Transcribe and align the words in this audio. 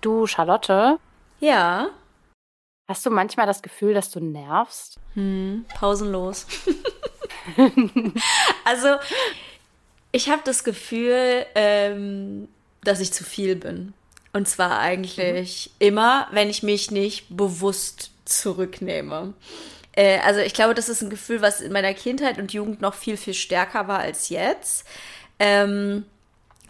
Du, 0.00 0.26
Charlotte? 0.26 0.98
Ja. 1.40 1.90
Hast 2.88 3.06
du 3.06 3.10
manchmal 3.10 3.46
das 3.46 3.62
Gefühl, 3.62 3.94
dass 3.94 4.10
du 4.10 4.20
nervst? 4.20 4.98
Hm, 5.14 5.64
pausenlos. 5.74 6.46
also, 8.64 8.96
ich 10.12 10.28
habe 10.28 10.42
das 10.44 10.64
Gefühl, 10.64 11.46
ähm, 11.54 12.48
dass 12.82 13.00
ich 13.00 13.12
zu 13.12 13.24
viel 13.24 13.56
bin. 13.56 13.94
Und 14.32 14.48
zwar 14.48 14.78
eigentlich 14.78 15.70
mhm. 15.80 15.86
immer, 15.86 16.28
wenn 16.30 16.50
ich 16.50 16.62
mich 16.62 16.90
nicht 16.90 17.26
bewusst 17.36 18.10
zurücknehme. 18.24 19.34
Äh, 19.92 20.18
also 20.20 20.40
ich 20.40 20.54
glaube, 20.54 20.74
das 20.74 20.88
ist 20.88 21.02
ein 21.02 21.10
Gefühl, 21.10 21.42
was 21.42 21.60
in 21.60 21.72
meiner 21.72 21.94
Kindheit 21.94 22.38
und 22.38 22.52
Jugend 22.52 22.80
noch 22.80 22.94
viel, 22.94 23.16
viel 23.16 23.34
stärker 23.34 23.88
war 23.88 23.98
als 23.98 24.28
jetzt. 24.28 24.86
Ähm, 25.38 26.04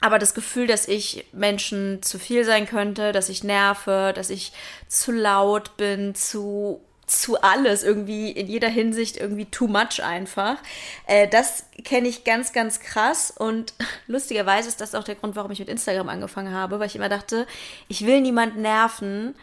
aber 0.01 0.19
das 0.19 0.35
Gefühl, 0.35 0.67
dass 0.67 0.89
ich 0.89 1.27
Menschen 1.33 2.03
zu 2.03 2.19
viel 2.19 2.45
sein 2.45 2.67
könnte, 2.67 3.13
dass 3.13 3.29
ich 3.29 3.45
nerve, 3.45 4.13
dass 4.15 4.31
ich 4.31 4.53
zu 4.89 5.13
laut 5.13 5.77
bin, 5.77 6.15
zu 6.15 6.81
zu 7.11 7.41
alles 7.43 7.83
irgendwie 7.83 8.31
in 8.31 8.47
jeder 8.47 8.69
Hinsicht 8.69 9.17
irgendwie 9.17 9.47
too 9.47 9.67
much 9.67 10.03
einfach. 10.03 10.57
Äh, 11.07 11.29
das 11.29 11.65
kenne 11.85 12.09
ich 12.09 12.25
ganz, 12.25 12.53
ganz 12.53 12.81
krass 12.81 13.33
und 13.37 13.75
lustigerweise 14.07 14.69
ist 14.69 14.81
das 14.81 14.95
auch 14.95 15.05
der 15.05 15.17
Grund, 15.17 15.37
warum 15.37 15.51
ich 15.51 15.59
mit 15.59 15.69
Instagram 15.69 16.09
angefangen 16.09 16.55
habe, 16.55 16.79
weil 16.79 16.87
ich 16.87 16.97
immer 16.97 17.09
dachte, 17.09 17.47
ich 17.89 18.07
will 18.07 18.21
niemanden 18.21 18.63
nerven. 18.63 19.35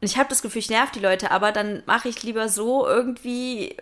Und 0.00 0.06
ich 0.08 0.16
habe 0.16 0.28
das 0.28 0.40
Gefühl, 0.40 0.60
ich 0.60 0.70
nerv 0.70 0.90
die 0.92 1.00
Leute, 1.00 1.30
aber 1.30 1.52
dann 1.52 1.82
mache 1.84 2.08
ich 2.08 2.22
lieber 2.22 2.48
so 2.48 2.86
irgendwie 2.86 3.76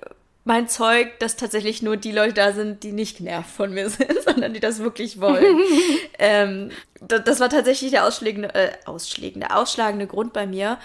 mein 0.48 0.66
Zeug, 0.66 1.18
dass 1.20 1.36
tatsächlich 1.36 1.82
nur 1.82 1.96
die 1.96 2.10
Leute 2.10 2.32
da 2.32 2.52
sind, 2.52 2.82
die 2.82 2.92
nicht 2.92 3.18
genervt 3.18 3.50
von 3.50 3.72
mir 3.72 3.88
sind, 3.90 4.22
sondern 4.24 4.54
die 4.54 4.60
das 4.60 4.80
wirklich 4.80 5.20
wollen. 5.20 5.60
ähm, 6.18 6.70
das, 7.00 7.22
das, 7.24 7.40
war 7.40 7.50
tatsächlich 7.50 7.92
der 7.92 8.04
ausschlägende, 8.06 8.54
äh, 8.54 8.72
ausschlägende, 8.86 9.54
ausschlagende 9.54 10.06
Grund 10.06 10.32
bei 10.32 10.46
mir. 10.46 10.78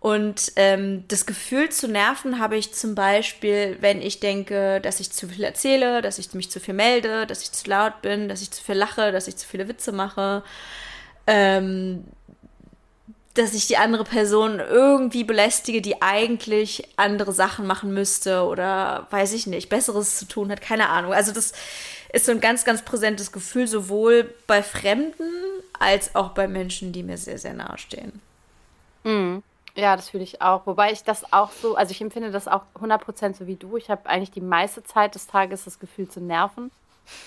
Und 0.00 0.52
ähm, 0.56 1.04
das 1.08 1.24
Gefühl 1.24 1.70
zu 1.70 1.88
nerven 1.88 2.38
habe 2.38 2.58
ich 2.58 2.74
zum 2.74 2.94
Beispiel, 2.94 3.78
wenn 3.80 4.02
ich 4.02 4.20
denke, 4.20 4.80
dass 4.82 5.00
ich 5.00 5.10
zu 5.12 5.28
viel 5.28 5.44
erzähle, 5.44 6.02
dass 6.02 6.18
ich 6.18 6.34
mich 6.34 6.50
zu 6.50 6.60
viel 6.60 6.74
melde, 6.74 7.26
dass 7.26 7.42
ich 7.42 7.52
zu 7.52 7.70
laut 7.70 8.02
bin, 8.02 8.28
dass 8.28 8.42
ich 8.42 8.50
zu 8.50 8.62
viel 8.62 8.74
lache, 8.74 9.12
dass 9.12 9.28
ich 9.28 9.36
zu 9.36 9.48
viele 9.48 9.66
Witze 9.66 9.92
mache. 9.92 10.42
Ähm, 11.26 12.04
dass 13.34 13.52
ich 13.52 13.66
die 13.66 13.76
andere 13.76 14.04
Person 14.04 14.60
irgendwie 14.60 15.24
belästige, 15.24 15.82
die 15.82 16.00
eigentlich 16.02 16.88
andere 16.96 17.32
Sachen 17.32 17.66
machen 17.66 17.92
müsste 17.92 18.44
oder 18.44 19.08
weiß 19.10 19.32
ich 19.32 19.46
nicht, 19.46 19.68
Besseres 19.68 20.18
zu 20.18 20.26
tun 20.26 20.50
hat, 20.50 20.60
keine 20.60 20.88
Ahnung. 20.88 21.12
Also 21.12 21.32
das 21.32 21.52
ist 22.12 22.26
so 22.26 22.32
ein 22.32 22.40
ganz, 22.40 22.64
ganz 22.64 22.82
präsentes 22.82 23.32
Gefühl, 23.32 23.66
sowohl 23.66 24.32
bei 24.46 24.62
Fremden 24.62 25.28
als 25.78 26.14
auch 26.14 26.30
bei 26.30 26.46
Menschen, 26.46 26.92
die 26.92 27.02
mir 27.02 27.18
sehr, 27.18 27.38
sehr 27.38 27.54
nahe 27.54 27.76
stehen. 27.76 28.20
Mhm. 29.02 29.42
Ja, 29.74 29.96
das 29.96 30.10
fühle 30.10 30.22
ich 30.22 30.40
auch. 30.40 30.66
Wobei 30.66 30.92
ich 30.92 31.02
das 31.02 31.32
auch 31.32 31.50
so, 31.50 31.74
also 31.74 31.90
ich 31.90 32.00
empfinde 32.00 32.30
das 32.30 32.46
auch 32.46 32.62
100% 32.80 33.36
so 33.36 33.48
wie 33.48 33.56
du. 33.56 33.76
Ich 33.76 33.90
habe 33.90 34.08
eigentlich 34.08 34.30
die 34.30 34.40
meiste 34.40 34.84
Zeit 34.84 35.16
des 35.16 35.26
Tages 35.26 35.64
das 35.64 35.80
Gefühl 35.80 36.08
zu 36.08 36.20
nerven. 36.20 36.70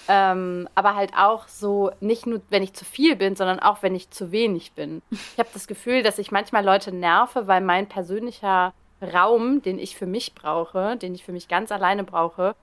Ähm, 0.08 0.67
aber 0.75 0.95
halt 0.95 1.14
auch 1.16 1.47
so, 1.47 1.92
nicht 2.00 2.25
nur, 2.25 2.42
wenn 2.50 2.64
ich 2.64 2.73
zu 2.73 2.86
viel 2.86 3.16
bin, 3.16 3.36
sondern 3.36 3.59
auch, 3.59 3.84
wenn 3.84 3.95
ich 3.95 4.09
zu 4.09 4.31
wenig 4.31 4.73
bin. 4.73 5.02
Ich 5.11 5.39
habe 5.39 5.50
das 5.53 5.67
Gefühl, 5.67 6.03
dass 6.03 6.17
ich 6.17 6.31
manchmal 6.31 6.66
Leute 6.66 6.92
nerve, 6.92 7.47
weil 7.47 7.61
mein 7.61 7.88
persönlicher 7.88 8.73
Raum, 9.02 9.61
den 9.61 9.80
ich 9.80 9.95
für 9.95 10.08
mich 10.08 10.34
brauche, 10.34 10.97
den 10.97 11.14
ich 11.14 11.23
für 11.23 11.31
mich 11.31 11.47
ganz 11.47 11.72
alleine 11.72 12.03
brauche, 12.03 12.56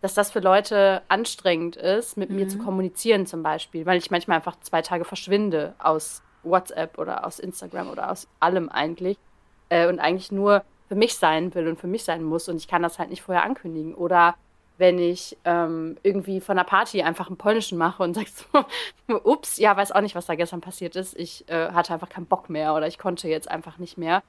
dass 0.00 0.14
das 0.14 0.30
für 0.30 0.40
Leute 0.40 1.02
anstrengend 1.08 1.76
ist, 1.76 2.16
mit 2.16 2.30
mhm. 2.30 2.36
mir 2.36 2.48
zu 2.48 2.58
mhm. 2.58 2.64
kommunizieren 2.64 3.26
zum 3.26 3.42
Beispiel, 3.42 3.86
weil 3.86 3.98
ich 3.98 4.10
manchmal 4.10 4.36
einfach 4.36 4.58
zwei 4.60 4.82
Tage 4.82 5.04
verschwinde 5.04 5.74
aus 5.78 6.22
WhatsApp 6.42 6.98
oder 6.98 7.26
aus 7.26 7.38
Instagram 7.38 7.90
oder 7.90 8.10
aus 8.10 8.28
allem 8.38 8.68
eigentlich 8.68 9.18
äh, 9.68 9.88
und 9.88 9.98
eigentlich 9.98 10.32
nur 10.32 10.64
für 10.88 10.94
mich 10.94 11.14
sein 11.14 11.54
will 11.54 11.68
und 11.68 11.78
für 11.78 11.86
mich 11.86 12.04
sein 12.04 12.24
muss 12.24 12.48
und 12.48 12.56
ich 12.56 12.66
kann 12.66 12.82
das 12.82 12.98
halt 12.98 13.10
nicht 13.10 13.22
vorher 13.22 13.44
ankündigen. 13.44 13.94
Oder 13.94 14.34
wenn 14.80 14.98
ich 14.98 15.36
ähm, 15.44 15.96
irgendwie 16.02 16.40
von 16.40 16.58
einer 16.58 16.66
Party 16.66 17.02
einfach 17.02 17.28
einen 17.28 17.36
polnischen 17.36 17.78
mache 17.78 18.02
und 18.02 18.14
sagst 18.16 18.46
so, 18.52 18.64
ups, 19.22 19.58
ja, 19.58 19.76
weiß 19.76 19.92
auch 19.92 20.00
nicht, 20.00 20.14
was 20.14 20.26
da 20.26 20.34
gestern 20.34 20.60
passiert 20.60 20.96
ist. 20.96 21.16
Ich 21.16 21.48
äh, 21.48 21.70
hatte 21.70 21.92
einfach 21.92 22.08
keinen 22.08 22.26
Bock 22.26 22.50
mehr 22.50 22.74
oder 22.74 22.88
ich 22.88 22.98
konnte 22.98 23.28
jetzt 23.28 23.50
einfach 23.50 23.78
nicht 23.78 23.98
mehr. 23.98 24.22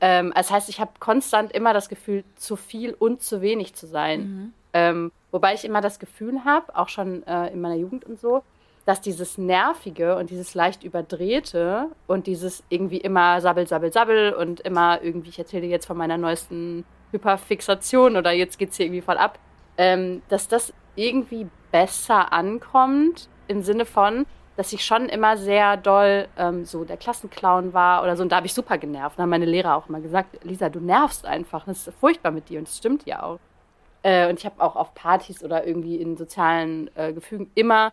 Ähm, 0.00 0.32
das 0.34 0.50
heißt, 0.50 0.68
ich 0.68 0.80
habe 0.80 0.92
konstant 1.00 1.52
immer 1.52 1.74
das 1.74 1.88
Gefühl, 1.88 2.24
zu 2.36 2.56
viel 2.56 2.94
und 2.94 3.22
zu 3.22 3.42
wenig 3.42 3.74
zu 3.74 3.86
sein. 3.86 4.20
Mhm. 4.20 4.52
Ähm, 4.72 5.12
wobei 5.32 5.54
ich 5.54 5.64
immer 5.64 5.80
das 5.80 5.98
Gefühl 5.98 6.44
habe, 6.44 6.76
auch 6.76 6.88
schon 6.88 7.26
äh, 7.26 7.48
in 7.48 7.60
meiner 7.60 7.74
Jugend 7.74 8.04
und 8.04 8.20
so, 8.20 8.42
dass 8.86 9.00
dieses 9.00 9.36
Nervige 9.36 10.16
und 10.16 10.30
dieses 10.30 10.54
leicht 10.54 10.84
überdrehte 10.84 11.88
und 12.06 12.26
dieses 12.26 12.62
irgendwie 12.68 12.98
immer 12.98 13.40
sabbel, 13.40 13.66
sabbel, 13.66 13.92
sabbel 13.92 14.32
und 14.32 14.60
immer 14.60 15.02
irgendwie, 15.02 15.30
ich 15.30 15.38
erzähle 15.38 15.66
jetzt 15.66 15.86
von 15.86 15.96
meiner 15.96 16.16
neuesten 16.16 16.84
Hyperfixation 17.10 18.16
oder 18.16 18.32
jetzt 18.32 18.58
geht 18.58 18.70
es 18.70 18.76
hier 18.76 18.86
irgendwie 18.86 19.02
voll 19.02 19.18
ab, 19.18 19.38
ähm, 19.78 20.22
dass 20.28 20.48
das 20.48 20.74
irgendwie 20.96 21.46
besser 21.72 22.32
ankommt 22.32 23.28
im 23.46 23.62
Sinne 23.62 23.86
von, 23.86 24.26
dass 24.56 24.72
ich 24.72 24.84
schon 24.84 25.08
immer 25.08 25.36
sehr 25.36 25.76
doll 25.76 26.26
ähm, 26.36 26.64
so 26.64 26.84
der 26.84 26.96
Klassenclown 26.96 27.72
war 27.72 28.02
oder 28.02 28.16
so. 28.16 28.24
Und 28.24 28.32
da 28.32 28.36
habe 28.36 28.46
ich 28.46 28.54
super 28.54 28.76
genervt. 28.76 29.16
Da 29.16 29.22
haben 29.22 29.30
meine 29.30 29.44
Lehrer 29.44 29.76
auch 29.76 29.88
immer 29.88 30.00
gesagt, 30.00 30.44
Lisa, 30.44 30.68
du 30.68 30.80
nervst 30.80 31.24
einfach. 31.24 31.64
Das 31.64 31.86
ist 31.86 31.96
furchtbar 31.98 32.32
mit 32.32 32.48
dir 32.48 32.58
und 32.58 32.66
das 32.66 32.76
stimmt 32.76 33.06
ja 33.06 33.22
auch. 33.22 33.38
Äh, 34.02 34.28
und 34.28 34.40
ich 34.40 34.44
habe 34.44 34.60
auch 34.60 34.74
auf 34.74 34.94
Partys 34.94 35.44
oder 35.44 35.64
irgendwie 35.64 35.96
in 35.96 36.16
sozialen 36.16 36.90
äh, 36.96 37.12
Gefügen 37.12 37.50
immer, 37.54 37.92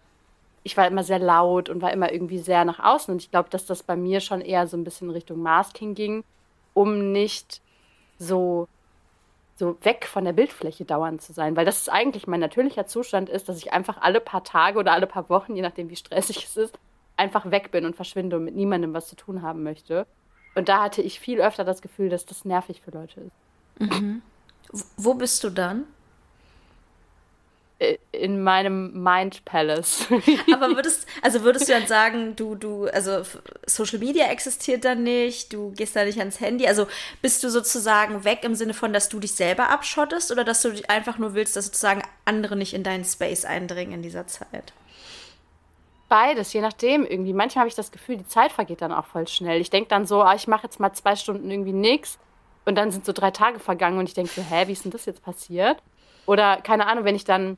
ich 0.63 0.75
war 0.75 0.87
immer 0.87 1.03
sehr 1.03 1.19
laut 1.19 1.69
und 1.69 1.83
war 1.83 1.93
immer 1.93 2.11
irgendwie 2.11 2.39
sehr 2.39 2.65
nach 2.65 2.79
außen. 2.79 3.11
Und 3.13 3.21
ich 3.21 3.29
glaube, 3.29 3.49
dass 3.51 3.67
das 3.67 3.83
bei 3.83 3.95
mir 3.95 4.19
schon 4.19 4.41
eher 4.41 4.65
so 4.65 4.75
ein 4.75 4.83
bisschen 4.83 5.11
Richtung 5.11 5.43
Masking 5.43 5.93
ging, 5.93 6.23
um 6.73 7.11
nicht 7.11 7.61
so 8.17 8.67
so 9.57 9.77
weg 9.83 10.05
von 10.05 10.25
der 10.25 10.33
Bildfläche 10.33 10.85
dauernd 10.85 11.21
zu 11.21 11.33
sein, 11.33 11.55
weil 11.55 11.65
das 11.65 11.77
ist 11.77 11.89
eigentlich 11.89 12.27
mein 12.27 12.41
natürlicher 12.41 12.85
Zustand 12.85 13.29
ist, 13.29 13.47
dass 13.47 13.57
ich 13.57 13.71
einfach 13.71 14.01
alle 14.01 14.19
paar 14.19 14.43
Tage 14.43 14.77
oder 14.79 14.91
alle 14.91 15.07
paar 15.07 15.29
Wochen, 15.29 15.55
je 15.55 15.61
nachdem 15.61 15.89
wie 15.89 15.95
stressig 15.95 16.43
es 16.43 16.57
ist, 16.57 16.77
einfach 17.15 17.49
weg 17.51 17.71
bin 17.71 17.85
und 17.85 17.95
verschwinde 17.95 18.35
und 18.35 18.43
mit 18.43 18.55
niemandem 18.55 18.93
was 18.93 19.07
zu 19.07 19.15
tun 19.15 19.41
haben 19.41 19.63
möchte. 19.63 20.05
Und 20.55 20.67
da 20.67 20.83
hatte 20.83 21.01
ich 21.01 21.19
viel 21.19 21.41
öfter 21.41 21.63
das 21.63 21.81
Gefühl, 21.81 22.09
dass 22.09 22.25
das 22.25 22.43
nervig 22.43 22.81
für 22.81 22.91
Leute 22.91 23.21
ist. 23.21 23.93
Mhm. 23.93 24.21
Wo 24.97 25.13
bist 25.13 25.43
du 25.43 25.49
dann? 25.49 25.85
In 28.11 28.41
meinem 28.41 29.03
Mind 29.03 29.43
Palace. 29.43 30.07
Aber 30.53 30.75
würdest, 30.75 31.05
also 31.21 31.43
würdest 31.43 31.67
du 31.67 31.73
dann 31.73 31.87
sagen, 31.87 32.35
du, 32.35 32.55
du, 32.55 32.85
also 32.85 33.23
Social 33.65 33.99
Media 33.99 34.27
existiert 34.27 34.85
dann 34.85 35.03
nicht, 35.03 35.51
du 35.51 35.71
gehst 35.71 35.95
da 35.95 36.05
nicht 36.05 36.19
ans 36.19 36.39
Handy, 36.39 36.67
also 36.67 36.87
bist 37.21 37.43
du 37.43 37.49
sozusagen 37.49 38.23
weg 38.23 38.39
im 38.43 38.55
Sinne 38.55 38.73
von, 38.73 38.93
dass 38.93 39.09
du 39.09 39.19
dich 39.19 39.35
selber 39.35 39.69
abschottest 39.69 40.31
oder 40.31 40.45
dass 40.45 40.61
du 40.61 40.71
einfach 40.87 41.17
nur 41.17 41.33
willst, 41.33 41.57
dass 41.57 41.65
sozusagen 41.65 42.01
andere 42.23 42.55
nicht 42.55 42.73
in 42.73 42.83
deinen 42.83 43.03
Space 43.03 43.43
eindringen 43.43 43.95
in 43.95 44.01
dieser 44.01 44.25
Zeit? 44.25 44.73
Beides, 46.07 46.53
je 46.53 46.61
nachdem 46.61 47.05
irgendwie. 47.05 47.33
Manchmal 47.33 47.61
habe 47.61 47.69
ich 47.69 47.75
das 47.75 47.91
Gefühl, 47.91 48.17
die 48.17 48.27
Zeit 48.27 48.51
vergeht 48.51 48.81
dann 48.81 48.93
auch 48.93 49.05
voll 49.05 49.27
schnell. 49.27 49.59
Ich 49.59 49.71
denke 49.71 49.89
dann 49.89 50.05
so, 50.05 50.21
ah, 50.21 50.35
ich 50.35 50.47
mache 50.47 50.63
jetzt 50.63 50.79
mal 50.79 50.93
zwei 50.93 51.15
Stunden 51.15 51.49
irgendwie 51.49 51.73
nichts 51.73 52.19
und 52.63 52.75
dann 52.75 52.91
sind 52.91 53.05
so 53.05 53.11
drei 53.11 53.31
Tage 53.31 53.59
vergangen 53.59 53.97
und 53.97 54.07
ich 54.07 54.13
denke 54.13 54.31
so, 54.31 54.41
hä, 54.41 54.67
wie 54.67 54.71
ist 54.71 54.85
denn 54.85 54.91
das 54.91 55.05
jetzt 55.05 55.23
passiert? 55.23 55.81
Oder 56.25 56.57
keine 56.57 56.87
Ahnung, 56.87 57.03
wenn 57.03 57.15
ich 57.15 57.25
dann 57.25 57.57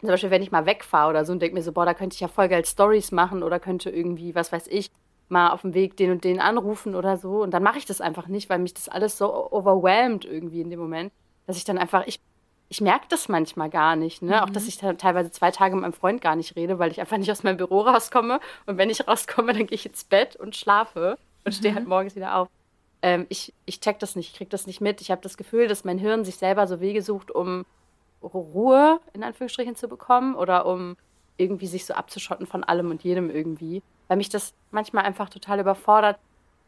zum 0.00 0.08
Beispiel, 0.10 0.30
wenn 0.30 0.42
ich 0.42 0.50
mal 0.50 0.66
wegfahre 0.66 1.10
oder 1.10 1.24
so 1.24 1.32
und 1.32 1.40
denke 1.40 1.54
mir 1.54 1.62
so, 1.62 1.72
boah, 1.72 1.86
da 1.86 1.94
könnte 1.94 2.14
ich 2.14 2.20
ja 2.20 2.28
voll 2.28 2.48
geil 2.48 2.64
Stories 2.64 3.12
machen 3.12 3.42
oder 3.42 3.58
könnte 3.58 3.90
irgendwie, 3.90 4.34
was 4.34 4.52
weiß 4.52 4.66
ich, 4.68 4.90
mal 5.28 5.50
auf 5.50 5.62
dem 5.62 5.74
Weg 5.74 5.96
den 5.96 6.10
und 6.10 6.24
den 6.24 6.40
anrufen 6.40 6.94
oder 6.94 7.16
so. 7.16 7.42
Und 7.42 7.52
dann 7.52 7.62
mache 7.62 7.78
ich 7.78 7.86
das 7.86 8.00
einfach 8.00 8.28
nicht, 8.28 8.48
weil 8.48 8.58
mich 8.58 8.74
das 8.74 8.88
alles 8.88 9.18
so 9.18 9.50
overwhelmed 9.50 10.24
irgendwie 10.24 10.60
in 10.60 10.70
dem 10.70 10.78
Moment, 10.78 11.12
dass 11.46 11.56
ich 11.56 11.64
dann 11.64 11.78
einfach, 11.78 12.06
ich, 12.06 12.20
ich 12.68 12.80
merke 12.80 13.06
das 13.08 13.28
manchmal 13.28 13.70
gar 13.70 13.96
nicht. 13.96 14.22
Ne? 14.22 14.36
Mhm. 14.36 14.42
Auch, 14.42 14.50
dass 14.50 14.68
ich 14.68 14.78
teilweise 14.78 15.30
zwei 15.30 15.50
Tage 15.50 15.74
mit 15.74 15.82
meinem 15.82 15.92
Freund 15.92 16.20
gar 16.20 16.36
nicht 16.36 16.56
rede, 16.56 16.78
weil 16.78 16.90
ich 16.90 17.00
einfach 17.00 17.16
nicht 17.16 17.30
aus 17.30 17.42
meinem 17.42 17.56
Büro 17.56 17.80
rauskomme. 17.82 18.40
Und 18.66 18.78
wenn 18.78 18.90
ich 18.90 19.06
rauskomme, 19.06 19.52
dann 19.52 19.66
gehe 19.66 19.76
ich 19.76 19.86
ins 19.86 20.04
Bett 20.04 20.36
und 20.36 20.56
schlafe 20.56 21.18
und 21.44 21.54
mhm. 21.54 21.58
stehe 21.58 21.74
halt 21.74 21.88
morgens 21.88 22.14
wieder 22.14 22.36
auf. 22.36 22.48
Ähm, 23.02 23.26
ich, 23.28 23.52
ich 23.66 23.80
check 23.80 23.98
das 23.98 24.16
nicht, 24.16 24.30
ich 24.30 24.36
krieg 24.36 24.50
das 24.50 24.66
nicht 24.66 24.80
mit. 24.80 25.00
Ich 25.00 25.10
habe 25.10 25.22
das 25.22 25.36
Gefühl, 25.36 25.68
dass 25.68 25.84
mein 25.84 25.98
Hirn 25.98 26.24
sich 26.24 26.36
selber 26.36 26.66
so 26.66 26.80
Wege 26.80 27.02
sucht, 27.02 27.30
um 27.30 27.64
Ruhe 28.22 29.00
in 29.12 29.22
Anführungsstrichen 29.22 29.76
zu 29.76 29.88
bekommen 29.88 30.34
oder 30.34 30.66
um 30.66 30.96
irgendwie 31.36 31.66
sich 31.66 31.84
so 31.84 31.94
abzuschotten 31.94 32.46
von 32.46 32.64
allem 32.64 32.90
und 32.90 33.02
jedem 33.04 33.30
irgendwie. 33.30 33.82
Weil 34.08 34.16
mich 34.16 34.28
das 34.28 34.54
manchmal 34.70 35.04
einfach 35.04 35.28
total 35.28 35.60
überfordert. 35.60 36.18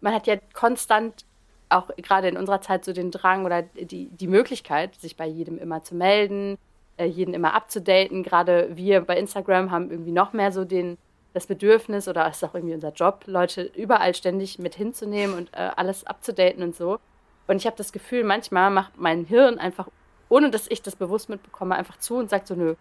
Man 0.01 0.15
hat 0.15 0.27
ja 0.27 0.37
konstant 0.53 1.25
auch 1.71 1.91
gerade 1.97 2.29
in 2.29 2.37
unserer 2.37 2.61
Zeit 2.61 2.85
so 2.85 2.93
den 2.93 3.11
Drang 3.11 3.45
oder 3.45 3.63
die, 3.63 4.09
die 4.09 4.27
Möglichkeit, 4.27 4.95
sich 4.97 5.17
bei 5.17 5.27
jedem 5.27 5.59
immer 5.59 5.83
zu 5.83 5.95
melden, 5.95 6.57
äh, 6.97 7.05
jeden 7.05 7.35
immer 7.35 7.55
abzudaten. 7.55 8.23
Gerade 8.23 8.77
wir 8.77 9.03
bei 9.03 9.19
Instagram 9.19 9.71
haben 9.71 9.91
irgendwie 9.91 10.13
noch 10.13 10.33
mehr 10.33 10.53
so 10.53 10.65
den, 10.65 10.99
das 11.35 11.47
Bedürfnis 11.47 12.09
oder 12.09 12.29
ist 12.29 12.45
auch 12.45 12.55
irgendwie 12.55 12.75
unser 12.75 12.93
Job, 12.93 13.25
Leute 13.27 13.63
überall 13.63 14.15
ständig 14.15 14.59
mit 14.59 14.75
hinzunehmen 14.75 15.37
und 15.37 15.51
äh, 15.53 15.71
alles 15.77 16.07
abzudaten 16.07 16.63
und 16.63 16.75
so. 16.75 16.99
Und 17.47 17.57
ich 17.57 17.67
habe 17.67 17.77
das 17.77 17.93
Gefühl, 17.93 18.25
manchmal 18.25 18.71
macht 18.71 18.99
mein 18.99 19.25
Hirn 19.25 19.59
einfach 19.59 19.89
ohne 20.29 20.51
dass 20.51 20.67
ich 20.69 20.83
das 20.83 20.97
bewusst 20.97 21.29
mitbekomme, 21.29 21.75
einfach 21.75 21.99
zu 21.99 22.17
und 22.17 22.31
sagt 22.31 22.47
so, 22.47 22.55
nö, 22.55 22.75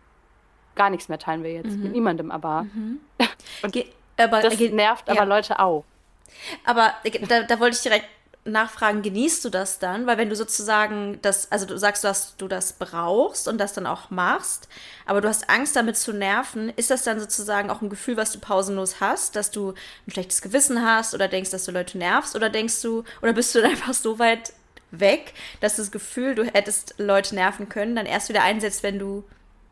gar 0.75 0.89
nichts 0.89 1.09
mehr 1.09 1.19
teilen 1.19 1.43
wir 1.43 1.51
jetzt. 1.51 1.75
Mhm. 1.75 1.83
Mit 1.83 1.91
niemandem 1.93 2.31
aber. 2.31 2.63
Mhm. 2.63 2.99
und 3.63 3.73
Ge 3.73 3.85
aber, 4.17 4.41
das 4.41 4.59
nervt 4.59 5.07
ja. 5.07 5.13
aber 5.13 5.25
Leute 5.25 5.59
auch. 5.59 5.83
Aber 6.65 6.93
da, 7.27 7.43
da 7.43 7.59
wollte 7.59 7.77
ich 7.77 7.83
direkt 7.83 8.07
nachfragen, 8.47 9.01
genießt 9.01 9.45
du 9.45 9.49
das 9.49 9.79
dann? 9.79 10.07
Weil 10.07 10.17
wenn 10.17 10.29
du 10.29 10.35
sozusagen 10.35 11.19
das, 11.21 11.51
also 11.51 11.65
du 11.65 11.77
sagst, 11.77 12.03
dass 12.03 12.35
du 12.37 12.47
das 12.47 12.73
brauchst 12.73 13.47
und 13.47 13.57
das 13.57 13.73
dann 13.73 13.85
auch 13.85 14.09
machst, 14.09 14.67
aber 15.05 15.21
du 15.21 15.27
hast 15.27 15.49
Angst 15.49 15.75
damit 15.75 15.97
zu 15.97 16.13
nerven, 16.13 16.69
ist 16.75 16.89
das 16.89 17.03
dann 17.03 17.19
sozusagen 17.19 17.69
auch 17.69 17.81
ein 17.81 17.89
Gefühl, 17.89 18.17
was 18.17 18.31
du 18.31 18.39
pausenlos 18.39 18.99
hast, 18.99 19.35
dass 19.35 19.51
du 19.51 19.73
ein 20.07 20.11
schlechtes 20.11 20.41
Gewissen 20.41 20.83
hast 20.83 21.13
oder 21.13 21.27
denkst, 21.27 21.51
dass 21.51 21.65
du 21.65 21.71
Leute 21.71 21.97
nervst 21.97 22.35
oder 22.35 22.49
denkst 22.49 22.81
du, 22.81 23.03
oder 23.21 23.33
bist 23.33 23.53
du 23.53 23.61
dann 23.61 23.71
einfach 23.71 23.93
so 23.93 24.17
weit 24.19 24.53
weg, 24.91 25.33
dass 25.59 25.75
das 25.75 25.91
Gefühl, 25.91 26.35
du 26.35 26.45
hättest 26.45 26.95
Leute 26.97 27.35
nerven 27.35 27.69
können, 27.69 27.95
dann 27.95 28.05
erst 28.05 28.29
wieder 28.29 28.43
einsetzt, 28.43 28.83
wenn 28.83 28.99
du 28.99 29.23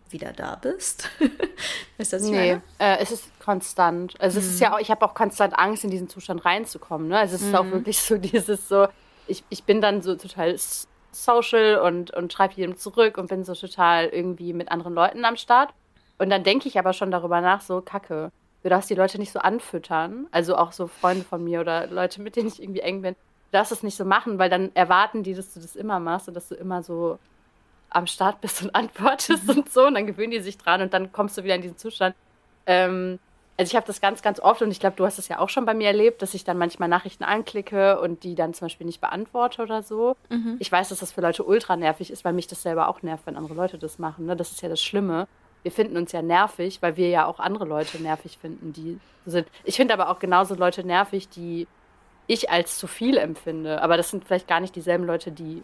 wieder 0.09 0.33
da 0.33 0.55
bist? 0.55 1.09
ist 1.97 2.13
das 2.13 2.23
nee, 2.23 2.57
äh, 2.79 2.97
es 2.99 3.11
ist 3.11 3.39
konstant. 3.39 4.19
Also 4.19 4.39
mhm. 4.39 4.45
es 4.45 4.53
ist 4.53 4.59
ja 4.59 4.69
mhm. 4.69 4.75
auch, 4.75 4.79
ich 4.79 4.91
habe 4.91 5.05
auch 5.05 5.13
konstant 5.13 5.57
Angst, 5.57 5.83
in 5.83 5.89
diesen 5.89 6.09
Zustand 6.09 6.45
reinzukommen. 6.45 7.07
Ne? 7.07 7.17
Also 7.17 7.35
es 7.35 7.41
ist 7.41 7.49
mhm. 7.49 7.55
auch 7.55 7.65
wirklich 7.65 7.99
so 7.99 8.17
dieses 8.19 8.67
so, 8.67 8.87
ich, 9.27 9.43
ich 9.49 9.63
bin 9.63 9.81
dann 9.81 10.01
so 10.01 10.15
total 10.15 10.55
social 11.11 11.79
und, 11.79 12.11
und 12.11 12.31
schreibe 12.31 12.55
jedem 12.55 12.77
zurück 12.77 13.17
und 13.17 13.27
bin 13.27 13.43
so 13.43 13.53
total 13.53 14.07
irgendwie 14.07 14.53
mit 14.53 14.69
anderen 14.69 14.93
Leuten 14.93 15.25
am 15.25 15.37
Start. 15.37 15.73
Und 16.17 16.29
dann 16.29 16.43
denke 16.43 16.67
ich 16.67 16.79
aber 16.79 16.93
schon 16.93 17.11
darüber 17.11 17.41
nach, 17.41 17.61
so, 17.61 17.81
kacke, 17.81 18.31
du 18.63 18.69
darfst 18.69 18.89
die 18.89 18.95
Leute 18.95 19.17
nicht 19.17 19.31
so 19.31 19.39
anfüttern. 19.39 20.27
Also 20.31 20.55
auch 20.55 20.71
so 20.71 20.87
Freunde 20.87 21.25
von 21.25 21.43
mir 21.43 21.61
oder 21.61 21.87
Leute, 21.87 22.21
mit 22.21 22.35
denen 22.35 22.47
ich 22.47 22.61
irgendwie 22.61 22.81
eng 22.81 23.01
bin. 23.01 23.15
Du 23.51 23.57
darfst 23.57 23.71
es 23.71 23.83
nicht 23.83 23.95
so 23.95 24.05
machen, 24.05 24.39
weil 24.39 24.49
dann 24.49 24.71
erwarten 24.73 25.23
die, 25.23 25.33
dass 25.33 25.53
du 25.53 25.59
das 25.59 25.75
immer 25.75 25.99
machst 25.99 26.27
und 26.27 26.33
dass 26.33 26.49
du 26.49 26.55
immer 26.55 26.83
so 26.83 27.19
am 27.89 28.07
Start 28.07 28.41
bist 28.41 28.61
und 28.63 28.75
antwortest 28.75 29.49
und 29.49 29.71
so. 29.71 29.87
Und 29.87 29.95
dann 29.95 30.07
gewöhnen 30.07 30.31
die 30.31 30.39
sich 30.39 30.57
dran 30.57 30.81
und 30.81 30.93
dann 30.93 31.11
kommst 31.11 31.37
du 31.37 31.43
wieder 31.43 31.55
in 31.55 31.61
diesen 31.61 31.77
Zustand. 31.77 32.15
Ähm, 32.65 33.19
also 33.57 33.69
ich 33.69 33.75
habe 33.75 33.87
das 33.87 34.01
ganz, 34.01 34.21
ganz 34.21 34.41
oft 34.41 34.61
und 34.61 34.69
ich 34.69 34.81
glaube, 34.81 34.97
du 34.97 35.05
hast 35.05 35.17
es 35.17 35.29
ja 35.29 35.39
auch 35.39 35.47
schon 35.47 35.65
bei 35.65 35.73
mir 35.73 35.87
erlebt, 35.87 36.21
dass 36.21 36.33
ich 36.33 36.43
dann 36.43 36.57
manchmal 36.57 36.89
Nachrichten 36.89 37.23
anklicke 37.23 38.01
und 38.01 38.23
die 38.23 38.35
dann 38.35 38.53
zum 38.53 38.65
Beispiel 38.65 38.85
nicht 38.85 38.99
beantworte 38.99 39.61
oder 39.61 39.81
so. 39.81 40.17
Mhm. 40.29 40.57
Ich 40.59 40.69
weiß, 40.69 40.89
dass 40.89 40.99
das 40.99 41.13
für 41.13 41.21
Leute 41.21 41.43
ultra 41.43 41.77
nervig 41.77 42.11
ist, 42.11 42.25
weil 42.25 42.33
mich 42.33 42.47
das 42.47 42.61
selber 42.61 42.89
auch 42.89 43.01
nervt, 43.01 43.25
wenn 43.27 43.37
andere 43.37 43.53
Leute 43.53 43.77
das 43.77 43.97
machen. 43.97 44.25
Ne? 44.25 44.35
Das 44.35 44.51
ist 44.51 44.61
ja 44.61 44.67
das 44.67 44.83
Schlimme. 44.83 45.27
Wir 45.63 45.71
finden 45.71 45.95
uns 45.95 46.11
ja 46.11 46.21
nervig, 46.21 46.81
weil 46.81 46.97
wir 46.97 47.09
ja 47.09 47.25
auch 47.25 47.39
andere 47.39 47.65
Leute 47.65 47.97
nervig 48.01 48.37
finden, 48.37 48.73
die 48.73 48.99
so 49.23 49.31
sind. 49.31 49.47
Ich 49.63 49.77
finde 49.77 49.93
aber 49.93 50.09
auch 50.09 50.19
genauso 50.19 50.53
Leute 50.53 50.85
nervig, 50.85 51.29
die 51.29 51.65
ich 52.27 52.49
als 52.49 52.77
zu 52.77 52.87
viel 52.87 53.17
empfinde. 53.17 53.81
Aber 53.81 53.97
das 53.97 54.09
sind 54.09 54.25
vielleicht 54.25 54.47
gar 54.47 54.59
nicht 54.59 54.75
dieselben 54.75 55.05
Leute, 55.05 55.31
die, 55.31 55.63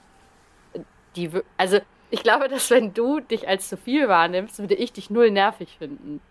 die, 1.15 1.31
also 1.57 1.79
ich 2.09 2.23
glaube, 2.23 2.49
dass 2.49 2.69
wenn 2.69 2.93
du 2.93 3.19
dich 3.19 3.47
als 3.47 3.69
zu 3.69 3.77
viel 3.77 4.07
wahrnimmst, 4.07 4.59
würde 4.59 4.75
ich 4.75 4.93
dich 4.93 5.09
null 5.09 5.31
nervig 5.31 5.77
finden. 5.77 6.21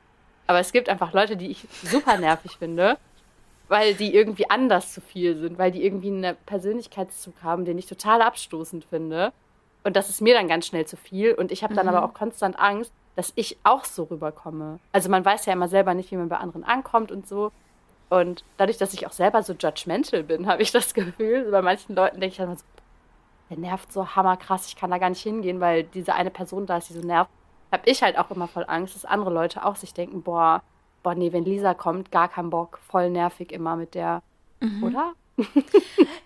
Aber 0.47 0.61
es 0.61 0.73
gibt 0.73 0.89
einfach 0.89 1.13
Leute, 1.13 1.37
die 1.37 1.51
ich 1.51 1.67
super 1.83 2.19
nervig 2.19 2.57
finde, 2.59 2.99
weil 3.69 3.95
die 3.95 4.15
irgendwie 4.15 4.51
anders 4.51 4.93
zu 4.93 5.01
viel 5.01 5.37
sind, 5.37 5.59
weil 5.59 5.71
die 5.71 5.85
irgendwie 5.85 6.09
einen 6.09 6.37
Persönlichkeitszug 6.45 7.35
haben, 7.43 7.65
den 7.65 7.79
ich 7.79 7.87
total 7.87 8.21
abstoßend 8.21 8.85
finde. 8.85 9.33
Und 9.85 9.97
das 9.97 10.11
ist 10.11 10.21
mir 10.21 10.35
dann 10.35 10.49
ganz 10.49 10.67
schnell 10.67 10.87
zu 10.87 10.97
viel. 10.97 11.35
Und 11.35 11.53
ich 11.53 11.63
habe 11.63 11.75
dann 11.75 11.87
mhm. 11.87 11.95
aber 11.95 12.05
auch 12.05 12.15
konstant 12.15 12.59
Angst, 12.59 12.93
dass 13.17 13.33
ich 13.37 13.59
auch 13.63 13.85
so 13.85 14.05
rüberkomme. 14.05 14.81
Also 14.93 15.09
man 15.09 15.25
weiß 15.25 15.47
ja 15.47 15.53
immer 15.53 15.69
selber 15.69 15.95
nicht, 15.95 16.11
wie 16.11 16.17
man 16.17 16.29
bei 16.29 16.37
anderen 16.37 16.65
ankommt 16.65 17.11
und 17.13 17.27
so. 17.27 17.53
Und 18.11 18.45
dadurch, 18.57 18.77
dass 18.77 18.93
ich 18.93 19.07
auch 19.07 19.13
selber 19.13 19.43
so 19.43 19.55
judgmental 19.55 20.25
bin, 20.25 20.47
habe 20.49 20.63
ich 20.63 20.73
das 20.73 20.93
Gefühl, 20.95 21.49
bei 21.51 21.63
manchen 21.63 21.95
Leuten 21.95 22.21
denke 22.21 22.33
ich 22.33 22.39
dann 22.39 22.57
so, 22.57 22.65
der 23.49 23.59
nervt 23.59 23.93
so 23.93 24.15
hammerkrass, 24.15 24.67
ich 24.67 24.77
kann 24.77 24.91
da 24.91 24.99
gar 24.99 25.11
nicht 25.11 25.23
hingehen, 25.23 25.61
weil 25.61 25.85
diese 25.85 26.15
eine 26.15 26.31
Person 26.31 26.67
da 26.67 26.79
ist, 26.79 26.91
die 26.91 26.95
so 26.95 27.01
nervt. 27.01 27.31
Hab 27.71 27.87
ich 27.87 28.03
halt 28.03 28.19
auch 28.19 28.31
immer 28.33 28.49
voll 28.49 28.65
Angst, 28.67 28.97
dass 28.97 29.05
andere 29.05 29.33
Leute 29.33 29.65
auch 29.65 29.77
sich 29.77 29.95
denken, 29.95 30.23
boah, 30.23 30.63
boah, 31.05 31.15
nee, 31.15 31.33
wenn 31.33 31.45
Lisa 31.45 31.73
kommt, 31.73 32.11
gar 32.11 32.29
kein 32.29 32.51
Bock, 32.51 32.81
voll 32.89 33.11
nervig 33.11 33.53
immer 33.53 33.77
mit 33.77 33.95
der, 33.95 34.23
mhm. 34.59 34.83
oder? 34.83 35.13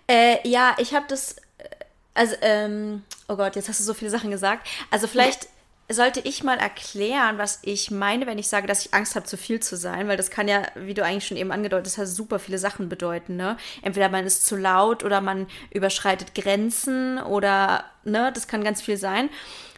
äh, 0.07 0.47
ja, 0.47 0.75
ich 0.79 0.95
habe 0.95 1.05
das, 1.07 1.37
äh, 1.59 1.69
also, 2.15 2.35
ähm, 2.41 3.03
oh 3.27 3.35
Gott, 3.35 3.55
jetzt 3.55 3.69
hast 3.69 3.79
du 3.79 3.83
so 3.83 3.93
viele 3.93 4.09
Sachen 4.09 4.31
gesagt. 4.31 4.67
Also 4.89 5.05
vielleicht 5.05 5.47
sollte 5.89 6.19
ich 6.21 6.43
mal 6.43 6.57
erklären, 6.57 7.37
was 7.37 7.59
ich 7.61 7.91
meine, 7.91 8.25
wenn 8.25 8.39
ich 8.39 8.47
sage, 8.47 8.65
dass 8.65 8.85
ich 8.85 8.93
Angst 8.93 9.15
habe, 9.15 9.25
zu 9.25 9.37
viel 9.37 9.59
zu 9.59 9.77
sein, 9.77 10.07
weil 10.07 10.17
das 10.17 10.31
kann 10.31 10.47
ja, 10.47 10.63
wie 10.75 10.93
du 10.95 11.03
eigentlich 11.03 11.27
schon 11.27 11.37
eben 11.37 11.51
angedeutet 11.51 11.97
hast, 11.97 12.15
super 12.15 12.39
viele 12.39 12.57
Sachen 12.57 12.89
bedeuten, 12.89 13.35
ne? 13.35 13.57
Entweder 13.83 14.09
man 14.09 14.25
ist 14.25 14.45
zu 14.45 14.55
laut 14.55 15.03
oder 15.03 15.21
man 15.21 15.47
überschreitet 15.71 16.33
Grenzen 16.33 17.19
oder, 17.19 17.85
ne, 18.03 18.31
das 18.33 18.47
kann 18.47 18.63
ganz 18.63 18.81
viel 18.81 18.97
sein. 18.97 19.29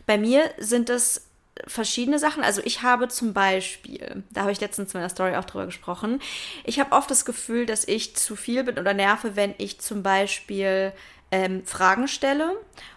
Bei 0.06 0.18
mir 0.18 0.50
sind 0.58 0.90
es 0.90 1.28
verschiedene 1.66 2.20
Sachen. 2.20 2.44
Also 2.44 2.62
ich 2.64 2.84
habe 2.84 3.08
zum 3.08 3.34
Beispiel, 3.34 4.24
da 4.32 4.42
habe 4.42 4.52
ich 4.52 4.62
letztens 4.62 4.94
in 4.94 5.00
meiner 5.00 5.10
Story 5.10 5.36
auch 5.36 5.46
drüber 5.46 5.66
gesprochen, 5.66 6.22
ich 6.64 6.80
habe 6.80 6.92
oft 6.92 7.10
das 7.10 7.26
Gefühl, 7.26 7.66
dass 7.66 7.88
ich 7.88 8.16
zu 8.16 8.36
viel 8.36 8.64
bin 8.64 8.78
oder 8.78 8.94
nerve, 8.94 9.36
wenn 9.36 9.56
ich 9.58 9.80
zum 9.80 10.04
Beispiel 10.04 10.94
ähm, 11.32 11.66
Fragen 11.66 12.08
stelle 12.08 12.56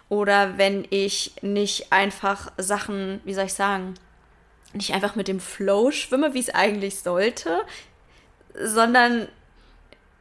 oder 0.09 0.57
wenn 0.57 0.85
ich 0.89 1.33
nicht 1.41 1.91
einfach 1.91 2.51
Sachen, 2.57 3.21
wie 3.23 3.33
soll 3.33 3.45
ich 3.45 3.53
sagen, 3.53 3.95
nicht 4.73 4.93
einfach 4.93 5.15
mit 5.15 5.27
dem 5.27 5.39
Flow 5.39 5.91
schwimme, 5.91 6.33
wie 6.33 6.39
es 6.39 6.49
eigentlich 6.49 6.99
sollte, 6.99 7.61
sondern 8.55 9.27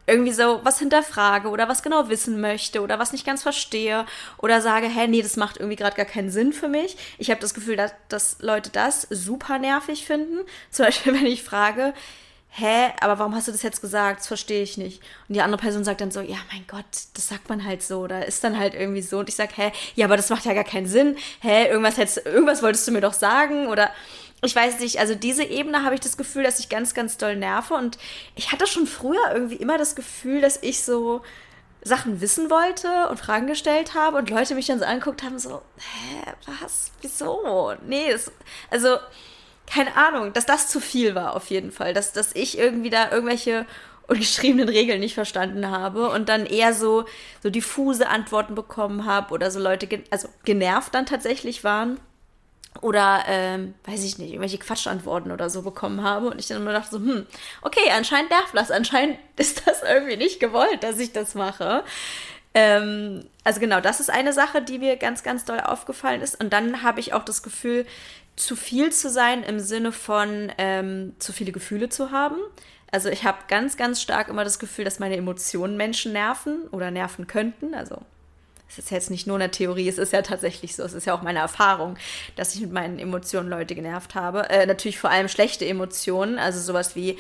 irgendwie 0.07 0.33
so 0.33 0.61
was 0.65 0.81
hinterfrage 0.81 1.49
oder 1.49 1.69
was 1.69 1.83
genau 1.83 2.09
wissen 2.09 2.41
möchte 2.41 2.83
oder 2.83 2.99
was 2.99 3.13
nicht 3.13 3.25
ganz 3.25 3.43
verstehe 3.43 4.07
oder 4.39 4.61
sage, 4.61 4.89
hä, 4.89 5.07
nee, 5.07 5.23
das 5.23 5.37
macht 5.37 5.59
irgendwie 5.59 5.77
gerade 5.77 5.97
gar 5.97 6.07
keinen 6.07 6.31
Sinn 6.31 6.53
für 6.53 6.69
mich. 6.69 6.97
Ich 7.19 7.31
habe 7.31 7.41
das 7.41 7.55
Gefühl, 7.55 7.77
dass, 7.77 7.93
dass 8.09 8.39
Leute 8.41 8.71
das 8.71 9.03
super 9.11 9.59
nervig 9.59 10.05
finden. 10.05 10.41
Zum 10.71 10.87
Beispiel, 10.87 11.15
wenn 11.21 11.27
ich 11.27 11.45
frage, 11.45 11.95
hä, 12.51 12.93
aber 13.01 13.19
warum 13.19 13.35
hast 13.35 13.49
du 13.49 13.53
das 13.53 13.63
jetzt 13.63 13.81
gesagt? 13.81 14.21
Das 14.21 14.27
verstehe 14.27 14.63
ich 14.63 14.77
nicht. 14.77 15.03
Und 15.29 15.35
die 15.35 15.41
andere 15.41 15.61
Person 15.61 15.85
sagt 15.85 16.01
dann 16.01 16.11
so, 16.11 16.21
ja, 16.21 16.37
mein 16.53 16.67
Gott, 16.67 16.85
das 17.15 17.29
sagt 17.29 17.49
man 17.49 17.65
halt 17.65 17.83
so 17.83 18.01
oder 18.01 18.27
ist 18.27 18.43
dann 18.45 18.59
halt 18.59 18.75
irgendwie 18.75 19.03
so. 19.03 19.21
Und 19.21 19.29
ich 19.29 19.37
sage, 19.37 19.53
hä, 19.57 19.73
ja, 19.95 20.07
aber 20.07 20.17
das 20.17 20.31
macht 20.31 20.45
ja 20.45 20.53
gar 20.53 20.65
keinen 20.65 20.87
Sinn. 20.87 21.17
Hä, 21.41 21.69
irgendwas, 21.69 21.97
hättest, 21.97 22.27
irgendwas 22.27 22.63
wolltest 22.63 22.87
du 22.89 22.93
mir 22.93 23.01
doch 23.01 23.13
sagen 23.13 23.69
oder 23.69 23.91
ich 24.43 24.57
weiß 24.57 24.81
nicht, 24.81 24.99
also 24.99 25.15
diese 25.15 25.45
Ebene 25.45 25.85
habe 25.85 25.95
ich 25.95 26.01
das 26.01 26.17
Gefühl, 26.17 26.43
dass 26.43 26.59
ich 26.61 26.69
ganz, 26.69 26.95
ganz 26.95 27.19
doll 27.19 27.37
nerve 27.37 27.75
und 27.75 27.99
ich 28.35 28.53
hatte 28.53 28.67
schon 28.67 28.87
früher 28.87 29.33
irgendwie 29.33 29.57
immer 29.57 29.77
das 29.77 29.95
Gefühl, 29.95 30.41
dass 30.41 30.63
ich 30.63 30.83
so 30.83 31.21
Sachen 31.83 32.21
wissen 32.21 32.51
wollte 32.51 33.09
und 33.09 33.19
Fragen 33.19 33.47
gestellt 33.47 33.95
habe 33.95 34.17
und 34.17 34.31
Leute 34.31 34.55
mich 34.55 34.67
dann 34.67 34.79
so 34.79 34.85
angeguckt 34.85 35.23
haben, 35.23 35.39
so, 35.39 35.63
hä, 35.77 36.33
was, 36.63 36.91
wieso? 37.03 37.75
Nee, 37.87 38.13
das, 38.13 38.33
also 38.71 38.99
keine 39.73 39.97
Ahnung, 39.97 40.33
dass 40.33 40.47
das 40.47 40.69
zu 40.69 40.81
viel 40.81 41.15
war 41.15 41.37
auf 41.37 41.51
jeden 41.51 41.71
Fall. 41.73 41.95
Dass, 41.95 42.13
dass 42.13 42.35
ich 42.35 42.59
irgendwie 42.59 42.91
da 42.91 43.11
irgendwelche 43.11 43.67
ungeschriebenen 44.09 44.69
Regeln 44.69 45.01
nicht 45.01 45.15
verstanden 45.15 45.71
habe 45.71 46.11
und 46.11 46.29
dann 46.29 46.45
eher 46.45 46.75
so, 46.75 47.05
so 47.43 47.49
diffuse 47.49 48.09
Antworten 48.09 48.57
bekommen 48.57 49.07
habe 49.07 49.33
oder 49.33 49.51
so 49.53 49.61
Leute, 49.61 49.87
gen 49.87 50.03
also 50.11 50.29
genervt 50.45 50.95
dann 50.95 51.07
tatsächlich 51.07 51.63
waren 51.63 52.01
oder, 52.81 53.25
ähm, 53.29 53.75
weiß 53.85 54.03
ich 54.05 54.19
nicht, 54.19 54.31
irgendwelche 54.31 54.59
Quatschantworten 54.59 55.31
oder 55.31 55.49
so 55.49 55.63
bekommen 55.63 56.03
habe 56.03 56.29
und 56.29 56.41
ich 56.41 56.49
dann 56.49 56.59
immer 56.59 56.73
dachte 56.73 56.91
so, 56.91 56.99
hm, 56.99 57.27
okay, 57.63 57.91
anscheinend 57.97 58.31
nervt 58.31 58.55
das, 58.55 58.73
anscheinend 58.73 59.19
ist 59.37 59.67
das 59.67 59.83
irgendwie 59.83 60.17
nicht 60.17 60.41
gewollt, 60.41 60.83
dass 60.83 60.99
ich 60.99 61.13
das 61.13 61.35
mache. 61.37 61.85
Ähm, 62.53 63.27
also 63.45 63.61
genau, 63.61 63.81
das 63.81 64.01
ist 64.01 64.11
eine 64.11 64.33
Sache, 64.33 64.61
die 64.61 64.79
mir 64.79 64.97
ganz, 64.97 65.23
ganz 65.23 65.45
doll 65.45 65.61
aufgefallen 65.61 66.21
ist. 66.21 66.41
Und 66.41 66.53
dann 66.53 66.83
habe 66.83 66.99
ich 66.99 67.13
auch 67.13 67.25
das 67.25 67.43
Gefühl, 67.43 67.87
zu 68.41 68.57
viel 68.57 68.91
zu 68.91 69.11
sein 69.11 69.43
im 69.43 69.61
Sinne 69.61 69.93
von 69.93 70.53
ähm, 70.59 71.15
zu 71.19 71.33
viele 71.33 71.53
Gefühle 71.53 71.89
zu 71.89 72.11
haben. 72.11 72.37
Also 72.91 73.09
ich 73.09 73.25
habe 73.25 73.39
ganz, 73.49 73.77
ganz 73.77 74.03
stark 74.03 74.29
immer 74.29 74.45
das 74.45 74.59
Gefühl, 74.59 74.85
dass 74.85 74.99
meine 74.99 75.17
Emotionen 75.17 75.77
Menschen 75.77 76.13
nerven 76.13 76.67
oder 76.73 76.91
nerven 76.91 77.27
könnten. 77.27 77.75
Also 77.75 77.99
es 78.69 78.79
ist 78.79 78.91
jetzt 78.91 79.11
nicht 79.11 79.27
nur 79.27 79.37
eine 79.37 79.51
Theorie, 79.51 79.89
es 79.89 79.99
ist 79.99 80.13
ja 80.13 80.23
tatsächlich 80.23 80.77
so. 80.77 80.83
Es 80.83 80.93
ist 80.93 81.07
ja 81.07 81.15
auch 81.15 81.23
meine 81.23 81.41
Erfahrung, 81.41 81.97
dass 82.37 82.55
ich 82.55 82.61
mit 82.61 82.73
meinen 82.73 82.99
Emotionen 82.99 83.49
Leute 83.49 83.75
genervt 83.75 84.15
habe. 84.15 84.49
Äh, 84.49 84.67
natürlich 84.67 84.99
vor 84.99 85.11
allem 85.11 85.29
schlechte 85.29 85.67
Emotionen, 85.67 86.39
also 86.39 86.61
sowas 86.61 86.97
wie 86.97 87.19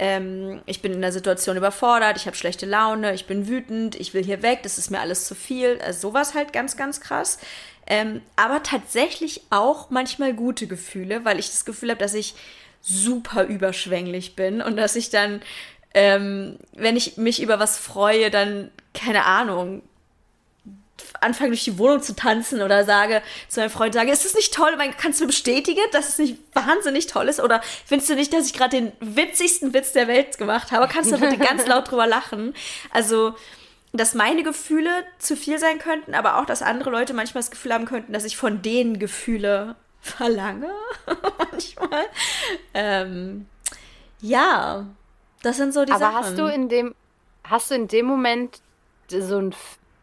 ähm, 0.00 0.62
ich 0.64 0.80
bin 0.80 0.94
in 0.94 1.02
der 1.02 1.12
Situation 1.12 1.58
überfordert, 1.58 2.16
ich 2.16 2.26
habe 2.26 2.34
schlechte 2.34 2.64
Laune, 2.64 3.12
ich 3.12 3.26
bin 3.26 3.48
wütend, 3.48 4.00
ich 4.00 4.14
will 4.14 4.24
hier 4.24 4.42
weg, 4.42 4.60
das 4.62 4.78
ist 4.78 4.90
mir 4.90 4.98
alles 4.98 5.26
zu 5.26 5.34
viel. 5.34 5.78
Also 5.84 6.08
sowas 6.08 6.34
halt 6.34 6.54
ganz, 6.54 6.78
ganz 6.78 7.02
krass. 7.02 7.38
Ähm, 7.86 8.22
aber 8.34 8.62
tatsächlich 8.62 9.42
auch 9.50 9.90
manchmal 9.90 10.32
gute 10.32 10.66
Gefühle, 10.66 11.26
weil 11.26 11.38
ich 11.38 11.50
das 11.50 11.66
Gefühl 11.66 11.90
habe, 11.90 12.00
dass 12.00 12.14
ich 12.14 12.34
super 12.80 13.44
überschwänglich 13.44 14.36
bin 14.36 14.62
und 14.62 14.78
dass 14.78 14.96
ich 14.96 15.10
dann, 15.10 15.42
ähm, 15.92 16.56
wenn 16.74 16.96
ich 16.96 17.18
mich 17.18 17.42
über 17.42 17.58
was 17.58 17.76
freue, 17.76 18.30
dann, 18.30 18.70
keine 18.94 19.26
Ahnung, 19.26 19.82
anfange 21.20 21.50
durch 21.50 21.64
die 21.64 21.78
Wohnung 21.78 22.02
zu 22.02 22.14
tanzen 22.14 22.62
oder 22.62 22.84
sage 22.84 23.22
zu 23.48 23.60
meinem 23.60 23.70
Freund, 23.70 23.94
sage, 23.94 24.10
ist 24.10 24.24
das 24.24 24.34
nicht 24.34 24.54
toll? 24.54 24.76
Kannst 24.98 25.20
du 25.20 25.24
mir 25.24 25.28
bestätigen, 25.28 25.80
dass 25.92 26.08
es 26.08 26.18
nicht 26.18 26.38
wahnsinnig 26.54 27.06
toll 27.06 27.28
ist? 27.28 27.40
Oder 27.40 27.60
findest 27.84 28.10
du 28.10 28.14
nicht, 28.14 28.32
dass 28.32 28.46
ich 28.46 28.52
gerade 28.52 28.80
den 28.80 28.92
witzigsten 29.00 29.74
Witz 29.74 29.92
der 29.92 30.08
Welt 30.08 30.38
gemacht 30.38 30.72
habe? 30.72 30.88
Kannst 30.88 31.12
du 31.12 31.18
bitte 31.18 31.38
ganz 31.38 31.66
laut 31.66 31.90
drüber 31.90 32.06
lachen? 32.06 32.54
Also, 32.90 33.34
dass 33.92 34.14
meine 34.14 34.42
Gefühle 34.42 34.90
zu 35.18 35.36
viel 35.36 35.58
sein 35.58 35.78
könnten, 35.78 36.14
aber 36.14 36.38
auch, 36.38 36.46
dass 36.46 36.62
andere 36.62 36.90
Leute 36.90 37.12
manchmal 37.14 37.42
das 37.42 37.50
Gefühl 37.50 37.74
haben 37.74 37.86
könnten, 37.86 38.12
dass 38.12 38.24
ich 38.24 38.36
von 38.36 38.62
denen 38.62 38.98
Gefühle 38.98 39.76
verlange. 40.00 40.70
manchmal. 41.50 42.06
Ähm, 42.74 43.46
ja, 44.20 44.86
das 45.42 45.56
sind 45.56 45.74
so 45.74 45.84
die 45.84 45.92
aber 45.92 46.00
Sachen. 46.00 46.16
Aber 46.16 46.26
hast 46.26 46.38
du 46.38 46.46
in 46.46 46.68
dem 46.68 46.94
hast 47.44 47.70
du 47.70 47.74
in 47.74 47.88
dem 47.88 48.06
Moment 48.06 48.60
so 49.08 49.38
einen 49.38 49.54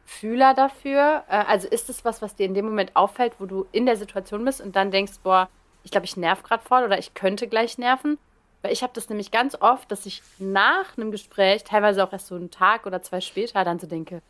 Fühler 0.08 0.54
dafür? 0.54 1.26
Äh, 1.28 1.44
also 1.48 1.68
ist 1.68 1.90
es 1.90 2.06
was, 2.06 2.22
was 2.22 2.36
dir 2.36 2.46
in 2.46 2.54
dem 2.54 2.66
Moment 2.66 2.96
auffällt, 2.96 3.34
wo 3.40 3.46
du 3.46 3.68
in 3.74 3.86
der 3.86 3.98
Situation 3.98 4.44
bist 4.46 4.62
und 4.62 4.76
dann 4.76 4.90
denkst, 4.90 5.20
boah, 5.22 5.50
ich 5.84 5.92
glaube, 5.92 6.06
ich 6.06 6.16
nerv 6.16 6.44
gerade 6.44 6.64
voll 6.64 6.84
oder 6.84 6.98
ich 6.98 7.14
könnte 7.14 7.48
gleich 7.48 7.78
nerven? 7.78 8.18
Weil 8.62 8.72
ich 8.72 8.84
habe 8.84 8.94
das 8.96 9.10
nämlich 9.10 9.32
ganz 9.32 9.56
oft, 9.60 9.92
dass 9.92 10.06
ich 10.06 10.24
nach 10.40 10.98
einem 10.98 11.12
Gespräch, 11.12 11.66
teilweise 11.66 12.04
auch 12.04 12.14
erst 12.14 12.28
so 12.28 12.36
einen 12.36 12.50
Tag 12.50 12.86
oder 12.86 13.02
zwei 13.02 13.20
später, 13.20 13.64
dann 13.66 13.80
so 13.80 13.86
denke, 13.86 14.22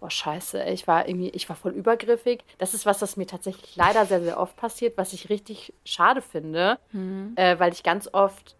boah, 0.00 0.10
scheiße, 0.10 0.64
ich 0.64 0.88
war 0.88 1.06
irgendwie, 1.06 1.28
ich 1.28 1.48
war 1.50 1.56
voll 1.56 1.72
übergriffig. 1.72 2.42
Das 2.56 2.72
ist 2.72 2.86
was, 2.86 2.98
das 2.98 3.18
mir 3.18 3.26
tatsächlich 3.26 3.76
leider 3.76 4.06
sehr, 4.06 4.22
sehr 4.22 4.40
oft 4.40 4.56
passiert, 4.56 4.96
was 4.96 5.12
ich 5.12 5.28
richtig 5.28 5.74
schade 5.84 6.22
finde, 6.22 6.78
mhm. 6.92 7.34
äh, 7.36 7.58
weil 7.58 7.72
ich 7.72 7.82
ganz 7.82 8.08
oft 8.12 8.56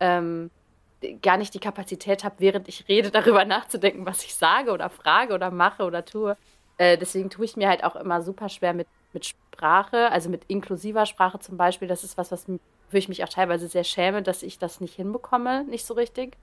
ähm, 0.00 0.50
gar 1.22 1.36
nicht 1.36 1.54
die 1.54 1.60
Kapazität 1.60 2.24
habe, 2.24 2.36
während 2.38 2.68
ich 2.68 2.88
rede, 2.88 3.10
darüber 3.12 3.44
nachzudenken, 3.44 4.06
was 4.06 4.24
ich 4.24 4.34
sage 4.34 4.72
oder 4.72 4.90
frage 4.90 5.34
oder 5.34 5.50
mache 5.50 5.84
oder 5.84 6.04
tue. 6.04 6.36
Äh, 6.78 6.96
deswegen 6.96 7.30
tue 7.30 7.44
ich 7.44 7.56
mir 7.56 7.68
halt 7.68 7.84
auch 7.84 7.96
immer 7.96 8.22
super 8.22 8.48
schwer 8.48 8.72
mit, 8.72 8.86
mit 9.12 9.26
Sprache, 9.26 10.10
also 10.10 10.30
mit 10.30 10.44
inklusiver 10.48 11.06
Sprache 11.06 11.38
zum 11.38 11.56
Beispiel. 11.56 11.88
Das 11.88 12.04
ist 12.04 12.16
was, 12.16 12.32
was 12.32 12.46
wofür 12.48 12.98
ich 12.98 13.08
mich 13.08 13.22
auch 13.22 13.28
teilweise 13.28 13.68
sehr 13.68 13.84
schäme, 13.84 14.22
dass 14.22 14.42
ich 14.42 14.58
das 14.58 14.80
nicht 14.80 14.94
hinbekomme, 14.94 15.64
nicht 15.64 15.86
so 15.86 15.94
richtig. 15.94 16.36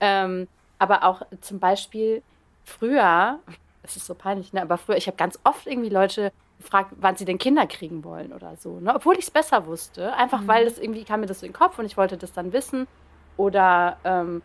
Ähm, 0.00 0.48
aber 0.78 1.04
auch 1.04 1.22
zum 1.40 1.58
Beispiel 1.58 2.22
früher, 2.64 3.38
es 3.82 3.96
ist 3.96 4.06
so 4.06 4.14
peinlich, 4.14 4.52
ne? 4.52 4.62
aber 4.62 4.76
früher, 4.76 4.96
ich 4.96 5.06
habe 5.06 5.16
ganz 5.16 5.38
oft 5.44 5.66
irgendwie 5.66 5.88
Leute 5.88 6.32
gefragt, 6.58 6.92
wann 6.96 7.16
sie 7.16 7.24
denn 7.24 7.38
Kinder 7.38 7.66
kriegen 7.66 8.02
wollen 8.04 8.32
oder 8.32 8.56
so, 8.56 8.80
ne? 8.80 8.94
obwohl 8.94 9.14
ich 9.14 9.24
es 9.26 9.30
besser 9.30 9.66
wusste. 9.66 10.12
Einfach 10.14 10.42
mhm. 10.42 10.48
weil 10.48 10.66
es 10.66 10.78
irgendwie 10.78 11.04
kam 11.04 11.20
mir 11.20 11.26
das 11.26 11.40
so 11.40 11.46
in 11.46 11.52
den 11.52 11.58
Kopf 11.58 11.78
und 11.78 11.86
ich 11.86 11.96
wollte 11.96 12.16
das 12.16 12.32
dann 12.32 12.52
wissen. 12.52 12.86
Oder 13.36 13.98
ähm, 14.04 14.42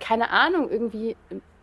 keine 0.00 0.30
Ahnung, 0.30 0.68
irgendwie, 0.70 1.16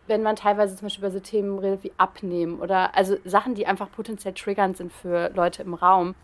wenn 0.08 0.24
man 0.24 0.36
teilweise 0.36 0.76
zum 0.76 0.86
Beispiel 0.86 1.04
über 1.04 1.12
so 1.12 1.20
Themen 1.20 1.60
redet 1.60 1.84
wie 1.84 1.94
Abnehmen 1.98 2.60
oder 2.60 2.96
also 2.96 3.18
Sachen, 3.26 3.56
die 3.56 3.68
einfach 3.68 3.92
potenziell 3.92 4.34
triggernd 4.34 4.78
sind 4.78 4.94
für 4.94 5.30
Leute 5.34 5.64
im 5.64 5.74
Raum. 5.74 6.16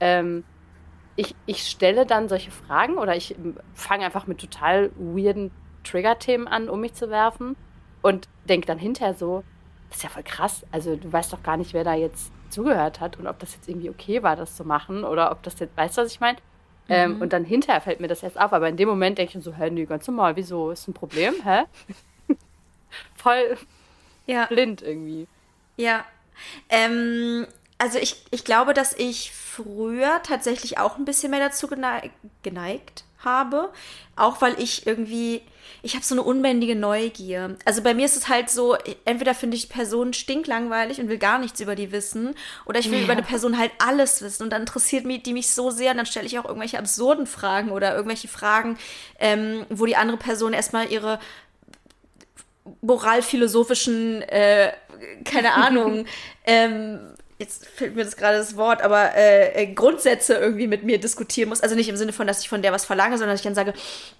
Ähm, 0.00 0.44
ich, 1.16 1.34
ich 1.46 1.62
stelle 1.64 2.06
dann 2.06 2.28
solche 2.28 2.50
Fragen 2.50 2.96
oder 2.96 3.16
ich 3.16 3.36
fange 3.74 4.04
einfach 4.04 4.26
mit 4.26 4.38
total 4.38 4.90
weirden 4.96 5.50
Trigger-Themen 5.84 6.48
an, 6.48 6.68
um 6.68 6.80
mich 6.80 6.94
zu 6.94 7.10
werfen 7.10 7.56
und 8.02 8.28
denke 8.44 8.66
dann 8.66 8.78
hinterher 8.78 9.14
so, 9.14 9.42
das 9.88 9.98
ist 9.98 10.02
ja 10.04 10.08
voll 10.08 10.22
krass. 10.22 10.64
Also 10.70 10.96
du 10.96 11.12
weißt 11.12 11.32
doch 11.32 11.42
gar 11.42 11.56
nicht, 11.56 11.74
wer 11.74 11.84
da 11.84 11.94
jetzt 11.94 12.32
zugehört 12.48 13.00
hat 13.00 13.18
und 13.18 13.26
ob 13.26 13.38
das 13.38 13.54
jetzt 13.54 13.68
irgendwie 13.68 13.90
okay 13.90 14.22
war, 14.22 14.36
das 14.36 14.56
zu 14.56 14.64
machen 14.64 15.04
oder 15.04 15.30
ob 15.30 15.42
das 15.42 15.58
jetzt, 15.58 15.76
weißt 15.76 15.98
du, 15.98 16.02
was 16.02 16.12
ich 16.12 16.20
meine? 16.20 16.38
Ähm, 16.90 17.16
mhm. 17.16 17.22
Und 17.22 17.32
dann 17.32 17.44
hinterher 17.44 17.80
fällt 17.80 18.00
mir 18.00 18.08
das 18.08 18.22
erst 18.22 18.38
auf, 18.38 18.52
aber 18.52 18.68
in 18.68 18.76
dem 18.76 18.88
Moment 18.88 19.16
denke 19.16 19.38
ich 19.38 19.44
so, 19.44 19.54
hä, 19.54 19.70
nee, 19.70 19.86
ganz 19.86 20.06
normal, 20.08 20.34
wieso, 20.34 20.72
ist 20.72 20.88
ein 20.88 20.92
Problem, 20.92 21.34
hä? 21.44 21.62
voll 23.14 23.56
ja. 24.26 24.46
blind 24.46 24.82
irgendwie. 24.82 25.28
Ja. 25.76 26.04
Ähm, 26.68 27.46
also 27.78 27.98
ich, 27.98 28.24
ich 28.30 28.44
glaube, 28.44 28.74
dass 28.74 28.92
ich 28.92 29.32
früher 29.32 30.20
tatsächlich 30.22 30.78
auch 30.78 30.98
ein 30.98 31.04
bisschen 31.04 31.30
mehr 31.30 31.40
dazu 31.40 31.68
geneigt, 31.68 32.14
geneigt 32.42 33.04
habe. 33.24 33.70
Auch 34.16 34.40
weil 34.42 34.60
ich 34.60 34.86
irgendwie, 34.86 35.42
ich 35.82 35.94
habe 35.94 36.04
so 36.04 36.14
eine 36.14 36.22
unbändige 36.22 36.76
Neugier. 36.76 37.56
Also 37.64 37.82
bei 37.82 37.94
mir 37.94 38.04
ist 38.04 38.16
es 38.16 38.28
halt 38.28 38.50
so, 38.50 38.76
entweder 39.04 39.34
finde 39.34 39.56
ich 39.56 39.68
Personen 39.68 40.12
stinklangweilig 40.12 41.00
und 41.00 41.08
will 41.08 41.18
gar 41.18 41.38
nichts 41.38 41.60
über 41.60 41.74
die 41.74 41.92
wissen, 41.92 42.34
oder 42.66 42.80
ich 42.80 42.90
will 42.90 42.98
ja. 42.98 43.04
über 43.04 43.12
eine 43.12 43.22
Person 43.22 43.58
halt 43.58 43.72
alles 43.78 44.22
wissen 44.22 44.44
und 44.44 44.50
dann 44.50 44.62
interessiert 44.62 45.04
mich 45.04 45.22
die 45.22 45.32
mich 45.32 45.50
so 45.50 45.70
sehr 45.70 45.92
und 45.92 45.98
dann 45.98 46.06
stelle 46.06 46.26
ich 46.26 46.38
auch 46.38 46.44
irgendwelche 46.44 46.78
absurden 46.78 47.26
Fragen 47.26 47.70
oder 47.70 47.94
irgendwelche 47.94 48.28
Fragen, 48.28 48.78
ähm, 49.18 49.64
wo 49.70 49.86
die 49.86 49.96
andere 49.96 50.18
Person 50.18 50.52
erstmal 50.52 50.90
ihre 50.90 51.18
moralphilosophischen, 52.82 54.22
äh, 54.22 54.72
keine 55.24 55.54
Ahnung, 55.54 56.06
ähm, 56.44 57.00
jetzt 57.40 57.66
fällt 57.66 57.96
mir 57.96 58.04
das 58.04 58.16
gerade 58.16 58.36
das 58.36 58.56
Wort, 58.56 58.82
aber 58.82 59.14
äh, 59.16 59.62
äh, 59.62 59.66
Grundsätze 59.72 60.34
irgendwie 60.34 60.66
mit 60.66 60.84
mir 60.84 60.98
diskutieren 60.98 61.48
muss. 61.48 61.62
Also 61.62 61.74
nicht 61.74 61.88
im 61.88 61.96
Sinne 61.96 62.12
von, 62.12 62.26
dass 62.26 62.42
ich 62.42 62.48
von 62.48 62.60
der 62.60 62.70
was 62.72 62.84
verlange, 62.84 63.16
sondern 63.16 63.34
dass 63.34 63.40
ich 63.40 63.44
dann 63.44 63.54
sage, 63.54 63.72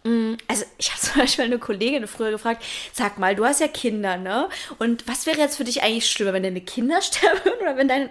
mm, 0.05 0.35
also 0.49 0.65
ich 0.79 0.91
habe 0.91 1.00
zum 1.12 1.21
Beispiel 1.21 1.45
eine 1.45 1.59
Kollegin 1.59 2.07
früher 2.07 2.31
gefragt, 2.31 2.65
sag 2.93 3.19
mal, 3.19 3.37
du 3.37 3.45
hast 3.45 3.61
ja 3.61 3.69
Kinder, 3.69 4.17
ne? 4.17 4.49
Und 4.79 5.07
was 5.07 5.27
wäre 5.27 5.39
jetzt 5.39 5.57
für 5.57 5.65
dich 5.65 5.83
eigentlich 5.83 6.11
schlimmer, 6.11 6.33
wenn 6.33 6.43
deine 6.43 6.62
Kinder 6.62 7.03
sterben 7.03 7.45
würden 7.45 7.61
oder 7.61 7.77
wenn 7.77 7.89
dein 7.89 8.11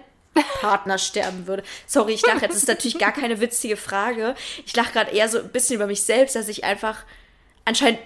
Partner 0.60 0.96
sterben 0.96 1.48
würde. 1.48 1.64
Sorry, 1.86 2.12
ich 2.12 2.22
lache 2.22 2.42
jetzt. 2.42 2.50
Das 2.50 2.62
ist 2.62 2.68
natürlich 2.68 2.98
gar 2.98 3.12
keine 3.12 3.40
witzige 3.40 3.76
Frage. 3.76 4.36
Ich 4.64 4.76
lache 4.76 4.92
gerade 4.92 5.10
eher 5.10 5.28
so 5.28 5.40
ein 5.40 5.48
bisschen 5.48 5.74
über 5.74 5.88
mich 5.88 6.02
selbst, 6.02 6.36
dass 6.36 6.46
ich 6.46 6.62
einfach 6.62 7.04
anscheinend 7.64 7.98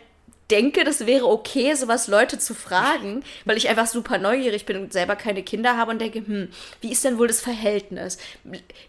denke, 0.50 0.84
das 0.84 1.06
wäre 1.06 1.26
okay, 1.26 1.74
sowas 1.74 2.06
Leute 2.06 2.38
zu 2.38 2.54
fragen, 2.54 3.24
weil 3.44 3.56
ich 3.56 3.68
einfach 3.68 3.86
super 3.86 4.18
neugierig 4.18 4.66
bin 4.66 4.76
und 4.76 4.92
selber 4.92 5.16
keine 5.16 5.42
Kinder 5.42 5.76
habe 5.76 5.90
und 5.90 6.00
denke, 6.00 6.18
hm, 6.18 6.48
wie 6.80 6.92
ist 6.92 7.04
denn 7.04 7.18
wohl 7.18 7.28
das 7.28 7.40
Verhältnis? 7.40 8.18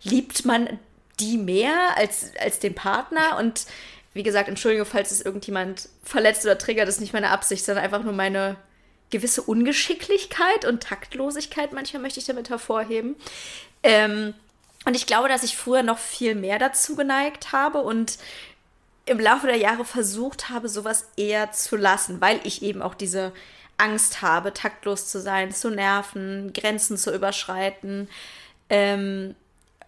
Liebt 0.03 0.45
man 0.45 0.79
die 1.19 1.37
mehr 1.37 1.97
als, 1.97 2.31
als 2.39 2.59
den 2.59 2.75
Partner? 2.75 3.37
Und 3.39 3.65
wie 4.13 4.23
gesagt, 4.23 4.49
Entschuldigung, 4.49 4.85
falls 4.85 5.11
es 5.11 5.21
irgendjemand 5.21 5.89
verletzt 6.03 6.45
oder 6.45 6.57
triggert, 6.57 6.89
ist 6.89 7.01
nicht 7.01 7.13
meine 7.13 7.31
Absicht, 7.31 7.63
sondern 7.63 7.83
einfach 7.83 8.03
nur 8.03 8.13
meine 8.13 8.57
gewisse 9.09 9.41
Ungeschicklichkeit 9.41 10.65
und 10.65 10.83
Taktlosigkeit, 10.83 11.73
manchmal 11.73 12.01
möchte 12.01 12.19
ich 12.19 12.25
damit 12.25 12.49
hervorheben. 12.49 13.15
Ähm, 13.83 14.33
und 14.85 14.95
ich 14.95 15.05
glaube, 15.05 15.29
dass 15.29 15.43
ich 15.43 15.57
früher 15.57 15.83
noch 15.83 15.97
viel 15.97 16.35
mehr 16.35 16.59
dazu 16.59 16.95
geneigt 16.95 17.51
habe 17.51 17.81
und 17.81 18.17
im 19.05 19.19
Laufe 19.19 19.47
der 19.47 19.57
Jahre 19.57 19.85
versucht 19.85 20.49
habe, 20.49 20.67
sowas 20.67 21.09
eher 21.15 21.51
zu 21.51 21.75
lassen, 21.75 22.21
weil 22.21 22.39
ich 22.43 22.61
eben 22.63 22.81
auch 22.81 22.95
diese 22.95 23.33
Angst 23.77 24.21
habe, 24.21 24.53
taktlos 24.53 25.07
zu 25.07 25.19
sein, 25.19 25.53
zu 25.53 25.69
nerven, 25.69 26.53
Grenzen 26.53 26.97
zu 26.97 27.13
überschreiten. 27.13 28.09
Ähm, 28.69 29.35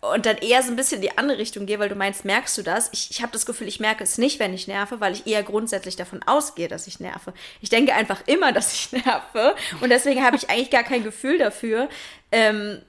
und 0.02 0.28
dann 0.28 0.38
eher 0.38 0.62
so 0.62 0.70
ein 0.70 0.76
bisschen 0.76 0.98
in 0.98 1.02
die 1.02 1.18
andere 1.18 1.40
Richtung 1.40 1.66
gehe, 1.66 1.80
weil 1.80 1.90
du 1.90 1.96
meinst, 1.96 2.24
merkst 2.24 2.56
du 2.58 2.62
das? 2.62 2.90
Ich, 2.94 3.10
ich 3.10 3.22
habe 3.24 3.32
das 3.32 3.48
Gefühl, 3.48 3.68
ich 3.68 3.80
merke 3.80 4.04
es 4.04 4.20
nicht, 4.20 4.40
wenn 4.40 4.54
ich 4.54 4.68
nerve, 4.68 5.00
weil 5.00 5.14
ich 5.14 5.26
eher 5.26 5.42
grundsätzlich 5.42 5.96
davon 5.96 6.22
ausgehe, 6.24 6.68
dass 6.68 6.86
ich 6.86 7.00
nerve. 7.00 7.34
Ich 7.62 7.70
denke 7.70 7.94
einfach 7.94 8.22
immer, 8.28 8.52
dass 8.54 8.74
ich 8.74 8.92
nerve. 8.92 9.56
Und 9.82 9.90
deswegen 9.90 10.24
habe 10.24 10.36
ich 10.36 10.50
eigentlich 10.50 10.70
gar 10.70 10.84
kein 10.84 11.04
Gefühl 11.04 11.40
dafür, 11.40 11.90
ähm, 12.32 12.82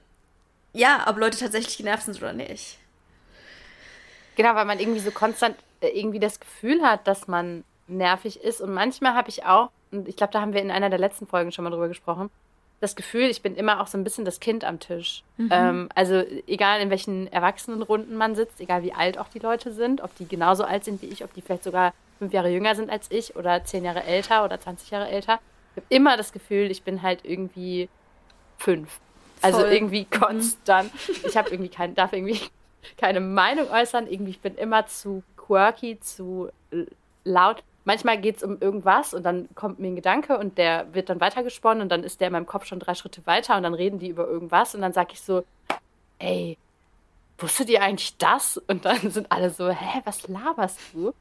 ja, 0.73 1.05
ob 1.07 1.17
Leute 1.17 1.39
tatsächlich 1.39 1.77
genervt 1.77 2.05
sind 2.05 2.17
oder 2.17 2.33
nicht. 2.33 2.77
Genau, 4.35 4.53
weil 4.53 4.65
man 4.65 4.79
irgendwie 4.79 4.99
so 4.99 5.09
konstant 5.09 5.55
irgendwie 5.87 6.19
das 6.19 6.39
Gefühl 6.39 6.81
hat, 6.81 7.07
dass 7.07 7.27
man 7.27 7.63
nervig 7.87 8.43
ist. 8.43 8.61
Und 8.61 8.73
manchmal 8.73 9.13
habe 9.13 9.29
ich 9.29 9.45
auch, 9.45 9.69
und 9.91 10.07
ich 10.07 10.15
glaube, 10.15 10.33
da 10.33 10.41
haben 10.41 10.53
wir 10.53 10.61
in 10.61 10.71
einer 10.71 10.89
der 10.89 10.99
letzten 10.99 11.27
Folgen 11.27 11.51
schon 11.51 11.63
mal 11.63 11.71
drüber 11.71 11.87
gesprochen, 11.87 12.29
das 12.79 12.95
Gefühl, 12.95 13.23
ich 13.23 13.41
bin 13.41 13.55
immer 13.55 13.81
auch 13.81 13.87
so 13.87 13.97
ein 13.97 14.03
bisschen 14.03 14.23
das 14.23 14.39
Kind 14.39 14.63
am 14.63 14.79
Tisch. 14.79 15.23
Mhm. 15.37 15.49
Ähm, 15.51 15.89
also 15.95 16.23
egal 16.47 16.79
in 16.79 16.89
welchen 16.89 17.27
Erwachsenenrunden 17.27 18.15
man 18.15 18.35
sitzt, 18.35 18.61
egal 18.61 18.83
wie 18.83 18.93
alt 18.93 19.17
auch 19.17 19.27
die 19.27 19.39
Leute 19.39 19.73
sind, 19.73 20.01
ob 20.01 20.15
die 20.15 20.27
genauso 20.27 20.63
alt 20.63 20.85
sind 20.85 21.01
wie 21.01 21.07
ich, 21.07 21.23
ob 21.23 21.33
die 21.33 21.41
vielleicht 21.41 21.63
sogar 21.65 21.93
fünf 22.19 22.31
Jahre 22.31 22.49
jünger 22.49 22.75
sind 22.75 22.89
als 22.89 23.11
ich 23.11 23.35
oder 23.35 23.63
zehn 23.65 23.83
Jahre 23.83 24.03
älter 24.03 24.45
oder 24.45 24.59
20 24.59 24.91
Jahre 24.91 25.09
älter. 25.09 25.39
Ich 25.75 25.81
habe 25.81 25.87
immer 25.89 26.17
das 26.17 26.31
Gefühl, 26.31 26.71
ich 26.71 26.83
bin 26.83 27.01
halt 27.01 27.19
irgendwie 27.23 27.89
fünf. 28.57 28.99
Also 29.41 29.59
Voll. 29.59 29.71
irgendwie 29.71 30.01
mhm. 30.01 30.19
konstant. 30.19 30.91
Ich 31.25 31.35
habe 31.37 31.49
irgendwie 31.49 31.69
kein, 31.69 31.95
darf 31.95 32.13
irgendwie 32.13 32.39
keine 32.97 33.19
Meinung 33.19 33.69
äußern. 33.69 34.07
Irgendwie, 34.07 34.31
ich 34.31 34.41
bin 34.41 34.55
immer 34.55 34.85
zu 34.87 35.23
quirky, 35.49 35.99
zu 35.99 36.49
laut. 37.23 37.63
Manchmal 37.85 38.19
geht 38.19 38.37
es 38.37 38.43
um 38.43 38.59
irgendwas 38.61 39.13
und 39.13 39.23
dann 39.23 39.49
kommt 39.55 39.79
mir 39.79 39.87
ein 39.87 39.95
Gedanke 39.95 40.37
und 40.37 40.57
der 40.57 40.93
wird 40.93 41.09
dann 41.09 41.19
weitergesponnen 41.19 41.81
und 41.81 41.89
dann 41.89 42.03
ist 42.03 42.21
der 42.21 42.27
in 42.27 42.33
meinem 42.33 42.45
Kopf 42.45 42.65
schon 42.65 42.79
drei 42.79 42.93
Schritte 42.93 43.25
weiter 43.25 43.57
und 43.57 43.63
dann 43.63 43.73
reden 43.73 43.99
die 43.99 44.09
über 44.09 44.27
irgendwas 44.27 44.75
und 44.75 44.81
dann 44.81 44.93
sage 44.93 45.13
ich 45.13 45.21
so, 45.21 45.43
ey, 46.19 46.57
wusstet 47.39 47.69
ihr 47.69 47.81
eigentlich 47.81 48.17
das? 48.17 48.57
Und 48.67 48.85
dann 48.85 49.09
sind 49.09 49.31
alle 49.31 49.49
so, 49.49 49.69
hä, 49.69 50.01
was 50.03 50.27
laberst 50.27 50.79
du? 50.93 51.13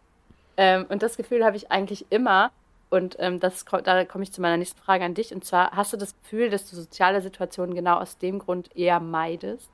Ähm, 0.56 0.86
und 0.88 1.02
das 1.02 1.16
Gefühl 1.16 1.44
habe 1.44 1.56
ich 1.56 1.70
eigentlich 1.70 2.06
immer. 2.10 2.50
Und 2.90 3.16
ähm, 3.18 3.38
das, 3.38 3.64
da 3.84 4.04
komme 4.04 4.24
ich 4.24 4.32
zu 4.32 4.40
meiner 4.40 4.56
nächsten 4.56 4.80
Frage 4.80 5.04
an 5.04 5.14
dich. 5.14 5.32
Und 5.32 5.44
zwar, 5.44 5.72
hast 5.72 5.92
du 5.92 5.96
das 5.96 6.14
Gefühl, 6.22 6.50
dass 6.50 6.68
du 6.68 6.76
soziale 6.76 7.20
Situationen 7.20 7.74
genau 7.74 7.98
aus 7.98 8.18
dem 8.18 8.38
Grund 8.38 8.74
eher 8.76 8.98
meidest? 8.98 9.68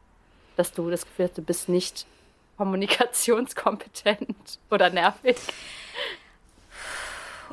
Dass 0.57 0.73
du 0.73 0.91
das 0.91 1.05
Gefühl 1.05 1.27
hast, 1.27 1.39
du 1.39 1.43
bist 1.43 1.69
nicht 1.69 2.07
kommunikationskompetent 2.57 4.59
oder 4.71 4.91
nervig? 4.91 5.37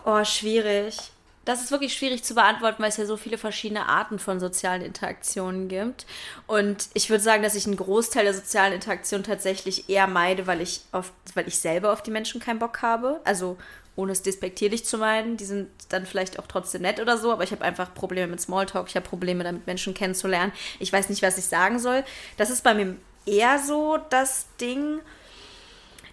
Oh, 0.05 0.23
schwierig. 0.23 0.97
Das 1.43 1.63
ist 1.63 1.71
wirklich 1.71 1.95
schwierig 1.95 2.23
zu 2.23 2.35
beantworten, 2.35 2.83
weil 2.83 2.89
es 2.89 2.97
ja 2.97 3.05
so 3.05 3.17
viele 3.17 3.39
verschiedene 3.39 3.87
Arten 3.87 4.19
von 4.19 4.39
sozialen 4.39 4.83
Interaktionen 4.83 5.69
gibt. 5.69 6.05
Und 6.45 6.89
ich 6.93 7.09
würde 7.09 7.23
sagen, 7.23 7.41
dass 7.41 7.55
ich 7.55 7.65
einen 7.65 7.77
Großteil 7.77 8.25
der 8.25 8.35
sozialen 8.35 8.73
Interaktion 8.73 9.23
tatsächlich 9.23 9.89
eher 9.89 10.05
meide, 10.05 10.45
weil 10.45 10.61
ich, 10.61 10.81
auf, 10.91 11.11
weil 11.33 11.47
ich 11.47 11.57
selber 11.57 11.93
auf 11.93 12.03
die 12.03 12.11
Menschen 12.11 12.39
keinen 12.39 12.59
Bock 12.59 12.83
habe. 12.83 13.21
Also 13.23 13.57
ohne 13.95 14.11
es 14.11 14.21
despektierlich 14.21 14.85
zu 14.85 14.99
meinen, 14.99 15.35
die 15.35 15.45
sind 15.45 15.69
dann 15.89 16.05
vielleicht 16.05 16.39
auch 16.39 16.47
trotzdem 16.47 16.83
nett 16.83 16.99
oder 16.99 17.17
so, 17.17 17.31
aber 17.31 17.43
ich 17.43 17.51
habe 17.51 17.63
einfach 17.63 17.93
Probleme 17.93 18.27
mit 18.27 18.39
Smalltalk, 18.39 18.87
ich 18.87 18.95
habe 18.95 19.07
Probleme 19.07 19.43
damit, 19.43 19.67
Menschen 19.67 19.93
kennenzulernen. 19.93 20.53
Ich 20.79 20.93
weiß 20.93 21.09
nicht, 21.09 21.21
was 21.21 21.37
ich 21.37 21.45
sagen 21.45 21.79
soll. 21.79 22.03
Das 22.37 22.49
ist 22.49 22.63
bei 22.63 22.73
mir 22.73 22.95
eher 23.25 23.59
so 23.59 23.97
das 24.09 24.47
Ding. 24.59 24.99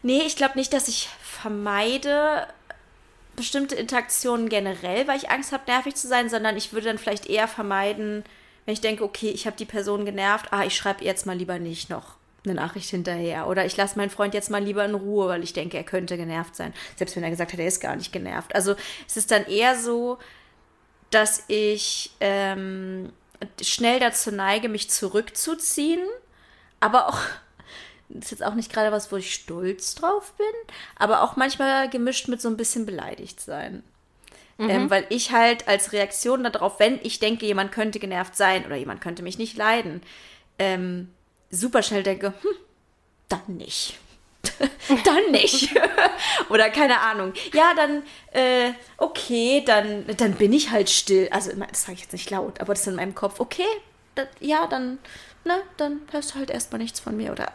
Nee, 0.03 0.23
ich 0.23 0.37
glaube 0.37 0.59
nicht, 0.59 0.73
dass 0.73 0.89
ich 0.89 1.09
vermeide, 1.23 2.47
bestimmte 3.37 3.75
Interaktionen 3.75 4.49
generell, 4.49 5.07
weil 5.07 5.17
ich 5.17 5.31
Angst 5.31 5.53
habe, 5.53 5.71
nervig 5.71 5.95
zu 5.95 6.09
sein, 6.09 6.29
sondern 6.29 6.57
ich 6.57 6.73
würde 6.73 6.87
dann 6.87 6.99
vielleicht 6.99 7.27
eher 7.27 7.49
vermeiden, 7.49 8.25
wenn 8.65 8.75
ich 8.75 8.81
denke, 8.81 9.05
okay, 9.05 9.31
ich 9.31 9.47
habe 9.47 9.57
die 9.57 9.65
Person 9.65 10.05
genervt, 10.05 10.53
ah, 10.53 10.65
ich 10.65 10.77
schreibe 10.77 11.05
jetzt 11.05 11.25
mal 11.25 11.37
lieber 11.37 11.59
nicht 11.59 11.89
noch 11.89 12.17
eine 12.45 12.55
Nachricht 12.55 12.91
hinterher. 12.91 13.47
Oder 13.47 13.65
ich 13.65 13.77
lasse 13.77 13.97
meinen 13.97 14.11
Freund 14.11 14.35
jetzt 14.35 14.51
mal 14.51 14.63
lieber 14.63 14.85
in 14.85 14.95
Ruhe, 14.95 15.29
weil 15.29 15.43
ich 15.43 15.53
denke, 15.53 15.77
er 15.77 15.85
könnte 15.85 16.17
genervt 16.17 16.57
sein. 16.57 16.73
Selbst 16.97 17.17
wenn 17.17 17.23
er 17.23 17.31
gesagt 17.31 17.53
hat, 17.53 17.61
er 17.61 17.67
ist 17.67 17.81
gar 17.81 17.97
nicht 17.97 18.13
genervt. 18.13 18.55
Also 18.55 18.75
es 19.07 19.17
ist 19.17 19.31
dann 19.31 19.47
eher 19.47 19.79
so, 19.79 20.19
dass 21.11 21.45
ich 21.49 22.11
ähm, 22.21 23.13
schnell 23.63 24.01
dazu 24.01 24.31
neige, 24.31 24.69
mich 24.69 24.91
zurückzuziehen, 24.91 26.01
aber 26.81 27.09
auch 27.09 27.19
das 28.11 28.27
ist 28.27 28.31
jetzt 28.31 28.45
auch 28.45 28.55
nicht 28.55 28.73
gerade 28.73 28.91
was, 28.91 29.13
wo 29.13 29.17
ich 29.17 29.35
stolz 29.35 29.95
drauf 29.95 30.33
bin, 30.39 30.47
aber 30.97 31.23
auch 31.23 31.37
manchmal 31.37 31.91
gemischt 31.91 32.29
mit 32.29 32.41
so 32.41 32.49
ein 32.49 32.57
bisschen 32.57 32.87
beleidigt 32.87 33.41
sein. 33.41 33.83
Mhm. 34.57 34.71
Ähm, 34.71 34.91
weil 34.91 35.07
ich 35.11 35.33
halt 35.33 35.69
als 35.69 35.93
Reaktion 35.93 36.43
darauf, 36.43 36.81
wenn 36.81 36.99
ich 37.03 37.21
denke, 37.21 37.47
jemand 37.47 37.71
könnte 37.71 37.99
genervt 37.99 38.35
sein 38.35 38.65
oder 38.65 38.77
jemand 38.77 39.01
könnte 39.01 39.23
mich 39.23 39.39
nicht 39.39 39.57
leiden, 39.57 40.03
ähm, 40.59 41.11
super 41.51 41.83
schnell 41.83 42.03
denke, 42.03 42.33
hm, 42.41 42.51
dann 43.29 43.57
nicht. 43.57 43.99
dann 45.05 45.31
nicht. 45.31 45.75
Oder 46.49 46.71
keine 46.71 47.01
Ahnung. 47.01 47.33
Ja, 47.53 47.75
dann, 47.75 48.03
äh, 48.33 48.73
okay, 48.97 49.63
dann, 49.67 50.05
dann 50.17 50.35
bin 50.35 50.53
ich 50.53 50.71
halt 50.71 50.89
still. 50.89 51.29
Also, 51.31 51.51
das 51.53 51.83
sage 51.83 51.95
ich 51.95 52.03
jetzt 52.03 52.13
nicht 52.13 52.31
laut, 52.31 52.61
aber 52.61 52.73
das 52.73 52.83
ist 52.83 52.87
in 52.89 52.97
meinem 52.97 53.15
Kopf. 53.15 53.41
Okay, 53.41 53.67
das, 54.15 54.29
ja, 54.41 54.67
dann, 54.67 54.99
ne, 55.45 55.55
dann 55.77 56.01
hörst 56.11 56.35
du 56.35 56.39
halt 56.39 56.51
erstmal 56.51 56.81
nichts 56.81 57.01
von 57.01 57.17
mir. 57.17 57.33
Oder 57.33 57.53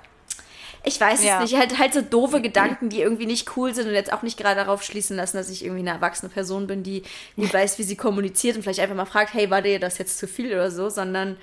ich 0.83 0.99
weiß 0.99 1.23
ja. 1.23 1.41
es 1.41 1.51
nicht. 1.51 1.59
Halt, 1.59 1.79
halt 1.79 1.93
so 1.93 2.01
doofe 2.01 2.41
Gedanken, 2.41 2.89
die 2.89 3.01
irgendwie 3.01 3.25
nicht 3.25 3.55
cool 3.55 3.73
sind 3.73 3.87
und 3.87 3.93
jetzt 3.93 4.11
auch 4.11 4.21
nicht 4.21 4.37
gerade 4.37 4.55
darauf 4.55 4.83
schließen 4.83 5.15
lassen, 5.15 5.37
dass 5.37 5.49
ich 5.49 5.63
irgendwie 5.63 5.81
eine 5.81 5.91
erwachsene 5.91 6.29
Person 6.29 6.67
bin, 6.67 6.83
die 6.83 7.03
nicht 7.35 7.53
weiß, 7.53 7.79
wie 7.79 7.83
sie 7.83 7.95
kommuniziert 7.95 8.55
und 8.55 8.63
vielleicht 8.63 8.81
einfach 8.81 8.95
mal 8.95 9.05
fragt, 9.05 9.33
hey, 9.33 9.49
war 9.49 9.61
dir 9.61 9.79
das 9.79 9.97
jetzt 9.97 10.17
zu 10.17 10.27
viel 10.27 10.53
oder 10.53 10.71
so, 10.71 10.89
sondern 10.89 11.37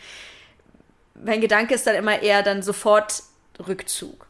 mein 1.14 1.40
Gedanke 1.40 1.74
ist 1.74 1.86
dann 1.86 1.96
immer 1.96 2.20
eher 2.20 2.42
dann 2.42 2.62
sofort 2.62 3.22
Rückzug. 3.66 4.26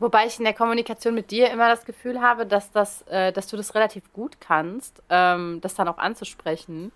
Wobei 0.00 0.26
ich 0.26 0.38
in 0.38 0.44
der 0.44 0.54
Kommunikation 0.54 1.14
mit 1.14 1.30
dir 1.30 1.50
immer 1.50 1.68
das 1.68 1.84
Gefühl 1.84 2.22
habe, 2.22 2.46
dass, 2.46 2.72
das, 2.72 3.02
äh, 3.02 3.32
dass 3.32 3.48
du 3.48 3.56
das 3.56 3.74
relativ 3.74 4.10
gut 4.14 4.40
kannst, 4.40 5.02
ähm, 5.10 5.60
das 5.60 5.74
dann 5.74 5.88
auch 5.88 5.98
anzusprechen. 5.98 6.90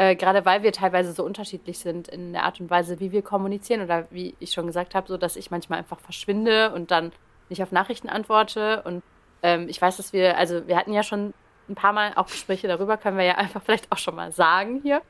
Äh, 0.00 0.16
gerade 0.16 0.46
weil 0.46 0.62
wir 0.62 0.72
teilweise 0.72 1.12
so 1.12 1.22
unterschiedlich 1.22 1.78
sind 1.78 2.08
in 2.08 2.32
der 2.32 2.44
Art 2.44 2.58
und 2.58 2.70
Weise, 2.70 3.00
wie 3.00 3.12
wir 3.12 3.20
kommunizieren 3.20 3.82
oder 3.82 4.06
wie 4.10 4.34
ich 4.40 4.52
schon 4.52 4.66
gesagt 4.66 4.94
habe, 4.94 5.06
so 5.06 5.18
dass 5.18 5.36
ich 5.36 5.50
manchmal 5.50 5.78
einfach 5.78 6.00
verschwinde 6.00 6.72
und 6.72 6.90
dann 6.90 7.12
nicht 7.50 7.62
auf 7.62 7.70
Nachrichten 7.70 8.08
antworte. 8.08 8.80
Und 8.86 9.02
ähm, 9.42 9.68
ich 9.68 9.82
weiß, 9.82 9.98
dass 9.98 10.14
wir, 10.14 10.38
also 10.38 10.66
wir 10.66 10.78
hatten 10.78 10.94
ja 10.94 11.02
schon 11.02 11.34
ein 11.68 11.74
paar 11.74 11.92
Mal 11.92 12.12
auch 12.16 12.28
Gespräche 12.28 12.66
darüber, 12.66 12.96
können 12.96 13.18
wir 13.18 13.26
ja 13.26 13.34
einfach 13.34 13.62
vielleicht 13.62 13.92
auch 13.92 13.98
schon 13.98 14.14
mal 14.14 14.32
sagen 14.32 14.80
hier, 14.82 15.02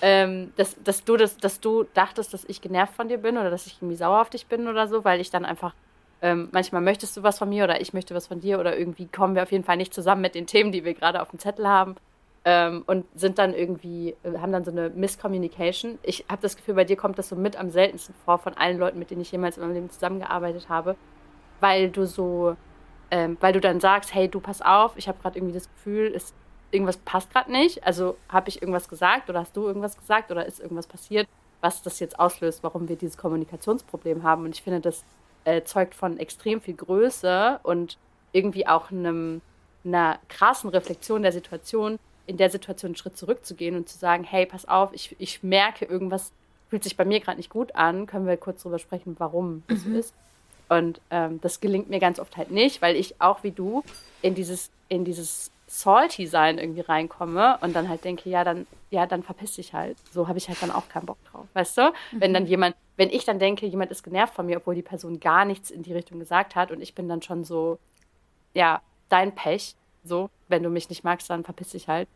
ähm, 0.00 0.52
dass, 0.56 0.74
dass, 0.82 1.04
du 1.04 1.16
das, 1.16 1.36
dass 1.36 1.60
du 1.60 1.84
dachtest, 1.94 2.34
dass 2.34 2.44
ich 2.44 2.60
genervt 2.60 2.94
von 2.94 3.06
dir 3.06 3.18
bin 3.18 3.38
oder 3.38 3.48
dass 3.48 3.68
ich 3.68 3.76
irgendwie 3.78 3.94
sauer 3.94 4.20
auf 4.20 4.30
dich 4.30 4.48
bin 4.48 4.66
oder 4.66 4.88
so, 4.88 5.04
weil 5.04 5.20
ich 5.20 5.30
dann 5.30 5.44
einfach 5.44 5.72
ähm, 6.20 6.48
manchmal 6.50 6.82
möchtest 6.82 7.16
du 7.16 7.22
was 7.22 7.38
von 7.38 7.48
mir 7.48 7.62
oder 7.62 7.80
ich 7.80 7.92
möchte 7.92 8.12
was 8.12 8.26
von 8.26 8.40
dir 8.40 8.58
oder 8.58 8.76
irgendwie 8.76 9.06
kommen 9.06 9.36
wir 9.36 9.44
auf 9.44 9.52
jeden 9.52 9.62
Fall 9.62 9.76
nicht 9.76 9.94
zusammen 9.94 10.20
mit 10.20 10.34
den 10.34 10.48
Themen, 10.48 10.72
die 10.72 10.84
wir 10.84 10.94
gerade 10.94 11.22
auf 11.22 11.30
dem 11.30 11.38
Zettel 11.38 11.68
haben. 11.68 11.94
Ähm, 12.44 12.82
und 12.86 13.06
sind 13.14 13.38
dann 13.38 13.54
irgendwie, 13.54 14.16
äh, 14.24 14.38
haben 14.38 14.50
dann 14.50 14.64
so 14.64 14.72
eine 14.72 14.90
Misscommunication. 14.90 15.98
Ich 16.02 16.24
habe 16.28 16.42
das 16.42 16.56
Gefühl, 16.56 16.74
bei 16.74 16.84
dir 16.84 16.96
kommt 16.96 17.16
das 17.18 17.28
so 17.28 17.36
mit 17.36 17.56
am 17.56 17.70
seltensten 17.70 18.16
vor 18.24 18.38
von 18.38 18.54
allen 18.54 18.78
Leuten, 18.78 18.98
mit 18.98 19.10
denen 19.10 19.20
ich 19.20 19.30
jemals 19.30 19.56
in 19.56 19.62
meinem 19.62 19.74
Leben 19.74 19.90
zusammengearbeitet 19.90 20.68
habe, 20.68 20.96
weil 21.60 21.90
du 21.90 22.04
so 22.04 22.56
ähm, 23.12 23.36
weil 23.40 23.52
du 23.52 23.60
dann 23.60 23.78
sagst, 23.78 24.14
hey, 24.14 24.26
du 24.26 24.40
pass 24.40 24.62
auf, 24.62 24.96
ich 24.96 25.06
habe 25.06 25.18
gerade 25.20 25.38
irgendwie 25.38 25.52
das 25.52 25.68
Gefühl, 25.68 26.06
ist, 26.06 26.34
irgendwas 26.70 26.96
passt 26.96 27.30
gerade 27.30 27.52
nicht. 27.52 27.84
Also 27.84 28.16
habe 28.30 28.48
ich 28.48 28.62
irgendwas 28.62 28.88
gesagt 28.88 29.28
oder 29.28 29.40
hast 29.40 29.54
du 29.54 29.66
irgendwas 29.66 29.98
gesagt 29.98 30.30
oder 30.30 30.46
ist 30.46 30.60
irgendwas 30.60 30.86
passiert, 30.86 31.28
was 31.60 31.82
das 31.82 32.00
jetzt 32.00 32.18
auslöst, 32.18 32.62
warum 32.62 32.88
wir 32.88 32.96
dieses 32.96 33.18
Kommunikationsproblem 33.18 34.22
haben. 34.22 34.46
Und 34.46 34.54
ich 34.54 34.62
finde, 34.62 34.80
das 34.80 35.04
äh, 35.44 35.62
zeugt 35.62 35.94
von 35.94 36.18
extrem 36.18 36.62
viel 36.62 36.74
Größe 36.74 37.60
und 37.62 37.98
irgendwie 38.32 38.66
auch 38.66 38.90
einem, 38.90 39.42
einer 39.84 40.18
krassen 40.30 40.70
Reflexion 40.70 41.20
der 41.20 41.32
Situation, 41.32 41.98
in 42.26 42.36
der 42.36 42.50
Situation 42.50 42.90
einen 42.90 42.96
Schritt 42.96 43.16
zurückzugehen 43.16 43.76
und 43.76 43.88
zu 43.88 43.98
sagen, 43.98 44.24
hey, 44.24 44.46
pass 44.46 44.66
auf, 44.66 44.92
ich, 44.92 45.16
ich 45.18 45.42
merke, 45.42 45.84
irgendwas 45.84 46.32
fühlt 46.68 46.84
sich 46.84 46.96
bei 46.96 47.04
mir 47.04 47.20
gerade 47.20 47.36
nicht 47.36 47.50
gut 47.50 47.74
an. 47.74 48.06
Können 48.06 48.26
wir 48.26 48.36
kurz 48.36 48.62
darüber 48.62 48.78
sprechen, 48.78 49.16
warum 49.18 49.62
das 49.68 49.84
mhm. 49.84 49.92
so 49.92 49.98
ist? 49.98 50.14
Und 50.68 51.00
ähm, 51.10 51.40
das 51.42 51.60
gelingt 51.60 51.90
mir 51.90 52.00
ganz 52.00 52.18
oft 52.18 52.36
halt 52.36 52.50
nicht, 52.50 52.80
weil 52.80 52.96
ich 52.96 53.20
auch 53.20 53.42
wie 53.42 53.50
du 53.50 53.82
in 54.22 54.34
dieses, 54.34 54.70
in 54.88 55.04
dieses 55.04 55.50
Salty-Sein 55.66 56.58
irgendwie 56.58 56.80
reinkomme 56.80 57.58
und 57.60 57.74
dann 57.74 57.88
halt 57.88 58.04
denke, 58.04 58.30
ja, 58.30 58.44
dann, 58.44 58.66
ja, 58.90 59.06
dann 59.06 59.22
verpiss 59.22 59.56
dich 59.56 59.74
halt. 59.74 59.96
So 60.12 60.28
habe 60.28 60.38
ich 60.38 60.48
halt 60.48 60.62
dann 60.62 60.70
auch 60.70 60.88
keinen 60.88 61.06
Bock 61.06 61.18
drauf. 61.30 61.46
Weißt 61.52 61.76
du? 61.76 61.82
Mhm. 62.12 62.20
Wenn 62.20 62.34
dann 62.34 62.46
jemand, 62.46 62.76
wenn 62.96 63.10
ich 63.10 63.24
dann 63.24 63.38
denke, 63.38 63.66
jemand 63.66 63.90
ist 63.90 64.02
genervt 64.02 64.34
von 64.34 64.46
mir, 64.46 64.58
obwohl 64.58 64.74
die 64.74 64.82
Person 64.82 65.20
gar 65.20 65.44
nichts 65.44 65.70
in 65.70 65.82
die 65.82 65.92
Richtung 65.92 66.18
gesagt 66.18 66.54
hat 66.54 66.70
und 66.70 66.80
ich 66.80 66.94
bin 66.94 67.08
dann 67.08 67.22
schon 67.22 67.44
so, 67.44 67.78
ja, 68.54 68.80
dein 69.08 69.34
Pech. 69.34 69.74
So, 70.04 70.30
wenn 70.48 70.62
du 70.62 70.70
mich 70.70 70.88
nicht 70.88 71.04
magst, 71.04 71.30
dann 71.30 71.44
verpiss 71.44 71.70
dich 71.70 71.88
halt. 71.88 72.08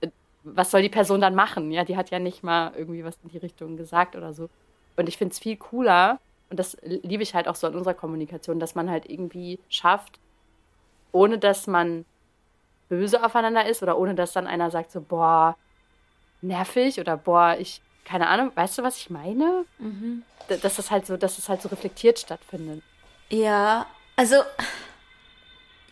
Äh, 0.00 0.08
was 0.42 0.70
soll 0.70 0.82
die 0.82 0.88
Person 0.88 1.20
dann 1.20 1.34
machen? 1.34 1.70
Ja, 1.70 1.84
die 1.84 1.96
hat 1.96 2.10
ja 2.10 2.18
nicht 2.18 2.42
mal 2.42 2.72
irgendwie 2.76 3.04
was 3.04 3.18
in 3.22 3.30
die 3.30 3.38
Richtung 3.38 3.76
gesagt 3.76 4.16
oder 4.16 4.32
so. 4.32 4.48
Und 4.96 5.08
ich 5.08 5.16
finde 5.16 5.32
es 5.32 5.38
viel 5.38 5.56
cooler, 5.56 6.18
und 6.50 6.58
das 6.58 6.76
liebe 6.82 7.22
ich 7.22 7.34
halt 7.34 7.48
auch 7.48 7.56
so 7.56 7.66
in 7.66 7.74
unserer 7.74 7.94
Kommunikation, 7.94 8.60
dass 8.60 8.74
man 8.74 8.90
halt 8.90 9.08
irgendwie 9.08 9.58
schafft, 9.68 10.20
ohne 11.10 11.38
dass 11.38 11.66
man 11.66 12.04
böse 12.88 13.24
aufeinander 13.24 13.66
ist 13.66 13.82
oder 13.82 13.98
ohne 13.98 14.14
dass 14.14 14.32
dann 14.32 14.46
einer 14.46 14.70
sagt 14.70 14.92
so, 14.92 15.00
boah, 15.00 15.56
nervig 16.42 17.00
oder 17.00 17.16
boah, 17.16 17.56
ich, 17.58 17.80
keine 18.04 18.28
Ahnung, 18.28 18.52
weißt 18.54 18.78
du, 18.78 18.82
was 18.82 18.98
ich 18.98 19.10
meine? 19.10 19.64
Mhm. 19.78 20.22
Dass 20.48 20.76
das 20.76 20.90
halt 20.90 21.06
so, 21.06 21.16
dass 21.16 21.38
es 21.38 21.48
halt 21.48 21.62
so 21.62 21.68
reflektiert 21.68 22.18
stattfindet. 22.18 22.82
Ja, 23.30 23.86
also 24.16 24.36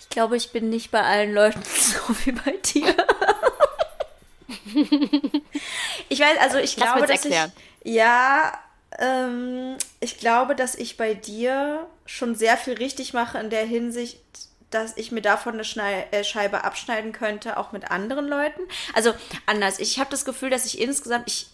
ich 0.02 0.08
glaube, 0.08 0.36
ich 0.36 0.50
bin 0.52 0.68
nicht 0.68 0.90
bei 0.90 1.02
allen 1.02 1.32
Leuten 1.32 1.62
so 1.64 2.14
wie 2.24 2.32
bei 2.32 2.52
dir. 2.64 2.94
ich 6.08 6.20
weiß, 6.20 6.38
also 6.40 6.58
ich 6.58 6.76
Lass 6.76 6.92
glaube, 6.92 7.06
dass 7.06 7.24
erklären. 7.24 7.52
ich 7.82 7.94
ja, 7.94 8.52
ähm, 8.98 9.76
ich 10.00 10.18
glaube, 10.18 10.54
dass 10.54 10.74
ich 10.74 10.96
bei 10.96 11.14
dir 11.14 11.86
schon 12.06 12.34
sehr 12.34 12.56
viel 12.56 12.74
richtig 12.74 13.14
mache 13.14 13.38
in 13.38 13.50
der 13.50 13.64
Hinsicht, 13.64 14.20
dass 14.70 14.96
ich 14.96 15.12
mir 15.12 15.22
davon 15.22 15.54
eine 15.54 15.64
Schnei 15.64 16.06
äh, 16.10 16.24
Scheibe 16.24 16.64
abschneiden 16.64 17.12
könnte, 17.12 17.56
auch 17.56 17.72
mit 17.72 17.90
anderen 17.90 18.26
Leuten. 18.26 18.60
Also 18.94 19.14
anders. 19.46 19.78
Ich 19.78 19.98
habe 19.98 20.10
das 20.10 20.24
Gefühl, 20.24 20.50
dass 20.50 20.64
ich 20.64 20.80
insgesamt, 20.80 21.28
ich 21.28 21.46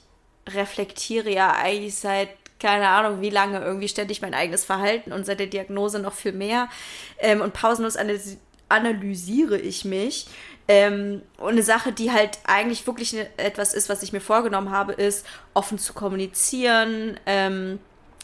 reflektiere 0.49 1.31
ja 1.31 1.53
eigentlich 1.55 1.97
seit 1.97 2.31
keine 2.59 2.89
Ahnung, 2.89 3.21
wie 3.21 3.31
lange 3.31 3.61
irgendwie 3.61 3.89
ständig 3.89 4.21
mein 4.23 4.35
eigenes 4.35 4.65
Verhalten 4.65 5.13
und 5.13 5.27
seit 5.27 5.41
der 5.41 5.47
Diagnose 5.47 5.99
noch 5.99 6.15
viel 6.15 6.33
mehr. 6.33 6.69
Ähm, 7.19 7.41
und 7.41 7.53
pausenlos 7.53 7.97
analysiere 8.69 9.59
ich 9.59 9.85
mich. 9.85 10.27
Ähm, 10.71 11.23
und 11.39 11.53
eine 11.53 11.63
Sache, 11.63 11.93
die 11.93 12.13
halt 12.13 12.39
eigentlich 12.45 12.87
wirklich 12.87 13.15
ne, 13.15 13.27
etwas 13.39 13.73
ist, 13.73 13.89
was 13.89 14.03
ich 14.03 14.13
mir 14.13 14.21
vorgenommen 14.21 14.71
habe, 14.71 14.93
ist, 14.93 15.27
offen 15.55 15.79
zu 15.79 15.95
kommunizieren, 15.95 17.19
ähm, 17.25 17.79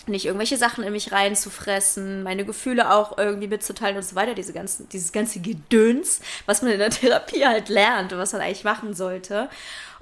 nicht 0.09 0.27
irgendwelche 0.27 0.57
Sachen 0.57 0.85
in 0.85 0.93
mich 0.93 1.13
reinzufressen, 1.13 2.23
meine 2.23 2.45
Gefühle 2.45 2.93
auch 2.93 3.19
irgendwie 3.19 3.49
mitzuteilen 3.49 3.97
und 3.97 4.05
so 4.05 4.15
weiter, 4.15 4.35
diese 4.35 4.53
ganzen, 4.53 4.89
dieses 4.89 5.13
ganze 5.13 5.41
Gedöns, 5.41 6.21
was 6.47 6.63
man 6.63 6.73
in 6.73 6.79
der 6.79 6.91
Therapie 6.91 7.45
halt 7.45 7.69
lernt 7.69 8.13
und 8.13 8.19
was 8.19 8.33
man 8.33 8.43
eigentlich 8.43 8.65
machen 8.65 8.95
sollte. 8.95 9.49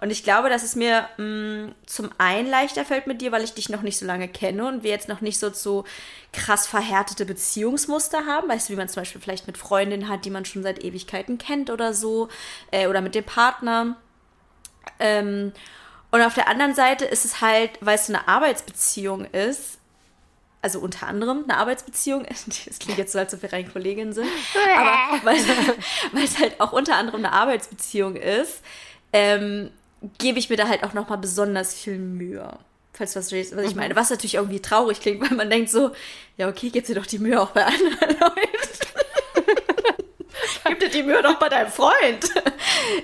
Und 0.02 0.10
ich 0.10 0.24
glaube, 0.24 0.48
dass 0.48 0.64
es 0.64 0.74
mir 0.74 1.08
mh, 1.16 1.24
mm, 1.24 1.74
zum 1.86 2.10
einen 2.18 2.50
leichter 2.50 2.84
fällt 2.84 3.06
mit 3.06 3.20
dir, 3.20 3.30
weil 3.30 3.44
ich 3.44 3.54
dich 3.54 3.68
noch 3.68 3.82
nicht 3.82 3.98
so 3.98 4.04
lange 4.04 4.26
kenne 4.26 4.66
und 4.66 4.82
wir 4.82 4.90
jetzt 4.90 5.08
noch 5.08 5.20
nicht 5.20 5.38
so 5.38 5.48
zu 5.48 5.84
krass 6.32 6.66
verhärtete 6.66 7.24
Beziehungsmuster 7.24 8.26
haben. 8.26 8.48
Weißt 8.48 8.68
du, 8.68 8.72
wie 8.72 8.76
man 8.76 8.88
zum 8.88 9.02
Beispiel 9.02 9.20
vielleicht 9.20 9.46
mit 9.46 9.58
Freundinnen 9.58 10.08
hat, 10.08 10.24
die 10.24 10.30
man 10.30 10.44
schon 10.44 10.64
seit 10.64 10.82
Ewigkeiten 10.82 11.38
kennt 11.38 11.70
oder 11.70 11.94
so, 11.94 12.28
äh, 12.72 12.88
oder 12.88 13.00
mit 13.00 13.14
dem 13.14 13.22
Partner. 13.22 13.96
Ähm, 14.98 15.52
und 16.10 16.20
auf 16.20 16.34
der 16.34 16.48
anderen 16.48 16.74
Seite 16.74 17.04
ist 17.04 17.24
es 17.24 17.40
halt, 17.40 17.70
weil 17.80 17.94
es 17.94 18.08
eine 18.08 18.26
Arbeitsbeziehung 18.26 19.24
ist, 19.26 19.78
also 20.62 20.78
unter 20.78 21.08
anderem 21.08 21.44
eine 21.44 21.58
Arbeitsbeziehung, 21.58 22.24
das 22.66 22.78
klingt 22.78 22.98
jetzt 22.98 23.12
so, 23.12 23.18
als 23.18 23.34
ob 23.34 23.42
wir 23.42 23.52
rein 23.52 23.70
Kolleginnen 23.70 24.12
sind, 24.12 24.28
aber 24.76 25.24
weil 26.12 26.24
es 26.24 26.38
halt 26.38 26.60
auch 26.60 26.72
unter 26.72 26.96
anderem 26.96 27.24
eine 27.24 27.32
Arbeitsbeziehung 27.32 28.16
ist, 28.16 28.62
ähm, 29.12 29.70
gebe 30.18 30.38
ich 30.38 30.48
mir 30.48 30.56
da 30.56 30.68
halt 30.68 30.84
auch 30.84 30.94
nochmal 30.94 31.18
besonders 31.18 31.74
viel 31.74 31.98
Mühe. 31.98 32.58
Falls 32.94 33.14
du 33.14 33.20
was, 33.20 33.32
was 33.32 33.64
ich 33.64 33.74
mhm. 33.74 33.80
meine. 33.80 33.96
Was 33.96 34.10
natürlich 34.10 34.34
irgendwie 34.34 34.60
traurig 34.60 35.00
klingt, 35.00 35.22
weil 35.22 35.36
man 35.36 35.48
denkt 35.48 35.70
so, 35.70 35.92
ja, 36.36 36.48
okay, 36.48 36.70
gib 36.70 36.84
dir 36.84 36.94
doch 36.94 37.06
die 37.06 37.18
Mühe 37.18 37.40
auch 37.40 37.50
bei 37.50 37.64
anderen 37.64 38.10
Leuten. 38.20 38.36
gib 40.66 40.80
dir 40.80 40.88
die 40.90 41.02
Mühe 41.02 41.22
doch 41.22 41.38
bei 41.38 41.48
deinem 41.48 41.70
Freund. 41.70 42.30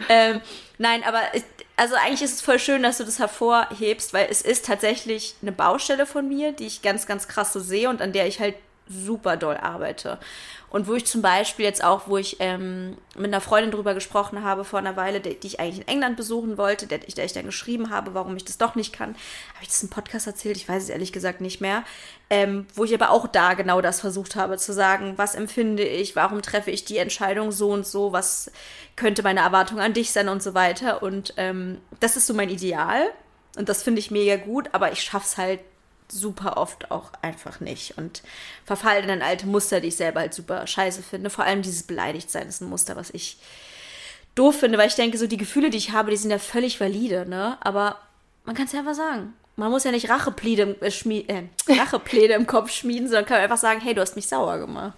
ähm, 0.08 0.40
nein, 0.76 1.02
aber 1.04 1.22
ich, 1.32 1.42
also 1.78 1.94
eigentlich 1.94 2.22
ist 2.22 2.34
es 2.34 2.40
voll 2.40 2.58
schön, 2.58 2.82
dass 2.82 2.98
du 2.98 3.04
das 3.04 3.20
hervorhebst, 3.20 4.12
weil 4.12 4.26
es 4.30 4.42
ist 4.42 4.66
tatsächlich 4.66 5.36
eine 5.42 5.52
Baustelle 5.52 6.06
von 6.06 6.26
mir, 6.26 6.52
die 6.52 6.66
ich 6.66 6.82
ganz, 6.82 7.06
ganz 7.06 7.28
krass 7.28 7.52
so 7.52 7.60
sehe 7.60 7.88
und 7.88 8.02
an 8.02 8.12
der 8.12 8.26
ich 8.26 8.40
halt 8.40 8.56
super 8.88 9.36
doll 9.36 9.56
arbeite. 9.56 10.18
Und 10.70 10.86
wo 10.86 10.94
ich 10.94 11.06
zum 11.06 11.22
Beispiel 11.22 11.64
jetzt 11.64 11.82
auch, 11.82 12.08
wo 12.08 12.18
ich 12.18 12.36
ähm, 12.40 12.98
mit 13.14 13.26
einer 13.26 13.40
Freundin 13.40 13.70
drüber 13.70 13.94
gesprochen 13.94 14.44
habe 14.44 14.64
vor 14.64 14.78
einer 14.78 14.96
Weile, 14.96 15.20
die, 15.20 15.34
die 15.34 15.46
ich 15.46 15.60
eigentlich 15.60 15.78
in 15.78 15.88
England 15.88 16.16
besuchen 16.18 16.58
wollte, 16.58 16.86
der, 16.86 16.98
der 16.98 17.24
ich 17.24 17.32
dann 17.32 17.46
geschrieben 17.46 17.88
habe, 17.88 18.12
warum 18.12 18.36
ich 18.36 18.44
das 18.44 18.58
doch 18.58 18.74
nicht 18.74 18.92
kann. 18.92 19.10
Habe 19.54 19.62
ich 19.62 19.68
das 19.68 19.82
im 19.82 19.88
Podcast 19.88 20.26
erzählt? 20.26 20.58
Ich 20.58 20.68
weiß 20.68 20.82
es 20.82 20.88
ehrlich 20.90 21.12
gesagt 21.12 21.40
nicht 21.40 21.62
mehr. 21.62 21.84
Ähm, 22.28 22.66
wo 22.74 22.84
ich 22.84 22.92
aber 22.92 23.10
auch 23.10 23.26
da 23.26 23.54
genau 23.54 23.80
das 23.80 24.00
versucht 24.00 24.36
habe 24.36 24.58
zu 24.58 24.74
sagen, 24.74 25.14
was 25.16 25.34
empfinde 25.34 25.84
ich, 25.84 26.16
warum 26.16 26.42
treffe 26.42 26.70
ich 26.70 26.84
die 26.84 26.98
Entscheidung 26.98 27.50
so 27.50 27.70
und 27.70 27.86
so, 27.86 28.12
was 28.12 28.52
könnte 28.94 29.22
meine 29.22 29.40
Erwartung 29.40 29.80
an 29.80 29.94
dich 29.94 30.12
sein 30.12 30.28
und 30.28 30.42
so 30.42 30.52
weiter. 30.52 31.02
Und 31.02 31.32
ähm, 31.38 31.78
das 32.00 32.18
ist 32.18 32.26
so 32.26 32.34
mein 32.34 32.50
Ideal. 32.50 33.04
Und 33.56 33.70
das 33.70 33.82
finde 33.82 34.00
ich 34.00 34.10
mega 34.10 34.36
gut, 34.36 34.68
aber 34.72 34.92
ich 34.92 35.00
schaffe 35.00 35.26
es 35.26 35.38
halt 35.38 35.60
super 36.10 36.56
oft 36.56 36.90
auch 36.90 37.12
einfach 37.22 37.60
nicht 37.60 37.98
und 37.98 38.22
verfallen 38.64 39.08
in 39.08 39.22
alte 39.22 39.46
Muster, 39.46 39.80
die 39.80 39.88
ich 39.88 39.96
selber 39.96 40.20
halt 40.20 40.34
super 40.34 40.66
scheiße 40.66 41.02
finde. 41.02 41.30
Vor 41.30 41.44
allem 41.44 41.62
dieses 41.62 41.82
Beleidigtsein 41.82 42.48
ist 42.48 42.60
ein 42.60 42.68
Muster, 42.68 42.96
was 42.96 43.10
ich 43.10 43.38
doof 44.34 44.60
finde, 44.60 44.78
weil 44.78 44.88
ich 44.88 44.94
denke, 44.94 45.18
so 45.18 45.26
die 45.26 45.36
Gefühle, 45.36 45.70
die 45.70 45.78
ich 45.78 45.92
habe, 45.92 46.10
die 46.10 46.16
sind 46.16 46.30
ja 46.30 46.38
völlig 46.38 46.80
valide, 46.80 47.26
ne? 47.28 47.58
Aber 47.60 47.98
man 48.44 48.54
kann 48.54 48.66
es 48.66 48.72
ja 48.72 48.80
einfach 48.80 48.94
sagen. 48.94 49.34
Man 49.56 49.70
muss 49.70 49.84
ja 49.84 49.90
nicht 49.90 50.08
Rachepläne 50.08 50.62
im, 50.62 50.76
äh, 50.80 51.18
äh, 51.26 51.44
Rachepläne 51.80 52.34
im 52.34 52.46
Kopf 52.46 52.70
schmieden, 52.70 53.08
sondern 53.08 53.26
kann 53.26 53.40
einfach 53.40 53.58
sagen, 53.58 53.80
hey, 53.80 53.94
du 53.94 54.00
hast 54.00 54.16
mich 54.16 54.28
sauer 54.28 54.58
gemacht. 54.58 54.96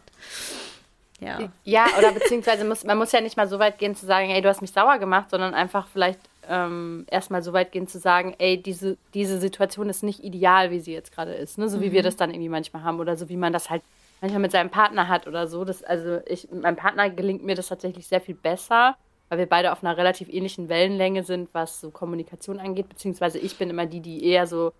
Ja. 1.20 1.50
Ja, 1.64 1.86
oder 1.98 2.12
beziehungsweise 2.12 2.64
muss, 2.64 2.84
man 2.84 2.98
muss 2.98 3.12
ja 3.12 3.20
nicht 3.20 3.36
mal 3.36 3.48
so 3.48 3.58
weit 3.58 3.78
gehen 3.78 3.94
zu 3.94 4.06
sagen, 4.06 4.28
hey, 4.28 4.40
du 4.40 4.48
hast 4.48 4.62
mich 4.62 4.72
sauer 4.72 4.98
gemacht, 4.98 5.30
sondern 5.30 5.54
einfach 5.54 5.86
vielleicht 5.92 6.20
ähm, 6.50 7.06
erstmal 7.08 7.42
so 7.42 7.52
weit 7.52 7.70
gehen 7.70 7.86
zu 7.86 7.98
sagen, 7.98 8.34
ey, 8.38 8.60
diese, 8.60 8.98
diese 9.14 9.38
Situation 9.38 9.88
ist 9.88 10.02
nicht 10.02 10.24
ideal, 10.24 10.70
wie 10.72 10.80
sie 10.80 10.92
jetzt 10.92 11.12
gerade 11.12 11.32
ist, 11.32 11.58
ne? 11.58 11.68
so 11.68 11.78
mhm. 11.78 11.82
wie 11.82 11.92
wir 11.92 12.00
mhm. 12.00 12.04
das 12.04 12.16
dann 12.16 12.30
irgendwie 12.30 12.48
manchmal 12.48 12.82
haben 12.82 12.98
oder 12.98 13.16
so 13.16 13.28
wie 13.28 13.36
man 13.36 13.52
das 13.52 13.70
halt 13.70 13.82
manchmal 14.20 14.40
mit 14.40 14.52
seinem 14.52 14.68
Partner 14.68 15.08
hat 15.08 15.26
oder 15.26 15.46
so. 15.46 15.64
Das, 15.64 15.82
also 15.82 16.18
ich, 16.26 16.50
mit 16.50 16.62
meinem 16.62 16.76
Partner 16.76 17.08
gelingt 17.08 17.44
mir 17.44 17.54
das 17.54 17.68
tatsächlich 17.68 18.06
sehr 18.08 18.20
viel 18.20 18.34
besser, 18.34 18.96
weil 19.28 19.38
wir 19.38 19.46
beide 19.46 19.70
auf 19.70 19.82
einer 19.84 19.96
relativ 19.96 20.28
ähnlichen 20.28 20.68
Wellenlänge 20.68 21.22
sind, 21.22 21.48
was 21.52 21.80
so 21.80 21.90
Kommunikation 21.90 22.58
angeht, 22.58 22.88
beziehungsweise 22.88 23.38
ich 23.38 23.56
bin 23.56 23.70
immer 23.70 23.86
die, 23.86 24.00
die 24.00 24.24
eher 24.24 24.46
so 24.48 24.72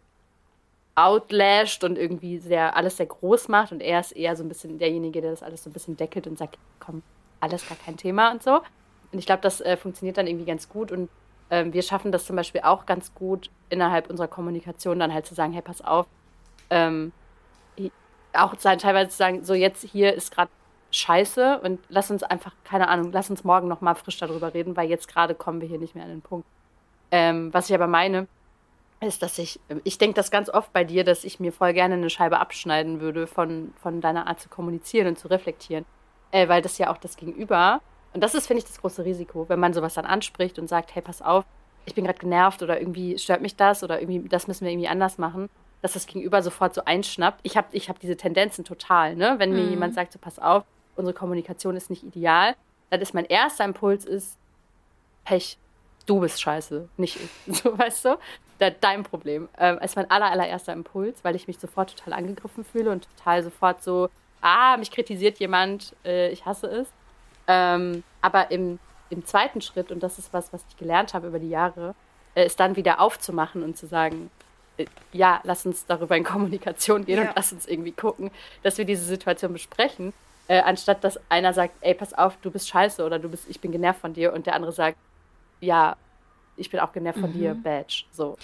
outlasht 0.96 1.84
und 1.84 1.96
irgendwie 1.96 2.38
sehr 2.38 2.76
alles 2.76 2.96
sehr 2.96 3.06
groß 3.06 3.48
macht 3.48 3.70
und 3.70 3.80
er 3.80 4.00
ist 4.00 4.12
eher 4.12 4.36
so 4.36 4.42
ein 4.42 4.48
bisschen 4.48 4.78
derjenige, 4.78 5.20
der 5.20 5.30
das 5.30 5.42
alles 5.42 5.62
so 5.62 5.70
ein 5.70 5.72
bisschen 5.72 5.96
deckelt 5.96 6.26
und 6.26 6.36
sagt, 6.36 6.58
komm, 6.80 7.02
alles 7.38 7.66
gar 7.66 7.78
kein 7.78 7.96
Thema 7.96 8.32
und 8.32 8.42
so. 8.42 8.56
Und 9.12 9.18
ich 9.18 9.26
glaube, 9.26 9.42
das 9.42 9.60
äh, 9.60 9.76
funktioniert 9.76 10.18
dann 10.18 10.26
irgendwie 10.26 10.44
ganz 10.44 10.68
gut 10.68 10.92
und 10.92 11.08
ähm, 11.50 11.72
wir 11.72 11.82
schaffen 11.82 12.12
das 12.12 12.24
zum 12.24 12.36
Beispiel 12.36 12.62
auch 12.62 12.86
ganz 12.86 13.14
gut 13.14 13.50
innerhalb 13.68 14.08
unserer 14.08 14.28
Kommunikation 14.28 14.98
dann 14.98 15.12
halt 15.12 15.26
zu 15.26 15.34
sagen, 15.34 15.52
hey, 15.52 15.62
pass 15.62 15.82
auf, 15.82 16.06
ähm, 16.70 17.12
auch 18.32 18.54
teilweise 18.54 19.10
zu 19.10 19.16
sagen, 19.16 19.44
so 19.44 19.54
jetzt 19.54 19.82
hier 19.82 20.14
ist 20.14 20.32
gerade 20.32 20.50
scheiße 20.92 21.60
und 21.60 21.80
lass 21.88 22.10
uns 22.10 22.22
einfach, 22.22 22.52
keine 22.64 22.88
Ahnung, 22.88 23.10
lass 23.12 23.30
uns 23.30 23.44
morgen 23.44 23.68
nochmal 23.68 23.94
frisch 23.94 24.18
darüber 24.18 24.54
reden, 24.54 24.76
weil 24.76 24.88
jetzt 24.88 25.08
gerade 25.08 25.34
kommen 25.34 25.60
wir 25.60 25.68
hier 25.68 25.78
nicht 25.78 25.94
mehr 25.94 26.04
an 26.04 26.10
den 26.10 26.22
Punkt. 26.22 26.46
Ähm, 27.10 27.52
was 27.52 27.68
ich 27.68 27.74
aber 27.74 27.86
meine, 27.86 28.28
ist, 29.00 29.22
dass 29.22 29.38
ich, 29.38 29.58
ich 29.84 29.98
denke 29.98 30.14
das 30.14 30.30
ganz 30.30 30.50
oft 30.50 30.72
bei 30.72 30.84
dir, 30.84 31.04
dass 31.04 31.24
ich 31.24 31.40
mir 31.40 31.52
voll 31.52 31.72
gerne 31.72 31.94
eine 31.94 32.10
Scheibe 32.10 32.38
abschneiden 32.38 33.00
würde 33.00 33.26
von, 33.26 33.72
von 33.80 34.00
deiner 34.00 34.26
Art 34.26 34.40
zu 34.40 34.48
kommunizieren 34.48 35.08
und 35.08 35.18
zu 35.18 35.28
reflektieren. 35.28 35.86
Äh, 36.32 36.48
weil 36.48 36.62
das 36.62 36.78
ja 36.78 36.92
auch 36.92 36.98
das 36.98 37.16
Gegenüber 37.16 37.80
und 38.12 38.22
das 38.22 38.34
ist, 38.34 38.46
finde 38.46 38.62
ich, 38.62 38.66
das 38.66 38.80
große 38.80 39.04
Risiko, 39.04 39.48
wenn 39.48 39.60
man 39.60 39.72
sowas 39.72 39.94
dann 39.94 40.06
anspricht 40.06 40.58
und 40.58 40.68
sagt, 40.68 40.94
hey, 40.94 41.02
pass 41.02 41.22
auf, 41.22 41.44
ich 41.86 41.94
bin 41.94 42.04
gerade 42.04 42.18
genervt 42.18 42.62
oder 42.62 42.80
irgendwie 42.80 43.18
stört 43.18 43.40
mich 43.40 43.56
das 43.56 43.82
oder 43.82 44.00
irgendwie, 44.00 44.28
das 44.28 44.46
müssen 44.46 44.64
wir 44.64 44.72
irgendwie 44.72 44.88
anders 44.88 45.18
machen, 45.18 45.48
dass 45.82 45.94
das 45.94 46.06
Gegenüber 46.06 46.42
sofort 46.42 46.74
so 46.74 46.84
einschnappt. 46.84 47.40
Ich 47.42 47.56
habe 47.56 47.68
ich 47.72 47.88
hab 47.88 47.98
diese 48.00 48.16
Tendenzen 48.16 48.64
total, 48.64 49.16
ne? 49.16 49.36
Wenn 49.38 49.52
mir 49.52 49.62
mhm. 49.62 49.70
jemand 49.70 49.94
sagt, 49.94 50.12
so 50.12 50.18
pass 50.18 50.38
auf, 50.38 50.64
unsere 50.96 51.14
Kommunikation 51.14 51.76
ist 51.76 51.88
nicht 51.88 52.02
ideal, 52.02 52.54
dann 52.90 53.00
ist 53.00 53.14
mein 53.14 53.24
erster 53.24 53.64
Impuls 53.64 54.04
ist, 54.04 54.36
Pech, 55.24 55.56
du 56.06 56.20
bist 56.20 56.40
scheiße, 56.40 56.88
nicht 56.96 57.16
ich. 57.16 57.54
So, 57.62 57.78
weißt 57.78 58.04
du? 58.04 58.18
dein 58.82 59.04
Problem. 59.04 59.48
Ähm, 59.58 59.78
ist 59.78 59.96
mein 59.96 60.10
aller, 60.10 60.30
allererster 60.30 60.74
Impuls, 60.74 61.24
weil 61.24 61.34
ich 61.34 61.48
mich 61.48 61.58
sofort 61.58 61.96
total 61.96 62.12
angegriffen 62.12 62.62
fühle 62.62 62.90
und 62.90 63.08
total 63.16 63.42
sofort 63.42 63.82
so, 63.82 64.10
ah, 64.42 64.76
mich 64.76 64.90
kritisiert 64.90 65.38
jemand, 65.38 65.96
äh, 66.04 66.30
ich 66.30 66.44
hasse 66.44 66.66
es. 66.66 66.88
Ähm, 67.50 68.04
aber 68.20 68.52
im, 68.52 68.78
im 69.08 69.26
zweiten 69.26 69.60
Schritt, 69.60 69.90
und 69.90 70.04
das 70.04 70.18
ist 70.18 70.32
was, 70.32 70.52
was 70.52 70.64
ich 70.68 70.76
gelernt 70.76 71.14
habe 71.14 71.26
über 71.26 71.40
die 71.40 71.48
Jahre, 71.48 71.96
äh, 72.36 72.46
ist 72.46 72.60
dann 72.60 72.76
wieder 72.76 73.00
aufzumachen 73.00 73.64
und 73.64 73.76
zu 73.76 73.88
sagen, 73.88 74.30
äh, 74.76 74.86
ja, 75.12 75.40
lass 75.42 75.66
uns 75.66 75.84
darüber 75.84 76.16
in 76.16 76.22
Kommunikation 76.22 77.04
gehen 77.04 77.18
ja. 77.18 77.28
und 77.28 77.32
lass 77.34 77.52
uns 77.52 77.66
irgendwie 77.66 77.90
gucken, 77.90 78.30
dass 78.62 78.78
wir 78.78 78.84
diese 78.84 79.04
Situation 79.04 79.52
besprechen, 79.52 80.12
äh, 80.46 80.60
anstatt 80.60 81.02
dass 81.02 81.18
einer 81.28 81.52
sagt, 81.52 81.74
ey, 81.80 81.94
pass 81.94 82.14
auf, 82.14 82.36
du 82.40 82.52
bist 82.52 82.68
scheiße 82.68 83.04
oder 83.04 83.18
du 83.18 83.28
bist, 83.28 83.46
ich 83.48 83.60
bin 83.60 83.72
genervt 83.72 84.00
von 84.00 84.14
dir 84.14 84.32
und 84.32 84.46
der 84.46 84.54
andere 84.54 84.70
sagt, 84.70 84.96
ja, 85.60 85.96
ich 86.60 86.70
bin 86.70 86.78
auch 86.78 86.92
genervt 86.92 87.18
von 87.18 87.30
mhm. 87.30 87.38
dir, 87.38 87.54
Badge. 87.54 88.04
So. 88.12 88.36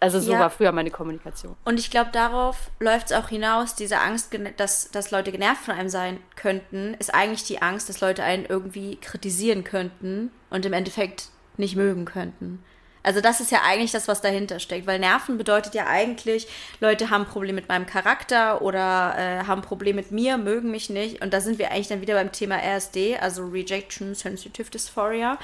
Also 0.00 0.20
so 0.20 0.32
ja. 0.32 0.38
war 0.38 0.50
früher 0.50 0.72
meine 0.72 0.90
Kommunikation. 0.90 1.56
Und 1.64 1.80
ich 1.80 1.90
glaube, 1.90 2.10
darauf 2.12 2.70
läuft 2.78 3.10
es 3.10 3.12
auch 3.16 3.28
hinaus, 3.28 3.74
diese 3.74 3.98
Angst, 3.98 4.36
dass, 4.56 4.90
dass 4.90 5.10
Leute 5.10 5.32
genervt 5.32 5.62
von 5.62 5.74
einem 5.74 5.88
sein 5.88 6.18
könnten, 6.36 6.94
ist 6.98 7.14
eigentlich 7.14 7.44
die 7.44 7.62
Angst, 7.62 7.88
dass 7.88 8.00
Leute 8.00 8.22
einen 8.22 8.44
irgendwie 8.44 8.96
kritisieren 8.96 9.64
könnten 9.64 10.30
und 10.50 10.66
im 10.66 10.72
Endeffekt 10.72 11.28
nicht 11.56 11.76
mögen 11.76 12.04
könnten. 12.04 12.62
Also 13.02 13.20
das 13.20 13.40
ist 13.40 13.52
ja 13.52 13.60
eigentlich 13.62 13.92
das, 13.92 14.08
was 14.08 14.22
dahinter 14.22 14.58
steckt, 14.58 14.86
weil 14.86 14.98
Nerven 14.98 15.36
bedeutet 15.36 15.74
ja 15.74 15.86
eigentlich, 15.86 16.48
Leute 16.80 17.10
haben 17.10 17.26
Probleme 17.26 17.52
mit 17.52 17.68
meinem 17.68 17.84
Charakter 17.84 18.62
oder 18.62 19.14
äh, 19.18 19.44
haben 19.46 19.60
Probleme 19.60 19.96
mit 19.96 20.10
mir, 20.10 20.38
mögen 20.38 20.70
mich 20.70 20.88
nicht. 20.88 21.22
Und 21.22 21.34
da 21.34 21.42
sind 21.42 21.58
wir 21.58 21.70
eigentlich 21.70 21.88
dann 21.88 22.00
wieder 22.00 22.14
beim 22.14 22.32
Thema 22.32 22.56
RSD, 22.56 23.18
also 23.18 23.44
Rejection 23.46 24.14
Sensitive 24.14 24.70
Dysphoria 24.70 25.38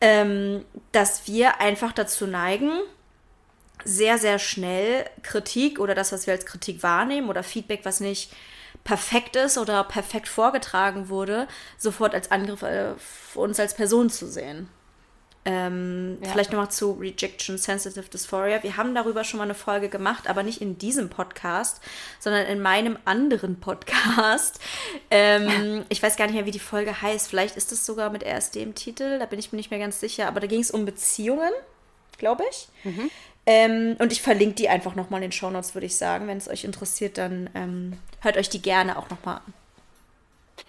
ähm, 0.00 0.64
dass 0.92 1.26
wir 1.26 1.60
einfach 1.60 1.92
dazu 1.92 2.26
neigen, 2.26 2.70
sehr, 3.84 4.18
sehr 4.18 4.38
schnell 4.38 5.08
Kritik 5.22 5.78
oder 5.78 5.94
das, 5.94 6.12
was 6.12 6.26
wir 6.26 6.34
als 6.34 6.46
Kritik 6.46 6.82
wahrnehmen 6.82 7.28
oder 7.28 7.42
Feedback, 7.42 7.80
was 7.84 8.00
nicht 8.00 8.32
perfekt 8.84 9.36
ist 9.36 9.58
oder 9.58 9.84
perfekt 9.84 10.28
vorgetragen 10.28 11.08
wurde, 11.08 11.48
sofort 11.76 12.14
als 12.14 12.30
Angriff 12.30 12.62
äh, 12.62 12.94
für 12.96 13.40
uns 13.40 13.60
als 13.60 13.74
Person 13.74 14.10
zu 14.10 14.26
sehen. 14.26 14.68
Ähm, 15.50 16.18
ja. 16.22 16.28
Vielleicht 16.28 16.52
nochmal 16.52 16.70
zu 16.70 16.92
Rejection 16.92 17.56
Sensitive 17.56 18.04
Dysphoria. 18.10 18.62
Wir 18.62 18.76
haben 18.76 18.94
darüber 18.94 19.24
schon 19.24 19.38
mal 19.38 19.44
eine 19.44 19.54
Folge 19.54 19.88
gemacht, 19.88 20.28
aber 20.28 20.42
nicht 20.42 20.60
in 20.60 20.76
diesem 20.76 21.08
Podcast, 21.08 21.80
sondern 22.20 22.44
in 22.46 22.60
meinem 22.60 22.98
anderen 23.06 23.58
Podcast. 23.58 24.60
Ähm, 25.10 25.86
ich 25.88 26.02
weiß 26.02 26.16
gar 26.16 26.26
nicht 26.26 26.34
mehr, 26.34 26.44
wie 26.44 26.50
die 26.50 26.58
Folge 26.58 27.00
heißt. 27.00 27.28
Vielleicht 27.28 27.56
ist 27.56 27.72
es 27.72 27.86
sogar 27.86 28.10
mit 28.10 28.24
RSD 28.24 28.62
im 28.62 28.74
Titel, 28.74 29.18
da 29.18 29.24
bin 29.24 29.38
ich 29.38 29.50
mir 29.50 29.56
nicht 29.56 29.70
mehr 29.70 29.80
ganz 29.80 30.00
sicher. 30.00 30.28
Aber 30.28 30.40
da 30.40 30.46
ging 30.46 30.60
es 30.60 30.70
um 30.70 30.84
Beziehungen, 30.84 31.52
glaube 32.18 32.44
ich. 32.50 32.68
Mhm. 32.84 33.10
Ähm, 33.46 33.96
und 33.98 34.12
ich 34.12 34.20
verlinke 34.20 34.56
die 34.56 34.68
einfach 34.68 34.96
nochmal 34.96 35.22
in 35.22 35.30
den 35.30 35.32
Show 35.32 35.48
Notes, 35.48 35.74
würde 35.74 35.86
ich 35.86 35.96
sagen. 35.96 36.26
Wenn 36.26 36.36
es 36.36 36.48
euch 36.48 36.64
interessiert, 36.64 37.16
dann 37.16 37.48
ähm, 37.54 37.94
hört 38.20 38.36
euch 38.36 38.50
die 38.50 38.60
gerne 38.60 38.98
auch 38.98 39.08
nochmal 39.08 39.36
an. 39.36 39.54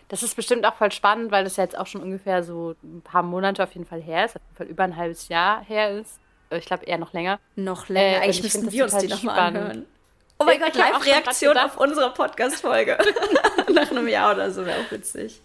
Das 0.08 0.24
ist 0.24 0.36
bestimmt 0.36 0.66
auch 0.66 0.76
voll 0.76 0.92
spannend, 0.92 1.32
weil 1.32 1.44
das 1.44 1.58
ja 1.58 1.64
jetzt 1.64 1.78
auch 1.78 1.88
schon 1.88 2.02
ungefähr 2.02 2.44
so 2.44 2.76
ein 2.84 3.02
paar 3.02 3.24
Monate 3.24 3.64
auf 3.64 3.74
jeden 3.74 3.86
Fall 3.86 4.02
her 4.02 4.26
ist, 4.26 4.36
auf 4.36 4.42
jeden 4.42 4.58
Fall 4.58 4.68
über 4.68 4.84
ein 4.84 4.96
halbes 4.96 5.28
Jahr 5.28 5.64
her 5.64 5.92
ist. 5.92 6.20
Ich 6.52 6.66
glaube 6.66 6.86
eher 6.86 6.98
noch 6.98 7.14
länger. 7.14 7.40
Noch 7.56 7.90
länger. 7.90 8.18
Äh, 8.18 8.24
Eigentlich 8.24 8.44
müssten 8.44 8.72
wir 8.72 8.84
uns 8.86 8.98
die 8.98 9.08
nochmal 9.08 9.40
anhören. 9.40 9.86
Oh 10.40 10.46
mein 10.46 10.60
Gott, 10.60 10.74
Live-Reaktion 10.74 11.58
auf 11.58 11.78
unsere 11.78 12.12
Podcast-Folge. 12.14 12.98
Nach 13.74 13.92
einem 13.92 14.08
Jahr 14.08 14.34
oder 14.34 14.52
so 14.52 14.66
wäre 14.66 14.80
auch 14.80 14.92
witzig. 14.92 15.42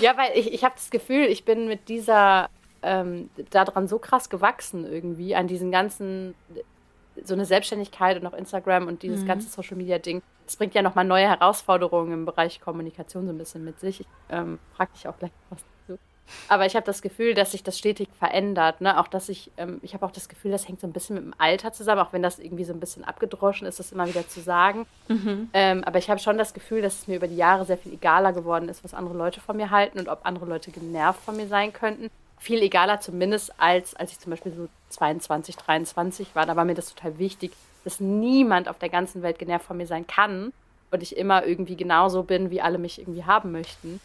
Ja, 0.00 0.16
weil 0.16 0.36
ich, 0.36 0.52
ich 0.52 0.64
habe 0.64 0.74
das 0.74 0.90
Gefühl, 0.90 1.26
ich 1.26 1.44
bin 1.44 1.68
mit 1.68 1.88
dieser, 1.88 2.50
ähm, 2.82 3.30
daran 3.50 3.86
so 3.86 4.00
krass 4.00 4.30
gewachsen 4.30 4.84
irgendwie, 4.84 5.36
an 5.36 5.46
diesen 5.46 5.70
ganzen, 5.70 6.34
so 7.24 7.34
eine 7.34 7.44
Selbstständigkeit 7.44 8.20
und 8.20 8.26
auch 8.26 8.34
Instagram 8.34 8.86
und 8.86 9.02
dieses 9.02 9.22
mhm. 9.22 9.26
ganze 9.26 9.48
Social-Media-Ding 9.48 10.22
es 10.46 10.56
bringt 10.56 10.74
ja 10.74 10.82
nochmal 10.82 11.04
neue 11.04 11.28
Herausforderungen 11.28 12.12
im 12.12 12.26
Bereich 12.26 12.60
Kommunikation 12.60 13.26
so 13.26 13.32
ein 13.32 13.38
bisschen 13.38 13.64
mit 13.64 13.80
sich. 13.80 14.00
Ich 14.00 14.06
ähm, 14.30 14.58
frage 14.76 14.92
dich 14.92 15.08
auch 15.08 15.18
gleich 15.18 15.30
was 15.50 15.60
dazu. 15.86 15.98
Aber 16.48 16.66
ich 16.66 16.76
habe 16.76 16.86
das 16.86 17.02
Gefühl, 17.02 17.34
dass 17.34 17.52
sich 17.52 17.62
das 17.62 17.78
stetig 17.78 18.08
verändert. 18.18 18.80
Ne? 18.80 18.98
Auch 18.98 19.08
dass 19.08 19.28
ich, 19.28 19.50
ähm, 19.56 19.80
ich 19.82 19.94
habe 19.94 20.04
auch 20.04 20.10
das 20.10 20.28
Gefühl, 20.28 20.50
das 20.50 20.66
hängt 20.66 20.80
so 20.80 20.86
ein 20.86 20.92
bisschen 20.92 21.16
mit 21.16 21.24
dem 21.24 21.34
Alter 21.38 21.72
zusammen, 21.72 22.00
auch 22.00 22.12
wenn 22.12 22.22
das 22.22 22.38
irgendwie 22.38 22.64
so 22.64 22.72
ein 22.72 22.80
bisschen 22.80 23.04
abgedroschen 23.04 23.66
ist, 23.66 23.78
das 23.78 23.92
immer 23.92 24.06
wieder 24.06 24.26
zu 24.28 24.40
sagen. 24.40 24.86
Mhm. 25.08 25.50
Ähm, 25.52 25.84
aber 25.84 25.98
ich 25.98 26.10
habe 26.10 26.20
schon 26.20 26.38
das 26.38 26.54
Gefühl, 26.54 26.82
dass 26.82 27.00
es 27.00 27.08
mir 27.08 27.16
über 27.16 27.28
die 27.28 27.36
Jahre 27.36 27.64
sehr 27.64 27.78
viel 27.78 27.92
egaler 27.92 28.32
geworden 28.32 28.68
ist, 28.68 28.84
was 28.84 28.94
andere 28.94 29.16
Leute 29.16 29.40
von 29.40 29.56
mir 29.56 29.70
halten 29.70 29.98
und 29.98 30.08
ob 30.08 30.20
andere 30.24 30.46
Leute 30.46 30.70
genervt 30.70 31.20
von 31.22 31.36
mir 31.36 31.46
sein 31.46 31.72
könnten. 31.72 32.10
Viel 32.42 32.62
egaler 32.62 33.00
zumindest, 33.00 33.52
als 33.58 33.94
als 33.94 34.12
ich 34.12 34.18
zum 34.18 34.30
Beispiel 34.30 34.52
so 34.52 34.68
22, 34.90 35.56
23 35.56 36.34
war. 36.34 36.46
Da 36.46 36.56
war 36.56 36.64
mir 36.64 36.74
das 36.74 36.94
total 36.94 37.18
wichtig, 37.18 37.52
dass 37.84 38.00
niemand 38.00 38.68
auf 38.68 38.78
der 38.78 38.88
ganzen 38.88 39.22
Welt 39.22 39.38
genervt 39.38 39.64
von 39.64 39.76
mir 39.76 39.86
sein 39.86 40.06
kann 40.06 40.52
und 40.90 41.02
ich 41.02 41.16
immer 41.16 41.46
irgendwie 41.46 41.76
genauso 41.76 42.22
bin, 42.22 42.50
wie 42.50 42.60
alle 42.60 42.78
mich 42.78 42.98
irgendwie 42.98 43.24
haben 43.24 43.52
möchten. 43.52 44.00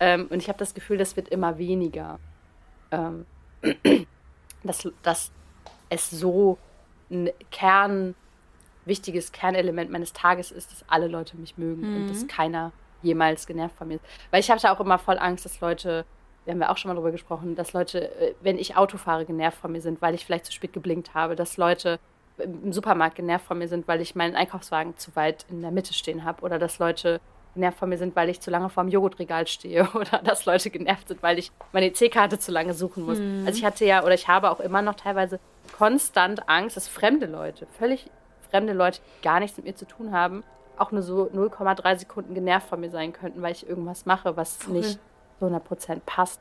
Ähm, 0.00 0.26
und 0.30 0.38
ich 0.38 0.48
habe 0.48 0.58
das 0.58 0.74
Gefühl, 0.74 0.98
das 0.98 1.16
wird 1.16 1.28
immer 1.28 1.58
weniger. 1.58 2.18
Ähm, 2.90 3.26
dass, 4.62 4.88
dass 5.02 5.30
es 5.88 6.10
so 6.10 6.58
Kernwerte 7.50 8.14
wichtiges 8.88 9.30
Kernelement 9.30 9.90
meines 9.92 10.12
Tages 10.12 10.50
ist, 10.50 10.72
dass 10.72 10.84
alle 10.88 11.06
Leute 11.06 11.36
mich 11.36 11.56
mögen 11.56 11.88
mhm. 11.88 11.96
und 11.96 12.10
dass 12.10 12.26
keiner 12.26 12.72
jemals 13.02 13.46
genervt 13.46 13.76
von 13.76 13.86
mir 13.86 13.96
ist. 13.96 14.04
Weil 14.32 14.40
ich 14.40 14.50
hatte 14.50 14.72
auch 14.72 14.80
immer 14.80 14.98
voll 14.98 15.18
Angst, 15.18 15.44
dass 15.44 15.60
Leute, 15.60 16.04
wir 16.48 16.54
haben 16.54 16.62
ja 16.62 16.70
auch 16.70 16.78
schon 16.78 16.88
mal 16.88 16.94
drüber 16.94 17.12
gesprochen, 17.12 17.56
dass 17.56 17.74
Leute, 17.74 18.10
äh, 18.20 18.34
wenn 18.40 18.58
ich 18.58 18.74
Auto 18.74 18.96
fahre, 18.96 19.26
genervt 19.26 19.58
von 19.58 19.70
mir 19.70 19.82
sind, 19.82 20.00
weil 20.00 20.14
ich 20.14 20.24
vielleicht 20.24 20.46
zu 20.46 20.52
spät 20.52 20.72
geblinkt 20.72 21.12
habe, 21.12 21.36
dass 21.36 21.58
Leute 21.58 22.00
im 22.38 22.72
Supermarkt 22.72 23.16
genervt 23.16 23.44
von 23.44 23.58
mir 23.58 23.68
sind, 23.68 23.86
weil 23.86 24.00
ich 24.00 24.14
meinen 24.14 24.34
Einkaufswagen 24.34 24.96
zu 24.96 25.14
weit 25.14 25.44
in 25.50 25.60
der 25.60 25.72
Mitte 25.72 25.92
stehen 25.92 26.24
habe 26.24 26.42
oder 26.42 26.58
dass 26.58 26.78
Leute 26.78 27.20
genervt 27.54 27.78
von 27.78 27.88
mir 27.90 27.98
sind, 27.98 28.16
weil 28.16 28.30
ich 28.30 28.40
zu 28.40 28.50
lange 28.50 28.70
vor 28.70 28.84
dem 28.84 28.88
Joghurtregal 28.88 29.46
stehe 29.46 29.88
oder 29.94 30.22
dass 30.24 30.46
Leute 30.46 30.70
genervt 30.70 31.08
sind, 31.08 31.22
weil 31.22 31.38
ich 31.38 31.52
meine 31.72 31.86
EC-Karte 31.86 32.38
zu 32.38 32.50
lange 32.50 32.72
suchen 32.72 33.04
muss. 33.04 33.18
Mhm. 33.18 33.44
Also 33.46 33.58
ich 33.58 33.64
hatte 33.64 33.84
ja 33.84 34.02
oder 34.02 34.14
ich 34.14 34.28
habe 34.28 34.50
auch 34.50 34.60
immer 34.60 34.80
noch 34.80 34.94
teilweise 34.94 35.40
konstant 35.76 36.48
Angst, 36.48 36.78
dass 36.78 36.88
fremde 36.88 37.26
Leute, 37.26 37.66
völlig 37.78 38.10
fremde 38.48 38.72
Leute, 38.72 39.00
die 39.18 39.22
gar 39.22 39.40
nichts 39.40 39.58
mit 39.58 39.66
mir 39.66 39.74
zu 39.74 39.86
tun 39.86 40.12
haben, 40.12 40.44
auch 40.78 40.92
nur 40.92 41.02
so 41.02 41.24
0,3 41.24 41.98
Sekunden 41.98 42.34
genervt 42.34 42.68
von 42.68 42.80
mir 42.80 42.90
sein 42.90 43.12
könnten, 43.12 43.42
weil 43.42 43.52
ich 43.52 43.68
irgendwas 43.68 44.06
mache, 44.06 44.38
was 44.38 44.56
Voll. 44.56 44.76
nicht 44.76 44.98
zu 45.38 45.46
100% 45.46 46.00
passt. 46.06 46.40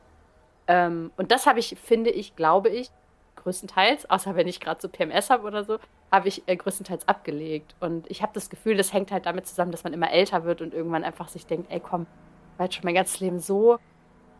Ähm, 0.68 1.12
und 1.18 1.32
das 1.32 1.46
habe 1.46 1.60
ich, 1.60 1.78
finde 1.82 2.10
ich, 2.10 2.36
glaube 2.36 2.70
ich, 2.70 2.90
größtenteils, 3.38 4.10
außer 4.10 4.36
wenn 4.36 4.48
ich 4.48 4.60
gerade 4.60 4.82
so 4.82 4.90
PMS 4.90 5.30
habe 5.30 5.48
oder 5.48 5.64
so, 5.64 5.80
habe 6.12 6.28
ich 6.28 6.44
äh, 6.48 6.56
größtenteils 6.56 7.08
abgelegt. 7.08 7.76
Und 7.80 8.10
ich 8.10 8.22
habe 8.22 8.34
das 8.34 8.50
Gefühl, 8.50 8.76
das 8.76 8.94
hängt 8.94 9.12
halt 9.12 9.26
damit 9.26 9.48
zusammen, 9.48 9.72
dass 9.72 9.84
man 9.84 9.94
immer 9.94 10.12
älter 10.12 10.44
wird 10.44 10.62
und 10.62 10.74
irgendwann 10.74 11.04
einfach 11.04 11.30
sich 11.30 11.46
denkt, 11.46 11.72
ey 11.72 11.80
komm, 11.80 12.06
ich 12.54 12.60
war 12.60 12.66
jetzt 12.66 12.76
schon 12.76 12.86
mein 12.86 12.96
ganzes 12.96 13.20
Leben 13.20 13.40
so 13.40 13.78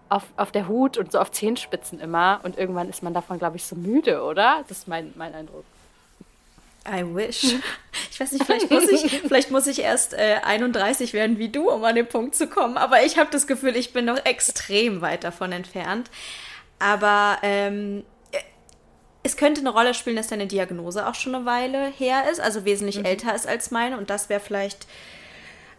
auf, 0.10 0.26
auf 0.38 0.52
der 0.52 0.68
Hut 0.68 0.98
und 0.98 1.12
so 1.12 1.20
auf 1.20 1.32
Zehenspitzen 1.32 2.00
immer. 2.00 2.40
Und 2.44 2.58
irgendwann 2.58 2.90
ist 2.90 3.04
man 3.04 3.14
davon, 3.14 3.40
glaube 3.40 3.58
ich, 3.58 3.66
so 3.66 3.76
müde, 3.76 4.24
oder? 4.24 4.64
Das 4.68 4.80
ist 4.80 4.88
mein, 4.88 5.14
mein 5.16 5.34
Eindruck. 5.34 5.66
I 6.88 7.04
wish. 7.04 7.56
Ich 8.10 8.20
weiß 8.20 8.32
nicht, 8.32 8.46
vielleicht 8.46 8.72
muss 8.72 8.90
ich, 8.90 9.22
vielleicht 9.28 9.52
muss 9.52 9.68
ich 9.68 9.80
erst 9.80 10.14
äh, 10.14 10.38
31 10.44 11.14
werden 11.14 11.38
wie 11.38 11.50
du, 11.50 11.70
um 11.70 11.84
an 11.84 11.96
den 11.96 12.08
Punkt 12.08 12.34
zu 12.34 12.48
kommen. 12.48 12.76
Aber 12.76 13.04
ich 13.04 13.20
habe 13.20 13.30
das 13.32 13.46
Gefühl, 13.46 13.76
ich 13.76 13.94
bin 13.94 14.06
noch 14.06 14.26
extrem 14.26 15.02
weit 15.02 15.24
davon 15.24 15.52
entfernt. 15.52 16.10
Aber 16.80 17.38
ähm, 17.44 18.04
es 19.22 19.38
könnte 19.38 19.62
eine 19.62 19.70
Rolle 19.70 19.94
spielen, 19.94 20.16
dass 20.16 20.28
deine 20.28 20.48
Diagnose 20.48 21.08
auch 21.08 21.14
schon 21.14 21.36
eine 21.36 21.46
Weile 21.46 21.92
her 21.92 22.30
ist, 22.32 22.40
also 22.40 22.66
wesentlich 22.66 22.98
mhm. 22.98 23.06
älter 23.06 23.36
ist 23.36 23.48
als 23.48 23.70
meine. 23.70 23.98
Und 23.98 24.10
das 24.10 24.30
wäre 24.30 24.40
vielleicht 24.40 24.88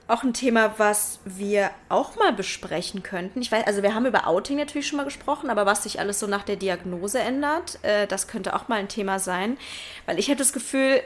auch 0.08 0.22
ein 0.22 0.32
Thema, 0.32 0.74
was 0.78 1.20
wir 1.26 1.70
auch 1.90 2.16
mal 2.16 2.32
besprechen 2.32 3.02
könnten. 3.02 3.42
Ich 3.42 3.52
weiß, 3.52 3.66
also 3.66 3.82
wir 3.82 3.94
haben 3.94 4.06
über 4.06 4.26
Outing 4.26 4.56
natürlich 4.56 4.88
schon 4.88 4.96
mal 4.96 5.04
gesprochen, 5.04 5.50
aber 5.50 5.66
was 5.66 5.82
sich 5.82 6.00
alles 6.00 6.18
so 6.18 6.26
nach 6.26 6.44
der 6.44 6.56
Diagnose 6.56 7.20
ändert, 7.20 7.78
äh, 7.82 8.06
das 8.06 8.26
könnte 8.26 8.56
auch 8.56 8.68
mal 8.68 8.76
ein 8.76 8.88
Thema 8.88 9.18
sein. 9.18 9.58
Weil 10.06 10.18
ich 10.18 10.28
habe 10.28 10.38
das 10.38 10.54
Gefühl, 10.54 11.02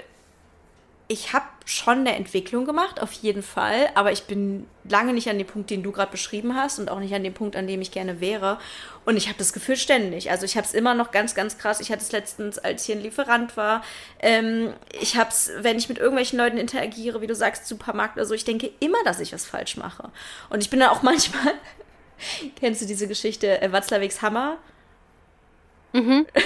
ich 1.08 1.32
habe 1.32 1.44
schon 1.64 2.00
eine 2.00 2.16
Entwicklung 2.16 2.64
gemacht, 2.64 3.00
auf 3.00 3.12
jeden 3.12 3.42
Fall, 3.42 3.90
aber 3.94 4.12
ich 4.12 4.24
bin 4.24 4.66
lange 4.88 5.12
nicht 5.12 5.28
an 5.28 5.38
dem 5.38 5.46
Punkt, 5.46 5.70
den 5.70 5.82
du 5.82 5.92
gerade 5.92 6.10
beschrieben 6.10 6.56
hast 6.56 6.78
und 6.78 6.90
auch 6.90 6.98
nicht 6.98 7.14
an 7.14 7.22
dem 7.22 7.34
Punkt, 7.34 7.54
an 7.56 7.66
dem 7.66 7.80
ich 7.80 7.90
gerne 7.90 8.20
wäre. 8.20 8.58
Und 9.04 9.16
ich 9.16 9.28
habe 9.28 9.38
das 9.38 9.52
Gefühl 9.52 9.76
ständig. 9.76 10.30
Also 10.30 10.44
ich 10.44 10.56
habe 10.56 10.66
es 10.66 10.74
immer 10.74 10.94
noch 10.94 11.10
ganz, 11.10 11.34
ganz 11.34 11.58
krass. 11.58 11.80
Ich 11.80 11.90
hatte 11.90 12.02
es 12.02 12.12
letztens, 12.12 12.58
als 12.58 12.84
hier 12.84 12.96
ein 12.96 13.02
Lieferant 13.02 13.56
war. 13.56 13.82
Ähm, 14.20 14.72
ich 15.00 15.16
habe 15.16 15.30
es, 15.30 15.50
wenn 15.58 15.76
ich 15.76 15.88
mit 15.88 15.98
irgendwelchen 15.98 16.38
Leuten 16.38 16.56
interagiere, 16.56 17.20
wie 17.20 17.26
du 17.26 17.34
sagst, 17.34 17.66
Supermarkt 17.66 18.16
oder 18.16 18.26
so, 18.26 18.34
ich 18.34 18.44
denke 18.44 18.70
immer, 18.80 19.02
dass 19.04 19.20
ich 19.20 19.32
was 19.32 19.44
falsch 19.44 19.76
mache. 19.76 20.10
Und 20.50 20.62
ich 20.62 20.70
bin 20.70 20.80
da 20.80 20.90
auch 20.90 21.02
manchmal, 21.02 21.54
kennst 22.56 22.80
du 22.80 22.86
diese 22.86 23.06
Geschichte, 23.06 23.60
äh, 23.60 23.72
Watzlawicks 23.72 24.22
Hammer? 24.22 24.58
Mhm. 25.92 26.26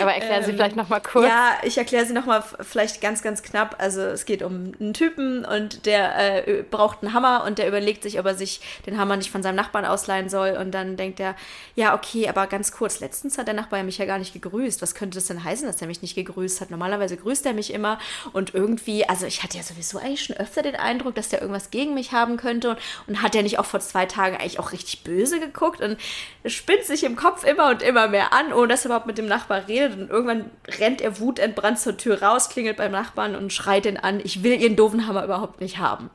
Aber 0.00 0.12
erklären 0.12 0.44
Sie 0.44 0.50
ähm, 0.50 0.56
vielleicht 0.56 0.76
nochmal 0.76 1.00
kurz. 1.00 1.26
Ja, 1.26 1.58
ich 1.62 1.78
erkläre 1.78 2.04
sie 2.06 2.12
nochmal 2.12 2.42
vielleicht 2.60 3.00
ganz, 3.00 3.22
ganz 3.22 3.42
knapp. 3.42 3.76
Also 3.78 4.02
es 4.02 4.24
geht 4.24 4.42
um 4.42 4.72
einen 4.78 4.94
Typen 4.94 5.44
und 5.44 5.86
der 5.86 6.46
äh, 6.48 6.62
braucht 6.62 7.02
einen 7.02 7.14
Hammer 7.14 7.44
und 7.46 7.58
der 7.58 7.68
überlegt 7.68 8.02
sich, 8.02 8.18
ob 8.18 8.26
er 8.26 8.34
sich 8.34 8.60
den 8.86 8.98
Hammer 8.98 9.16
nicht 9.16 9.30
von 9.30 9.42
seinem 9.42 9.56
Nachbarn 9.56 9.84
ausleihen 9.84 10.28
soll. 10.28 10.50
Und 10.50 10.72
dann 10.72 10.96
denkt 10.96 11.20
er, 11.20 11.34
ja, 11.74 11.94
okay, 11.94 12.28
aber 12.28 12.46
ganz 12.46 12.72
kurz, 12.72 13.00
letztens 13.00 13.38
hat 13.38 13.46
der 13.46 13.54
Nachbar 13.54 13.82
mich 13.82 13.98
ja 13.98 14.06
gar 14.06 14.18
nicht 14.18 14.32
gegrüßt. 14.32 14.82
Was 14.82 14.94
könnte 14.94 15.16
das 15.16 15.26
denn 15.26 15.42
heißen, 15.42 15.66
dass 15.66 15.80
er 15.80 15.86
mich 15.86 16.02
nicht 16.02 16.14
gegrüßt 16.14 16.60
hat? 16.60 16.70
Normalerweise 16.70 17.16
grüßt 17.16 17.46
er 17.46 17.52
mich 17.52 17.72
immer. 17.72 17.98
Und 18.32 18.54
irgendwie, 18.54 19.08
also 19.08 19.26
ich 19.26 19.42
hatte 19.42 19.56
ja 19.56 19.62
sowieso 19.62 19.98
eigentlich 19.98 20.24
schon 20.24 20.36
öfter 20.36 20.62
den 20.62 20.76
Eindruck, 20.76 21.14
dass 21.14 21.28
der 21.28 21.40
irgendwas 21.40 21.70
gegen 21.70 21.94
mich 21.94 22.12
haben 22.12 22.36
könnte. 22.36 22.70
Und, 22.70 22.78
und 23.06 23.22
hat 23.22 23.34
er 23.34 23.42
nicht 23.42 23.58
auch 23.58 23.64
vor 23.64 23.80
zwei 23.80 24.06
Tagen 24.06 24.36
eigentlich 24.36 24.58
auch 24.58 24.72
richtig 24.72 25.04
böse 25.04 25.40
geguckt? 25.40 25.80
Und 25.80 25.98
spinnt 26.46 26.84
sich 26.84 27.04
im 27.04 27.16
Kopf 27.16 27.44
immer 27.44 27.70
und 27.70 27.82
immer 27.82 28.08
mehr 28.08 28.32
an, 28.32 28.52
ohne 28.52 28.68
dass 28.68 28.84
er 28.84 28.86
überhaupt 28.86 29.06
mit 29.06 29.18
dem 29.18 29.26
Nachbar 29.26 29.68
redet. 29.68 29.89
Und 29.94 30.10
irgendwann 30.10 30.50
rennt 30.78 31.00
er 31.00 31.18
wutentbrannt 31.18 31.78
zur 31.78 31.96
Tür 31.96 32.22
raus, 32.22 32.48
klingelt 32.48 32.76
beim 32.76 32.92
Nachbarn 32.92 33.34
und 33.34 33.52
schreit 33.52 33.86
ihn 33.86 33.96
an, 33.96 34.20
ich 34.22 34.42
will 34.42 34.60
ihren 34.60 34.76
doofen 34.76 35.06
Hammer 35.06 35.24
überhaupt 35.24 35.60
nicht 35.60 35.78
haben. 35.78 36.10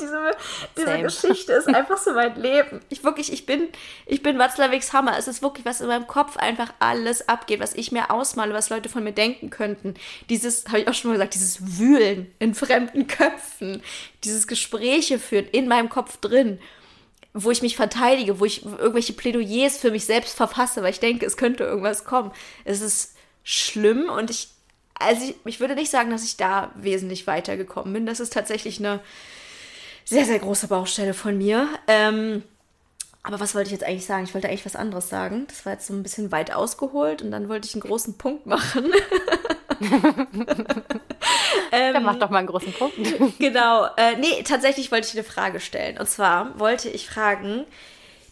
diese, 0.00 0.30
diese 0.76 0.98
Geschichte 0.98 1.52
ist 1.52 1.68
einfach 1.68 1.96
so 1.96 2.12
mein 2.12 2.40
Leben. 2.40 2.80
Ich 2.88 3.04
wirklich, 3.04 3.32
ich 3.32 3.46
bin, 3.46 3.68
ich 4.06 4.22
bin 4.22 4.38
Watzlawicks 4.38 4.92
Hammer. 4.92 5.16
Es 5.18 5.28
ist 5.28 5.42
wirklich, 5.42 5.64
was 5.64 5.80
in 5.80 5.86
meinem 5.86 6.06
Kopf 6.06 6.36
einfach 6.36 6.72
alles 6.78 7.28
abgeht, 7.28 7.60
was 7.60 7.74
ich 7.74 7.92
mir 7.92 8.10
ausmale, 8.10 8.54
was 8.54 8.70
Leute 8.70 8.88
von 8.88 9.04
mir 9.04 9.12
denken 9.12 9.50
könnten. 9.50 9.94
Dieses, 10.28 10.66
habe 10.66 10.80
ich 10.80 10.88
auch 10.88 10.94
schon 10.94 11.10
mal 11.10 11.16
gesagt, 11.16 11.34
dieses 11.34 11.78
Wühlen 11.78 12.32
in 12.38 12.54
fremden 12.54 13.06
Köpfen, 13.06 13.82
dieses 14.24 14.46
Gespräche 14.46 15.18
führen 15.18 15.46
in 15.52 15.68
meinem 15.68 15.88
Kopf 15.88 16.16
drin 16.18 16.58
wo 17.34 17.50
ich 17.50 17.62
mich 17.62 17.76
verteidige, 17.76 18.40
wo 18.40 18.44
ich 18.44 18.64
irgendwelche 18.64 19.14
Plädoyers 19.14 19.78
für 19.78 19.90
mich 19.90 20.04
selbst 20.04 20.36
verfasse, 20.36 20.82
weil 20.82 20.90
ich 20.90 21.00
denke, 21.00 21.24
es 21.24 21.36
könnte 21.36 21.64
irgendwas 21.64 22.04
kommen. 22.04 22.30
Es 22.64 22.80
ist 22.80 23.14
schlimm 23.42 24.08
und 24.10 24.30
ich, 24.30 24.50
also 24.94 25.24
ich, 25.24 25.34
ich 25.44 25.60
würde 25.60 25.74
nicht 25.74 25.90
sagen, 25.90 26.10
dass 26.10 26.24
ich 26.24 26.36
da 26.36 26.72
wesentlich 26.76 27.26
weitergekommen 27.26 27.92
bin. 27.92 28.06
Das 28.06 28.20
ist 28.20 28.32
tatsächlich 28.32 28.78
eine 28.78 29.00
sehr, 30.04 30.24
sehr 30.24 30.38
große 30.38 30.68
Baustelle 30.68 31.14
von 31.14 31.38
mir. 31.38 31.68
Ähm, 31.86 32.42
aber 33.22 33.38
was 33.40 33.54
wollte 33.54 33.68
ich 33.68 33.72
jetzt 33.72 33.84
eigentlich 33.84 34.06
sagen? 34.06 34.24
Ich 34.24 34.34
wollte 34.34 34.48
eigentlich 34.48 34.66
was 34.66 34.76
anderes 34.76 35.08
sagen. 35.08 35.46
Das 35.48 35.64
war 35.64 35.74
jetzt 35.74 35.86
so 35.86 35.94
ein 35.94 36.02
bisschen 36.02 36.32
weit 36.32 36.52
ausgeholt 36.52 37.22
und 37.22 37.30
dann 37.30 37.48
wollte 37.48 37.68
ich 37.68 37.74
einen 37.74 37.82
großen 37.82 38.18
Punkt 38.18 38.46
machen. 38.46 38.92
ähm, 41.72 41.94
Dann 41.94 42.04
mach 42.04 42.16
doch 42.16 42.30
mal 42.30 42.38
einen 42.38 42.48
großen 42.48 42.72
Punkt. 42.72 42.96
genau. 43.38 43.86
Äh, 43.96 44.16
nee, 44.20 44.42
tatsächlich 44.44 44.90
wollte 44.92 45.08
ich 45.08 45.14
eine 45.14 45.24
Frage 45.24 45.60
stellen. 45.60 45.98
Und 45.98 46.08
zwar 46.08 46.58
wollte 46.58 46.88
ich 46.88 47.08
fragen, 47.08 47.64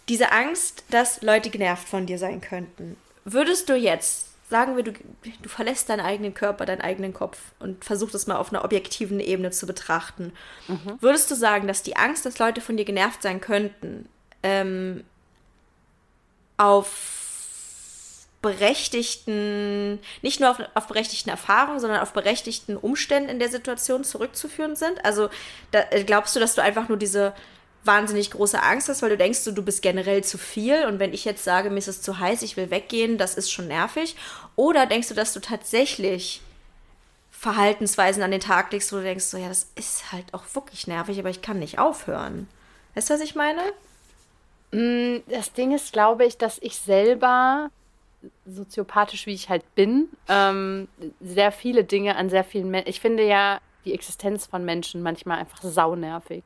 diese 0.08 0.32
Angst, 0.32 0.84
dass 0.90 1.22
Leute 1.22 1.50
genervt 1.50 1.88
von 1.88 2.06
dir 2.06 2.18
sein 2.18 2.40
könnten, 2.40 2.96
würdest 3.24 3.68
du 3.68 3.76
jetzt, 3.76 4.26
sagen 4.50 4.76
wir, 4.76 4.82
du, 4.82 4.92
du 4.92 5.48
verlässt 5.48 5.88
deinen 5.88 6.00
eigenen 6.00 6.34
Körper, 6.34 6.66
deinen 6.66 6.80
eigenen 6.80 7.14
Kopf 7.14 7.38
und 7.60 7.84
versuchst 7.84 8.14
es 8.14 8.26
mal 8.26 8.36
auf 8.36 8.52
einer 8.52 8.64
objektiven 8.64 9.20
Ebene 9.20 9.52
zu 9.52 9.66
betrachten, 9.66 10.32
mhm. 10.66 10.98
würdest 11.00 11.30
du 11.30 11.36
sagen, 11.36 11.68
dass 11.68 11.82
die 11.82 11.96
Angst, 11.96 12.26
dass 12.26 12.38
Leute 12.38 12.60
von 12.60 12.76
dir 12.76 12.84
genervt 12.84 13.22
sein 13.22 13.40
könnten, 13.40 14.08
ähm, 14.42 15.04
auf 16.56 17.29
berechtigten, 18.42 19.98
nicht 20.22 20.40
nur 20.40 20.50
auf, 20.50 20.58
auf 20.74 20.86
berechtigten 20.86 21.30
Erfahrungen, 21.30 21.80
sondern 21.80 22.00
auf 22.00 22.12
berechtigten 22.12 22.76
Umständen 22.76 23.28
in 23.28 23.38
der 23.38 23.50
Situation 23.50 24.04
zurückzuführen 24.04 24.76
sind? 24.76 25.04
Also 25.04 25.28
da, 25.72 25.84
äh, 25.90 26.04
glaubst 26.04 26.34
du, 26.34 26.40
dass 26.40 26.54
du 26.54 26.62
einfach 26.62 26.88
nur 26.88 26.96
diese 26.96 27.34
wahnsinnig 27.84 28.30
große 28.30 28.62
Angst 28.62 28.88
hast, 28.88 29.02
weil 29.02 29.10
du 29.10 29.16
denkst, 29.16 29.44
du, 29.44 29.52
du 29.52 29.62
bist 29.62 29.82
generell 29.82 30.22
zu 30.22 30.38
viel 30.38 30.84
und 30.86 30.98
wenn 30.98 31.14
ich 31.14 31.24
jetzt 31.24 31.44
sage, 31.44 31.70
mir 31.70 31.78
ist 31.78 31.88
es 31.88 32.02
zu 32.02 32.18
heiß, 32.18 32.42
ich 32.42 32.56
will 32.56 32.70
weggehen, 32.70 33.18
das 33.18 33.34
ist 33.34 33.50
schon 33.50 33.68
nervig? 33.68 34.16
Oder 34.56 34.86
denkst 34.86 35.08
du, 35.08 35.14
dass 35.14 35.32
du 35.32 35.40
tatsächlich 35.40 36.42
Verhaltensweisen 37.30 38.22
an 38.22 38.30
den 38.30 38.40
Tag 38.40 38.70
legst, 38.72 38.92
wo 38.92 38.96
du 38.96 39.02
denkst, 39.02 39.24
so 39.24 39.38
ja, 39.38 39.48
das 39.48 39.68
ist 39.74 40.12
halt 40.12 40.32
auch 40.32 40.44
wirklich 40.52 40.86
nervig, 40.86 41.18
aber 41.18 41.30
ich 41.30 41.40
kann 41.40 41.58
nicht 41.58 41.78
aufhören? 41.78 42.48
Weißt 42.94 43.08
du, 43.08 43.14
was 43.14 43.20
ich 43.20 43.34
meine? 43.34 43.62
Mm, 44.72 45.22
das 45.26 45.52
Ding 45.52 45.74
ist, 45.74 45.92
glaube 45.92 46.26
ich, 46.26 46.36
dass 46.36 46.58
ich 46.60 46.76
selber 46.76 47.70
soziopathisch, 48.46 49.26
wie 49.26 49.34
ich 49.34 49.48
halt 49.48 49.74
bin, 49.74 50.08
ähm, 50.28 50.88
sehr 51.20 51.52
viele 51.52 51.84
Dinge 51.84 52.16
an 52.16 52.28
sehr 52.28 52.44
vielen 52.44 52.70
Menschen. 52.70 52.88
Ich 52.88 53.00
finde 53.00 53.24
ja 53.24 53.60
die 53.84 53.94
Existenz 53.94 54.46
von 54.46 54.64
Menschen 54.64 55.02
manchmal 55.02 55.38
einfach 55.38 55.62
saunervig. 55.62 56.42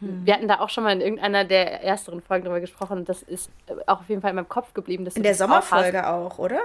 Hm. 0.00 0.24
Wir 0.24 0.34
hatten 0.34 0.48
da 0.48 0.60
auch 0.60 0.70
schon 0.70 0.84
mal 0.84 0.92
in 0.92 1.00
irgendeiner 1.00 1.44
der 1.44 1.82
ersteren 1.82 2.20
Folgen 2.20 2.44
drüber 2.44 2.60
gesprochen 2.60 2.98
und 2.98 3.08
das 3.08 3.22
ist 3.22 3.50
auch 3.86 4.00
auf 4.00 4.08
jeden 4.08 4.22
Fall 4.22 4.30
in 4.30 4.36
meinem 4.36 4.48
Kopf 4.48 4.72
geblieben. 4.72 5.06
in 5.06 5.22
der 5.22 5.34
Sommerfolge 5.34 6.06
auch, 6.06 6.32
auch, 6.32 6.38
oder? 6.38 6.60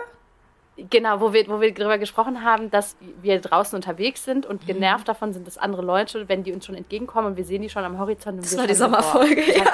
Genau, 0.75 1.21
wo 1.21 1.33
wir, 1.33 1.47
wo 1.47 1.61
wir 1.61 1.71
darüber 1.71 1.99
gesprochen 1.99 2.43
haben, 2.43 2.71
dass 2.71 2.95
wir 3.21 3.39
draußen 3.39 3.75
unterwegs 3.75 4.25
sind 4.25 4.47
und 4.47 4.65
genervt 4.65 5.03
mhm. 5.03 5.05
davon 5.05 5.33
sind, 5.33 5.45
dass 5.45 5.57
andere 5.59 5.83
Leute, 5.83 6.27
wenn 6.29 6.43
die 6.43 6.51
uns 6.51 6.65
schon 6.65 6.73
entgegenkommen 6.73 7.27
und 7.29 7.37
wir 7.37 7.45
sehen 7.45 7.61
die 7.61 7.69
schon 7.69 7.83
am 7.83 7.99
Horizont. 7.99 8.43
das 8.43 8.57
war 8.57 8.65
die 8.65 8.73
Sommerfolge, 8.73 9.55
ja. 9.55 9.65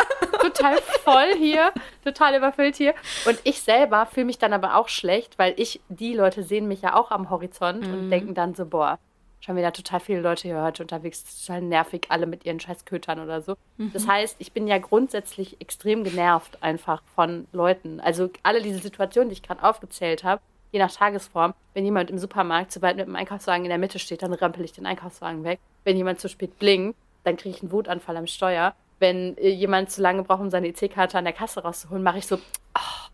Total 0.41 0.77
voll 1.03 1.35
hier, 1.37 1.71
total 2.03 2.35
überfüllt 2.35 2.75
hier. 2.75 2.93
Und 3.25 3.39
ich 3.43 3.61
selber 3.61 4.05
fühle 4.05 4.25
mich 4.25 4.37
dann 4.37 4.53
aber 4.53 4.75
auch 4.75 4.89
schlecht, 4.89 5.37
weil 5.37 5.53
ich, 5.57 5.81
die 5.89 6.13
Leute 6.13 6.43
sehen 6.43 6.67
mich 6.67 6.81
ja 6.81 6.95
auch 6.95 7.11
am 7.11 7.29
Horizont 7.29 7.85
mhm. 7.85 7.93
und 7.93 8.09
denken 8.09 8.33
dann 8.33 8.55
so, 8.55 8.65
boah, 8.65 8.99
schon 9.39 9.55
wieder 9.55 9.71
total 9.71 9.99
viele 9.99 10.21
Leute 10.21 10.47
hier 10.47 10.61
heute 10.61 10.83
unterwegs, 10.83 11.23
total 11.45 11.61
nervig, 11.61 12.07
alle 12.09 12.25
mit 12.25 12.45
ihren 12.45 12.59
scheiß 12.59 12.85
Kötern 12.85 13.19
oder 13.19 13.41
so. 13.41 13.55
Mhm. 13.77 13.91
Das 13.93 14.07
heißt, 14.07 14.35
ich 14.39 14.51
bin 14.51 14.67
ja 14.67 14.77
grundsätzlich 14.77 15.59
extrem 15.61 16.03
genervt 16.03 16.61
einfach 16.61 17.01
von 17.15 17.47
Leuten. 17.51 17.99
Also 17.99 18.29
alle 18.43 18.61
diese 18.61 18.79
Situationen, 18.79 19.29
die 19.29 19.33
ich 19.33 19.43
gerade 19.43 19.63
aufgezählt 19.63 20.23
habe, 20.23 20.41
je 20.71 20.79
nach 20.79 20.91
Tagesform. 20.91 21.53
Wenn 21.73 21.85
jemand 21.85 22.09
im 22.09 22.17
Supermarkt 22.17 22.71
zu 22.71 22.81
weit 22.81 22.97
mit 22.97 23.07
dem 23.07 23.15
Einkaufswagen 23.15 23.65
in 23.65 23.69
der 23.69 23.77
Mitte 23.77 23.99
steht, 23.99 24.21
dann 24.21 24.33
rempel 24.33 24.63
ich 24.65 24.73
den 24.73 24.85
Einkaufswagen 24.85 25.43
weg. 25.43 25.59
Wenn 25.83 25.97
jemand 25.97 26.19
zu 26.19 26.29
spät 26.29 26.59
blinkt, 26.59 26.97
dann 27.23 27.37
kriege 27.37 27.55
ich 27.55 27.61
einen 27.61 27.71
Wutanfall 27.71 28.17
am 28.17 28.27
Steuer. 28.27 28.75
Wenn 28.99 29.37
äh, 29.37 29.49
jemand 29.49 29.91
zu 29.91 30.01
lange 30.01 30.23
braucht, 30.23 30.41
um 30.41 30.49
seine 30.49 30.67
EC-Karte 30.67 31.17
an 31.17 31.23
der 31.23 31.33
Kasse 31.33 31.61
rauszuholen, 31.61 32.03
mache 32.03 32.19
ich 32.19 32.27
so, 32.27 32.35
oh, 32.35 33.09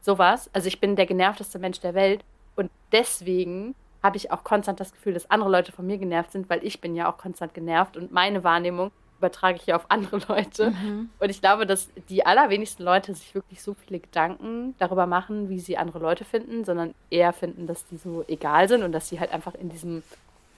sowas. 0.00 0.50
Also 0.52 0.68
ich 0.68 0.80
bin 0.80 0.96
der 0.96 1.06
genervteste 1.06 1.58
Mensch 1.58 1.80
der 1.80 1.94
Welt. 1.94 2.24
Und 2.56 2.70
deswegen 2.92 3.74
habe 4.02 4.16
ich 4.16 4.30
auch 4.30 4.44
konstant 4.44 4.80
das 4.80 4.92
Gefühl, 4.92 5.14
dass 5.14 5.30
andere 5.30 5.50
Leute 5.50 5.72
von 5.72 5.86
mir 5.86 5.98
genervt 5.98 6.32
sind, 6.32 6.48
weil 6.50 6.64
ich 6.64 6.80
bin 6.80 6.94
ja 6.94 7.10
auch 7.10 7.18
konstant 7.18 7.54
genervt 7.54 7.96
und 7.96 8.12
meine 8.12 8.44
Wahrnehmung 8.44 8.90
übertrage 9.18 9.58
ich 9.58 9.66
ja 9.66 9.76
auf 9.76 9.86
andere 9.90 10.20
Leute. 10.28 10.70
Mhm. 10.70 11.10
Und 11.18 11.30
ich 11.30 11.40
glaube, 11.40 11.66
dass 11.66 11.90
die 12.08 12.24
allerwenigsten 12.24 12.84
Leute 12.84 13.14
sich 13.14 13.34
wirklich 13.34 13.62
so 13.62 13.74
viele 13.74 14.00
Gedanken 14.00 14.74
darüber 14.78 15.06
machen, 15.06 15.48
wie 15.48 15.58
sie 15.58 15.76
andere 15.76 15.98
Leute 15.98 16.24
finden, 16.24 16.64
sondern 16.64 16.94
eher 17.10 17.32
finden, 17.32 17.66
dass 17.66 17.86
die 17.86 17.96
so 17.96 18.24
egal 18.28 18.68
sind 18.68 18.82
und 18.82 18.92
dass 18.92 19.08
sie 19.08 19.20
halt 19.20 19.32
einfach 19.32 19.54
in 19.54 19.68
diesem, 19.68 20.02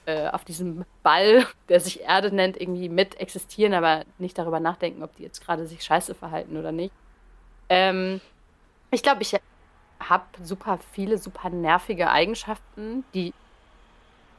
äh, 0.05 0.27
auf 0.29 0.43
diesem 0.43 0.85
Ball, 1.03 1.45
der 1.69 1.79
sich 1.79 2.01
Erde 2.01 2.33
nennt, 2.33 2.59
irgendwie 2.59 2.89
mit 2.89 3.19
existieren, 3.19 3.73
aber 3.73 4.05
nicht 4.17 4.37
darüber 4.37 4.59
nachdenken, 4.59 5.03
ob 5.03 5.15
die 5.15 5.23
jetzt 5.23 5.45
gerade 5.45 5.67
sich 5.67 5.83
scheiße 5.83 6.15
verhalten 6.15 6.57
oder 6.57 6.71
nicht. 6.71 6.93
Ähm, 7.69 8.19
ich 8.91 9.03
glaube, 9.03 9.21
ich 9.21 9.35
habe 9.99 10.23
super 10.43 10.79
viele, 10.93 11.17
super 11.17 11.49
nervige 11.49 12.09
Eigenschaften, 12.09 13.05
die, 13.13 13.33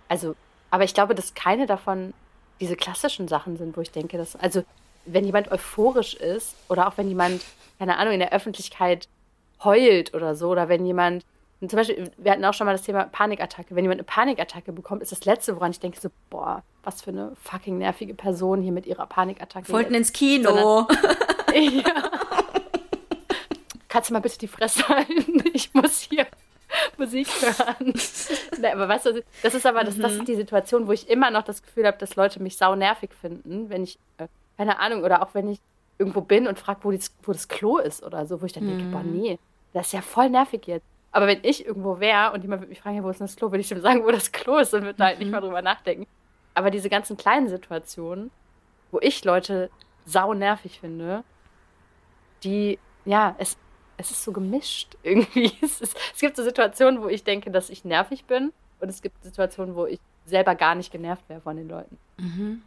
also, 0.08 0.34
aber 0.70 0.84
ich 0.84 0.94
glaube, 0.94 1.14
dass 1.14 1.34
keine 1.34 1.66
davon 1.66 2.12
diese 2.60 2.76
klassischen 2.76 3.28
Sachen 3.28 3.56
sind, 3.56 3.76
wo 3.76 3.80
ich 3.80 3.90
denke, 3.90 4.18
dass, 4.18 4.36
also, 4.36 4.64
wenn 5.04 5.24
jemand 5.24 5.50
euphorisch 5.50 6.14
ist 6.14 6.54
oder 6.68 6.86
auch 6.86 6.96
wenn 6.96 7.08
jemand, 7.08 7.42
keine 7.78 7.96
Ahnung, 7.96 8.14
in 8.14 8.20
der 8.20 8.32
Öffentlichkeit 8.32 9.08
heult 9.64 10.14
oder 10.14 10.34
so, 10.34 10.50
oder 10.50 10.68
wenn 10.68 10.86
jemand, 10.86 11.24
zum 11.70 11.76
Beispiel, 11.76 12.10
wir 12.16 12.32
hatten 12.32 12.44
auch 12.44 12.54
schon 12.54 12.66
mal 12.66 12.72
das 12.72 12.82
Thema 12.82 13.04
Panikattacke. 13.04 13.74
Wenn 13.74 13.84
jemand 13.84 14.00
eine 14.00 14.04
Panikattacke 14.04 14.72
bekommt, 14.72 15.02
ist 15.02 15.12
das 15.12 15.24
Letzte, 15.24 15.54
woran 15.56 15.70
ich 15.70 15.80
denke, 15.80 16.00
so, 16.00 16.10
boah, 16.30 16.62
was 16.82 17.02
für 17.02 17.10
eine 17.10 17.32
fucking 17.42 17.78
nervige 17.78 18.14
Person 18.14 18.62
hier 18.62 18.72
mit 18.72 18.86
ihrer 18.86 19.06
Panikattacke. 19.06 19.72
Wollten 19.72 19.94
ins 19.94 20.12
Kino. 20.12 20.86
Sondern, 20.88 20.98
ja 21.54 22.10
kannst 23.92 24.08
du 24.08 24.14
mal 24.14 24.20
bitte 24.20 24.38
die 24.38 24.48
Fresse 24.48 24.88
halten? 24.88 25.44
Ich 25.54 25.74
muss 25.74 26.00
hier 26.00 26.26
Musik 26.96 27.28
hören. 27.42 27.92
nee, 28.58 28.66
aber 28.68 28.88
weißt 28.88 29.06
du, 29.06 29.22
das 29.42 29.54
ist 29.54 29.66
aber 29.66 29.84
das, 29.84 29.98
das 29.98 30.12
ist 30.12 30.20
mhm. 30.20 30.24
die 30.24 30.34
Situation, 30.34 30.86
wo 30.86 30.92
ich 30.92 31.10
immer 31.10 31.30
noch 31.30 31.42
das 31.42 31.62
Gefühl 31.62 31.86
habe, 31.86 31.98
dass 31.98 32.16
Leute 32.16 32.42
mich 32.42 32.56
sau 32.56 32.74
nervig 32.74 33.10
finden, 33.12 33.68
wenn 33.68 33.82
ich, 33.84 33.98
äh, 34.16 34.28
keine 34.56 34.80
Ahnung, 34.80 35.04
oder 35.04 35.20
auch 35.20 35.34
wenn 35.34 35.48
ich 35.48 35.60
irgendwo 35.98 36.22
bin 36.22 36.46
und 36.46 36.58
frage, 36.58 36.80
wo, 36.84 36.90
wo 36.90 37.32
das 37.32 37.48
Klo 37.48 37.76
ist 37.76 38.02
oder 38.02 38.24
so, 38.24 38.40
wo 38.40 38.46
ich 38.46 38.54
dann 38.54 38.66
denke, 38.66 38.84
boah, 38.84 39.02
mhm. 39.02 39.12
nee, 39.12 39.38
das 39.74 39.88
ist 39.88 39.92
ja 39.92 40.00
voll 40.00 40.30
nervig 40.30 40.66
jetzt. 40.66 40.86
Aber 41.12 41.26
wenn 41.26 41.40
ich 41.42 41.66
irgendwo 41.66 42.00
wäre 42.00 42.32
und 42.32 42.42
jemand 42.42 42.62
würde 42.62 42.70
mich 42.70 42.80
fragen, 42.80 43.02
wo 43.04 43.10
ist 43.10 43.20
denn 43.20 43.26
das 43.26 43.36
Klo, 43.36 43.50
würde 43.50 43.60
ich 43.60 43.68
dem 43.68 43.80
sagen, 43.80 44.02
wo 44.02 44.10
das 44.10 44.32
Klo 44.32 44.56
ist 44.56 44.72
und 44.72 44.82
würde 44.82 44.98
da 44.98 45.06
halt 45.06 45.18
nicht 45.18 45.26
mhm. 45.26 45.32
mal 45.32 45.40
drüber 45.40 45.62
nachdenken. 45.62 46.06
Aber 46.54 46.70
diese 46.70 46.88
ganzen 46.88 47.16
kleinen 47.16 47.48
Situationen, 47.48 48.30
wo 48.90 48.98
ich 49.00 49.24
Leute 49.24 49.70
sau 50.06 50.32
nervig 50.34 50.80
finde, 50.80 51.22
die, 52.44 52.78
ja, 53.04 53.34
es, 53.38 53.56
es 53.98 54.10
ist 54.10 54.24
so 54.24 54.32
gemischt 54.32 54.96
irgendwie. 55.02 55.52
Es, 55.60 55.80
ist, 55.82 55.96
es 56.14 56.20
gibt 56.20 56.36
so 56.36 56.42
Situationen, 56.42 57.02
wo 57.02 57.08
ich 57.08 57.24
denke, 57.24 57.50
dass 57.50 57.70
ich 57.70 57.84
nervig 57.84 58.24
bin 58.24 58.52
und 58.80 58.88
es 58.88 59.02
gibt 59.02 59.22
Situationen, 59.22 59.76
wo 59.76 59.86
ich 59.86 60.00
selber 60.26 60.54
gar 60.54 60.74
nicht 60.74 60.90
genervt 60.90 61.28
wäre 61.28 61.40
von 61.40 61.56
den 61.56 61.68
Leuten. 61.68 61.98
Mhm. 62.16 62.62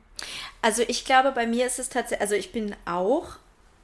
Also 0.62 0.84
ich 0.88 1.03
glaube, 1.03 1.31
bei 1.31 1.47
mir 1.47 1.65
ist 1.65 1.79
es 1.79 1.89
tatsächlich, 1.89 2.21
also 2.21 2.36
ich 2.36 2.51
bin 2.51 2.75
auch 2.86 3.38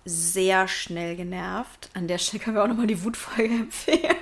sehr 0.05 0.67
schnell 0.67 1.15
genervt. 1.15 1.89
An 1.93 2.07
der 2.07 2.17
Stelle 2.17 2.43
können 2.43 2.55
wir 2.55 2.63
auch 2.63 2.67
nochmal 2.67 2.87
die 2.87 3.03
Wutfolge 3.03 3.53
empfehlen. 3.55 4.15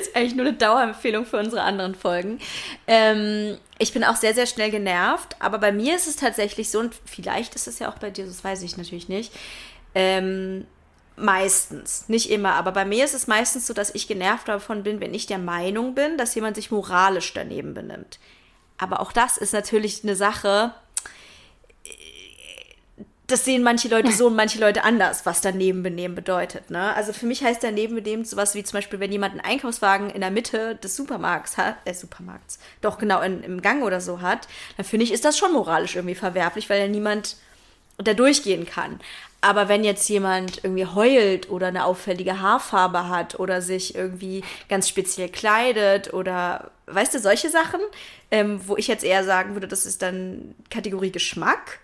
Ist 0.00 0.16
eigentlich 0.16 0.34
nur 0.34 0.46
eine 0.46 0.56
Dauerempfehlung 0.56 1.26
für 1.26 1.38
unsere 1.38 1.62
anderen 1.62 1.94
Folgen. 1.94 2.38
Ähm, 2.86 3.58
ich 3.78 3.92
bin 3.92 4.04
auch 4.04 4.16
sehr, 4.16 4.34
sehr 4.34 4.46
schnell 4.46 4.70
genervt, 4.70 5.36
aber 5.40 5.58
bei 5.58 5.72
mir 5.72 5.94
ist 5.96 6.06
es 6.06 6.16
tatsächlich 6.16 6.70
so, 6.70 6.78
und 6.80 6.94
vielleicht 7.04 7.54
ist 7.54 7.66
es 7.66 7.78
ja 7.78 7.90
auch 7.90 7.98
bei 7.98 8.10
dir, 8.10 8.26
das 8.26 8.44
weiß 8.44 8.62
ich 8.62 8.76
natürlich 8.76 9.08
nicht, 9.08 9.32
ähm, 9.94 10.66
Meistens, 11.16 12.08
nicht 12.08 12.28
immer, 12.28 12.54
aber 12.54 12.72
bei 12.72 12.84
mir 12.84 13.04
ist 13.04 13.14
es 13.14 13.28
meistens 13.28 13.68
so, 13.68 13.74
dass 13.74 13.94
ich 13.94 14.08
genervt 14.08 14.48
davon 14.48 14.82
bin, 14.82 15.00
wenn 15.00 15.14
ich 15.14 15.26
der 15.26 15.38
Meinung 15.38 15.94
bin, 15.94 16.18
dass 16.18 16.34
jemand 16.34 16.56
sich 16.56 16.72
moralisch 16.72 17.32
daneben 17.32 17.72
benimmt. 17.72 18.18
Aber 18.78 18.98
auch 18.98 19.12
das 19.12 19.36
ist 19.36 19.52
natürlich 19.52 20.02
eine 20.02 20.16
Sache, 20.16 20.74
das 23.34 23.44
sehen 23.44 23.64
manche 23.64 23.88
Leute 23.88 24.12
so 24.12 24.28
und 24.28 24.36
manche 24.36 24.60
Leute 24.60 24.84
anders, 24.84 25.26
was 25.26 25.40
daneben 25.40 25.82
benehmen 25.82 26.14
bedeutet. 26.14 26.70
Ne? 26.70 26.94
Also 26.94 27.12
für 27.12 27.26
mich 27.26 27.42
heißt 27.42 27.64
daneben 27.64 27.96
benehmen 27.96 28.24
sowas 28.24 28.54
wie 28.54 28.62
zum 28.62 28.76
Beispiel, 28.76 29.00
wenn 29.00 29.10
jemand 29.10 29.32
einen 29.32 29.40
Einkaufswagen 29.40 30.08
in 30.08 30.20
der 30.20 30.30
Mitte 30.30 30.76
des 30.76 30.94
Supermarkts 30.94 31.56
hat, 31.56 31.74
äh, 31.84 31.94
Supermarkts, 31.94 32.60
doch 32.80 32.96
genau 32.96 33.20
in, 33.22 33.42
im 33.42 33.60
Gang 33.60 33.82
oder 33.82 34.00
so 34.00 34.20
hat, 34.20 34.46
dann 34.76 34.86
finde 34.86 35.02
ich, 35.02 35.12
ist 35.12 35.24
das 35.24 35.36
schon 35.36 35.52
moralisch 35.52 35.96
irgendwie 35.96 36.14
verwerflich, 36.14 36.70
weil 36.70 36.80
ja 36.80 36.86
niemand 36.86 37.36
da 37.98 38.14
durchgehen 38.14 38.66
kann. 38.66 39.00
Aber 39.40 39.68
wenn 39.68 39.82
jetzt 39.82 40.08
jemand 40.08 40.62
irgendwie 40.62 40.86
heult 40.86 41.50
oder 41.50 41.66
eine 41.66 41.86
auffällige 41.86 42.40
Haarfarbe 42.40 43.08
hat 43.08 43.40
oder 43.40 43.62
sich 43.62 43.96
irgendwie 43.96 44.44
ganz 44.68 44.88
speziell 44.88 45.28
kleidet 45.28 46.14
oder 46.14 46.70
weißt 46.86 47.12
du, 47.14 47.18
solche 47.18 47.50
Sachen, 47.50 47.80
ähm, 48.30 48.60
wo 48.68 48.76
ich 48.76 48.86
jetzt 48.86 49.02
eher 49.02 49.24
sagen 49.24 49.54
würde, 49.54 49.66
das 49.66 49.86
ist 49.86 50.02
dann 50.02 50.54
Kategorie 50.70 51.10
Geschmack 51.10 51.80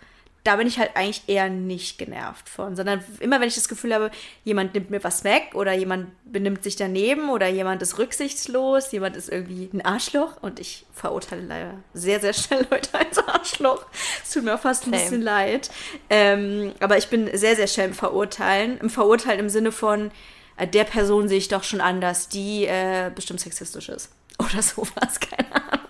da 0.50 0.56
bin 0.56 0.66
ich 0.66 0.80
halt 0.80 0.96
eigentlich 0.96 1.22
eher 1.28 1.48
nicht 1.48 1.96
genervt 1.96 2.48
von, 2.48 2.74
sondern 2.74 3.04
immer 3.20 3.40
wenn 3.40 3.46
ich 3.46 3.54
das 3.54 3.68
Gefühl 3.68 3.94
habe, 3.94 4.10
jemand 4.42 4.74
nimmt 4.74 4.90
mir 4.90 5.04
was 5.04 5.22
weg 5.22 5.54
oder 5.54 5.72
jemand 5.74 6.08
benimmt 6.24 6.64
sich 6.64 6.74
daneben 6.74 7.30
oder 7.30 7.46
jemand 7.46 7.82
ist 7.82 7.98
rücksichtslos, 7.98 8.90
jemand 8.90 9.14
ist 9.14 9.28
irgendwie 9.28 9.70
ein 9.72 9.80
Arschloch 9.80 10.42
und 10.42 10.58
ich 10.58 10.86
verurteile 10.92 11.42
leider 11.42 11.74
sehr, 11.94 12.18
sehr 12.18 12.32
schnell 12.32 12.66
Leute 12.68 12.98
als 12.98 13.18
Arschloch. 13.18 13.86
Es 14.24 14.32
tut 14.32 14.42
mir 14.42 14.56
auch 14.56 14.60
fast 14.60 14.88
ein 14.88 14.90
Same. 14.90 15.02
bisschen 15.02 15.22
leid. 15.22 15.70
Ähm, 16.08 16.72
aber 16.80 16.98
ich 16.98 17.06
bin 17.06 17.30
sehr, 17.32 17.54
sehr 17.54 17.68
schnell 17.68 17.86
im 17.86 17.94
Verurteilen. 17.94 18.78
Im 18.78 18.90
Verurteilen 18.90 19.38
im 19.38 19.50
Sinne 19.50 19.70
von, 19.70 20.10
äh, 20.56 20.66
der 20.66 20.82
Person 20.82 21.28
sehe 21.28 21.38
ich 21.38 21.46
doch 21.46 21.62
schon 21.62 21.80
anders, 21.80 22.28
die 22.28 22.64
äh, 22.64 23.12
bestimmt 23.14 23.38
sexistisch 23.38 23.88
ist. 23.88 24.10
Oder 24.40 24.62
sowas, 24.62 25.20
keine 25.20 25.54
Ahnung. 25.54 25.86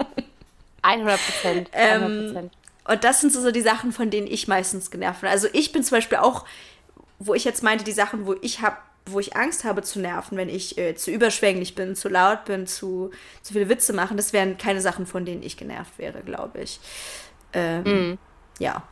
100 0.83 1.19
Prozent. 1.19 1.75
100 1.75 2.37
ähm, 2.37 2.51
und 2.91 3.05
das 3.05 3.21
sind 3.21 3.33
so, 3.33 3.41
so 3.41 3.53
die 3.53 3.61
Sachen, 3.61 3.93
von 3.93 4.11
denen 4.11 4.27
ich 4.27 4.49
meistens 4.49 4.91
genervt 4.91 5.21
bin. 5.21 5.31
Also 5.31 5.47
ich 5.53 5.71
bin 5.71 5.85
zum 5.85 5.99
Beispiel 5.99 6.19
auch, 6.19 6.45
wo 7.21 7.35
ich 7.35 7.45
jetzt 7.45 7.63
meinte, 7.63 7.85
die 7.85 7.93
Sachen, 7.93 8.27
wo 8.27 8.35
ich 8.43 8.63
habe, 8.63 8.79
wo 9.07 9.21
ich 9.21 9.37
Angst 9.37 9.63
habe 9.63 9.83
zu 9.83 10.01
nerven, 10.01 10.37
wenn 10.37 10.49
ich 10.49 10.77
äh, 10.77 10.97
zu 10.97 11.13
überschwänglich 11.13 11.77
bin, 11.77 11.95
zu 11.95 12.09
laut 12.09 12.47
bin, 12.47 12.67
zu, 12.67 13.13
zu 13.43 13.53
viele 13.53 13.69
Witze 13.69 13.93
machen, 13.93 14.17
das 14.17 14.33
wären 14.33 14.59
keine 14.59 14.81
Sachen, 14.81 15.07
von 15.07 15.25
denen 15.25 15.45
ich 15.45 15.57
genervt 15.57 15.99
wäre, 15.99 16.23
glaube 16.23 16.63
ich. 16.63 16.81
Ähm, 17.53 17.83
mm. 18.15 18.19
Ja. 18.59 18.83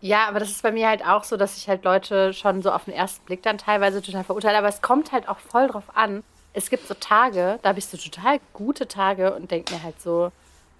Ja, 0.00 0.26
aber 0.26 0.40
das 0.40 0.50
ist 0.50 0.62
bei 0.62 0.72
mir 0.72 0.88
halt 0.88 1.06
auch 1.06 1.22
so, 1.22 1.36
dass 1.36 1.56
ich 1.56 1.68
halt 1.68 1.84
Leute 1.84 2.32
schon 2.32 2.62
so 2.62 2.72
auf 2.72 2.86
den 2.86 2.94
ersten 2.94 3.24
Blick 3.26 3.44
dann 3.44 3.58
teilweise 3.58 4.02
total 4.02 4.24
verurteile. 4.24 4.58
Aber 4.58 4.68
es 4.68 4.82
kommt 4.82 5.12
halt 5.12 5.28
auch 5.28 5.38
voll 5.38 5.68
drauf 5.68 5.94
an. 5.94 6.24
Es 6.52 6.68
gibt 6.68 6.88
so 6.88 6.94
Tage, 6.94 7.60
da 7.62 7.68
habe 7.68 7.78
ich 7.78 7.86
so 7.86 7.96
total 7.96 8.40
gute 8.54 8.88
Tage 8.88 9.34
und 9.36 9.52
denke 9.52 9.72
mir 9.72 9.82
halt 9.84 10.00
so, 10.00 10.32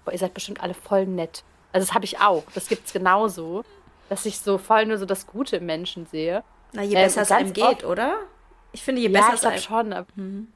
boah, 0.07 0.13
ihr 0.13 0.19
seid 0.19 0.33
bestimmt 0.33 0.63
alle 0.63 0.73
voll 0.73 1.05
nett. 1.05 1.43
Also 1.73 1.85
das 1.85 1.93
habe 1.93 2.05
ich 2.05 2.19
auch. 2.21 2.45
Das 2.55 2.69
gibt 2.69 2.87
es 2.87 2.93
genauso, 2.93 3.65
dass 4.07 4.25
ich 4.25 4.39
so 4.39 4.57
voll 4.57 4.85
nur 4.85 4.97
so 4.97 5.05
das 5.05 5.27
Gute 5.27 5.57
im 5.57 5.65
Menschen 5.65 6.05
sehe. 6.05 6.43
Na, 6.71 6.81
je 6.81 6.95
ähm, 6.95 7.03
besser 7.03 7.23
es 7.23 7.31
einem 7.31 7.51
geht, 7.51 7.63
oft, 7.63 7.83
oder? 7.83 8.19
Ich 8.71 8.83
finde, 8.83 9.01
je 9.01 9.09
besser 9.09 9.27
ja, 9.27 9.33
ich 9.33 9.39
es 9.39 9.45
einem... 9.45 9.59
schon. 9.59 9.93
Aber, 9.93 10.07
mhm. 10.15 10.47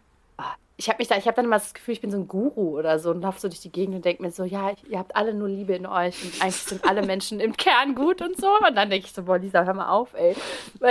Ich 0.78 0.90
habe 0.90 1.06
da, 1.06 1.18
ich 1.18 1.26
habe 1.28 1.36
dann 1.36 1.46
immer 1.46 1.58
das 1.58 1.74
Gefühl, 1.76 1.94
ich 1.94 2.02
bin 2.02 2.10
so 2.10 2.18
ein 2.18 2.28
Guru 2.28 2.80
oder 2.80 2.98
so 2.98 3.12
und 3.12 3.22
laufe 3.22 3.40
so 3.40 3.50
durch 3.50 3.60
die 3.60 3.72
Gegend 3.72 3.94
und 3.94 4.06
denke 4.06 4.24
mir 4.24 4.32
so, 4.32 4.46
ja, 4.46 4.72
ihr 4.90 4.98
habt 4.98 5.16
alle 5.16 5.34
nur 5.34 5.48
Liebe 5.48 5.76
in 5.76 5.86
euch 5.86 6.24
und 6.24 6.42
eigentlich 6.42 6.56
sind 6.56 6.86
alle 6.86 7.06
Menschen 7.06 7.40
im 7.40 7.56
Kern 7.56 7.94
gut 7.94 8.22
und 8.22 8.38
so. 8.38 8.48
Und 8.66 8.76
dann 8.76 8.90
denke 8.90 9.06
ich 9.06 9.14
so, 9.14 9.24
boah, 9.24 9.38
Lisa, 9.38 9.64
hör 9.64 9.74
mal 9.74 9.90
auf, 9.90 10.14
ey. 10.14 10.36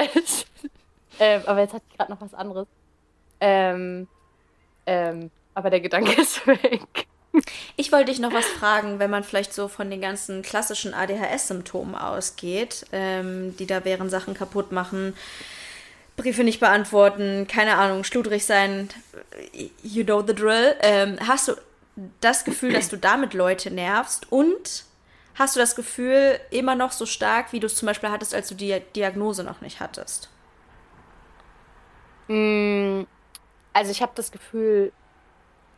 ähm, 1.18 1.42
aber 1.46 1.60
jetzt 1.60 1.72
hatte 1.72 1.84
ich 1.90 1.96
gerade 1.96 2.12
noch 2.12 2.20
was 2.20 2.34
anderes. 2.34 2.68
Ähm, 3.40 4.06
ähm, 4.86 5.30
aber 5.54 5.70
der 5.70 5.80
Gedanke 5.80 6.12
ist 6.20 6.46
weg. 6.46 7.08
Ich 7.76 7.92
wollte 7.92 8.10
dich 8.10 8.18
noch 8.18 8.32
was 8.32 8.46
fragen, 8.46 8.98
wenn 8.98 9.10
man 9.10 9.24
vielleicht 9.24 9.54
so 9.54 9.68
von 9.68 9.88
den 9.88 10.00
ganzen 10.00 10.42
klassischen 10.42 10.94
ADHS-Symptomen 10.94 11.94
ausgeht, 11.94 12.86
ähm, 12.92 13.56
die 13.56 13.66
da 13.66 13.84
wären 13.84 14.10
Sachen 14.10 14.34
kaputt 14.34 14.72
machen, 14.72 15.14
Briefe 16.16 16.44
nicht 16.44 16.60
beantworten, 16.60 17.46
keine 17.46 17.76
Ahnung, 17.76 18.04
schludrig 18.04 18.44
sein, 18.44 18.88
you 19.82 20.04
know 20.04 20.22
the 20.26 20.34
drill. 20.34 20.76
Ähm, 20.80 21.18
hast 21.26 21.48
du 21.48 21.54
das 22.20 22.44
Gefühl, 22.44 22.72
dass 22.72 22.88
du 22.88 22.96
damit 22.96 23.32
Leute 23.32 23.70
nervst 23.70 24.30
und 24.30 24.84
hast 25.34 25.56
du 25.56 25.60
das 25.60 25.76
Gefühl 25.76 26.38
immer 26.50 26.74
noch 26.74 26.92
so 26.92 27.06
stark, 27.06 27.52
wie 27.52 27.60
du 27.60 27.66
es 27.66 27.76
zum 27.76 27.86
Beispiel 27.86 28.10
hattest, 28.10 28.34
als 28.34 28.48
du 28.48 28.54
die 28.54 28.80
Diagnose 28.94 29.44
noch 29.44 29.60
nicht 29.60 29.80
hattest? 29.80 30.28
Mm, 32.28 33.02
also 33.72 33.90
ich 33.90 34.02
habe 34.02 34.12
das 34.14 34.30
Gefühl, 34.30 34.92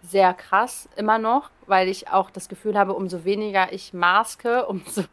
sehr 0.03 0.35
krass 0.35 0.89
immer 0.97 1.19
noch, 1.19 1.51
weil 1.67 1.89
ich 1.89 2.09
auch 2.09 2.31
das 2.31 2.49
Gefühl 2.49 2.79
habe, 2.79 2.95
umso 2.95 3.25
weniger 3.25 3.73
ich 3.73 3.93
maske, 3.93 4.67
umso, 4.69 5.05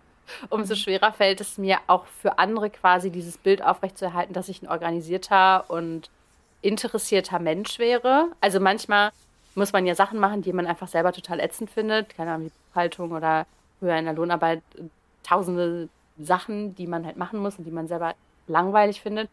umso 0.50 0.76
schwerer 0.76 1.14
fällt 1.14 1.42
es 1.42 1.58
mir 1.58 1.78
auch 1.88 2.06
für 2.06 2.40
andere 2.40 2.70
quasi 2.70 3.12
dieses 3.12 3.38
Bild 3.38 3.64
aufrechtzuerhalten, 3.64 4.34
dass 4.34 4.50
ich 4.50 4.62
ein 4.62 4.70
organisierter 4.70 5.70
und 5.70 6.10
interessierter 6.62 7.40
Mensch 7.40 7.80
wäre. 7.80 8.28
Also 8.42 8.60
manchmal 8.60 9.12
muss 9.56 9.74
man 9.74 9.86
ja 9.86 9.96
Sachen 9.96 10.20
machen, 10.20 10.42
die 10.42 10.54
man 10.54 10.68
einfach 10.68 10.88
selber 10.88 11.12
total 11.12 11.40
ätzend 11.40 11.70
findet. 11.70 12.10
Keine 12.16 12.32
Ahnung, 12.32 12.48
wie 12.48 12.52
Buchhaltung 12.70 13.12
oder 13.12 13.46
früher 13.80 13.96
in 13.98 14.06
der 14.06 14.14
Lohnarbeit 14.14 14.62
tausende 15.24 15.90
Sachen, 16.18 16.76
die 16.76 16.88
man 16.88 17.06
halt 17.06 17.18
machen 17.18 17.40
muss 17.40 17.58
und 17.58 17.66
die 17.66 17.72
man 17.72 17.88
selber 17.88 18.16
langweilig 18.48 19.02
findet. 19.02 19.30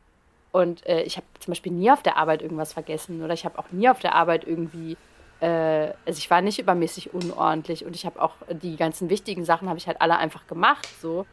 Und 0.53 0.87
äh, 0.87 1.03
ich 1.03 1.17
habe 1.17 1.27
zum 1.41 1.51
Beispiel 1.53 1.73
nie 1.73 1.91
auf 1.91 2.03
der 2.03 2.17
Arbeit 2.17 2.43
irgendwas 2.43 2.73
vergessen 2.73 3.23
oder 3.23 3.35
ich 3.35 3.45
habe 3.45 3.59
auch 3.59 3.71
nie 3.73 3.89
auf 3.89 3.99
der 3.99 4.15
Arbeit 4.15 4.45
irgendwie, 4.47 4.93
äh, 4.93 4.97
also 5.41 6.19
ich 6.19 6.31
war 6.31 6.41
nicht 6.41 6.59
übermäßig 6.59 7.13
unordentlich 7.13 7.85
und 7.85 7.95
ich 7.95 8.07
habe 8.07 8.23
auch 8.23 8.37
die 8.51 8.77
ganzen 8.77 9.11
wichtigen 9.11 9.45
Sachen 9.45 9.69
habe 9.69 9.79
ich 9.79 9.87
halt 9.87 10.01
alle 10.01 10.17
einfach 10.17 10.47
gemacht 10.47 10.89
so. 11.01 11.27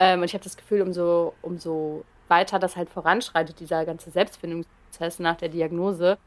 Ähm, 0.00 0.20
und 0.20 0.26
ich 0.26 0.34
habe 0.34 0.44
das 0.44 0.56
Gefühl, 0.56 0.82
umso, 0.82 1.34
umso 1.42 2.04
weiter 2.28 2.58
das 2.58 2.76
halt 2.76 2.90
voranschreitet, 2.90 3.58
dieser 3.60 3.84
ganze 3.84 4.10
Selbstfindungsprozess 4.10 5.18
nach 5.18 5.36
der 5.36 5.48
Diagnose, 5.48 6.18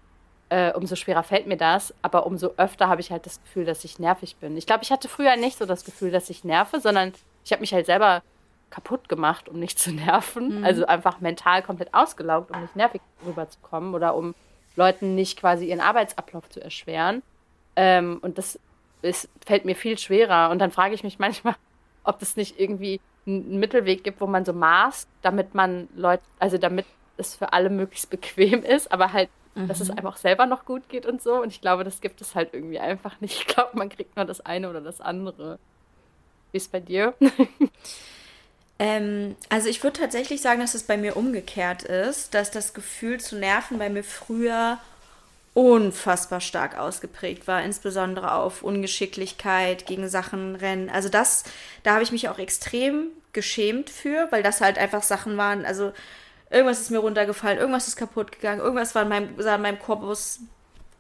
äh, 0.50 0.74
umso 0.74 0.96
schwerer 0.96 1.24
fällt 1.24 1.48
mir 1.48 1.58
das. 1.58 1.94
Aber 2.02 2.26
umso 2.26 2.54
öfter 2.58 2.90
habe 2.90 3.02
ich 3.02 3.12
halt 3.12 3.26
das 3.26 3.42
Gefühl, 3.42 3.66
dass 3.66 3.84
ich 3.86 4.00
nervig 4.00 4.36
bin. 4.38 4.58
Ich 4.58 4.66
glaube, 4.66 4.84
ich 4.84 4.92
hatte 4.92 5.08
früher 5.08 5.38
nicht 5.38 5.58
so 5.58 5.66
das 5.66 5.86
Gefühl, 5.86 6.12
dass 6.12 6.30
ich 6.30 6.44
nerve, 6.44 6.80
sondern 6.80 7.14
ich 7.46 7.52
habe 7.52 7.62
mich 7.62 7.74
halt 7.74 7.86
selber 7.86 8.22
kaputt 8.70 9.10
gemacht, 9.10 9.48
um 9.48 9.60
nicht 9.60 9.80
zu 9.80 9.92
nerven. 9.94 10.60
Mhm. 10.60 10.66
Also 10.66 10.86
einfach 10.86 11.22
mental 11.22 11.62
komplett 11.62 11.94
ausgelaugt, 11.94 12.54
um 12.54 12.62
nicht 12.62 12.76
nervig 12.76 13.02
rüberzukommen 13.26 13.94
oder 13.94 14.16
um 14.16 14.36
Leuten 14.76 15.16
nicht 15.16 15.40
quasi 15.40 15.66
ihren 15.66 15.82
Arbeitsablauf 15.82 16.50
zu 16.50 16.62
erschweren. 16.62 17.24
Ähm, 17.76 18.20
und 18.22 18.38
das 18.38 18.60
ist, 19.02 19.30
fällt 19.46 19.66
mir 19.66 19.76
viel 19.76 19.98
schwerer. 19.98 20.50
Und 20.50 20.60
dann 20.60 20.72
frage 20.72 20.94
ich 20.94 21.04
mich 21.04 21.20
manchmal, 21.20 21.56
ob 22.04 22.22
es 22.22 22.36
nicht 22.36 22.60
irgendwie 22.60 23.00
einen 23.26 23.60
Mittelweg 23.60 24.04
gibt, 24.04 24.22
wo 24.22 24.28
man 24.28 24.46
so 24.46 24.54
maßt, 24.54 25.08
damit 25.22 25.54
man 25.54 25.88
Leute, 25.96 26.24
also 26.40 26.58
damit 26.58 26.86
es 27.18 27.36
für 27.36 27.54
alle 27.54 27.70
möglichst 27.70 28.10
bequem 28.10 28.64
ist, 28.64 28.92
aber 28.92 29.14
halt, 29.14 29.30
mhm. 29.56 29.68
dass 29.68 29.80
es 29.80 29.90
mhm. 29.90 29.98
einfach 29.98 30.18
selber 30.18 30.46
noch 30.46 30.66
gut 30.66 30.88
geht 30.90 31.06
und 31.06 31.22
so. 31.22 31.42
Und 31.42 31.50
ich 31.50 31.62
glaube, 31.62 31.84
das 31.84 32.02
gibt 32.02 32.22
es 32.22 32.36
halt 32.36 32.54
irgendwie 32.54 32.80
einfach 32.80 33.20
nicht. 33.22 33.38
Ich 33.40 33.48
glaube, 33.48 33.78
man 33.78 33.90
kriegt 33.90 34.16
nur 34.16 34.26
das 34.26 34.42
eine 34.42 34.70
oder 34.70 34.82
das 34.82 35.02
andere. 35.02 35.60
Wie 36.52 36.58
ist 36.58 36.64
es 36.64 36.70
bei 36.70 36.80
dir? 36.80 37.14
Ähm, 38.82 39.36
also 39.50 39.70
ich 39.70 39.84
würde 39.84 40.00
tatsächlich 40.00 40.42
sagen, 40.42 40.60
dass 40.60 40.74
es 40.74 40.82
bei 40.82 40.98
mir 40.98 41.16
umgekehrt 41.16 41.84
ist, 41.84 42.34
dass 42.34 42.50
das 42.50 42.74
Gefühl 42.74 43.20
zu 43.20 43.36
nerven 43.36 43.78
bei 43.78 43.90
mir 43.90 44.04
früher 44.04 44.80
unfassbar 45.54 46.42
stark 46.42 46.80
ausgeprägt 46.80 47.48
war, 47.48 47.62
insbesondere 47.62 48.34
auf 48.34 48.64
Ungeschicklichkeit, 48.64 49.86
gegen 49.86 50.10
Sachen 50.10 50.56
rennen. 50.56 50.90
Also 50.90 51.10
das, 51.10 51.44
da 51.84 51.94
habe 51.94 52.02
ich 52.02 52.12
mich 52.12 52.28
auch 52.28 52.40
extrem 52.40 53.10
geschämt 53.34 53.92
für, 53.92 54.28
weil 54.32 54.42
das 54.42 54.62
halt 54.62 54.80
einfach 54.80 55.04
Sachen 55.04 55.38
waren, 55.38 55.64
also 55.64 55.94
irgendwas 56.50 56.80
ist 56.80 56.90
mir 56.90 57.00
runtergefallen, 57.00 57.60
irgendwas 57.60 57.88
ist 57.88 57.98
kaputt 57.98 58.32
gegangen, 58.32 58.62
irgendwas 58.62 58.96
war 58.96 59.04
in 59.04 59.10
meinem, 59.10 59.30
sah 59.38 59.56
in 59.56 59.62
meinem 59.62 59.80
Korpus 59.80 60.40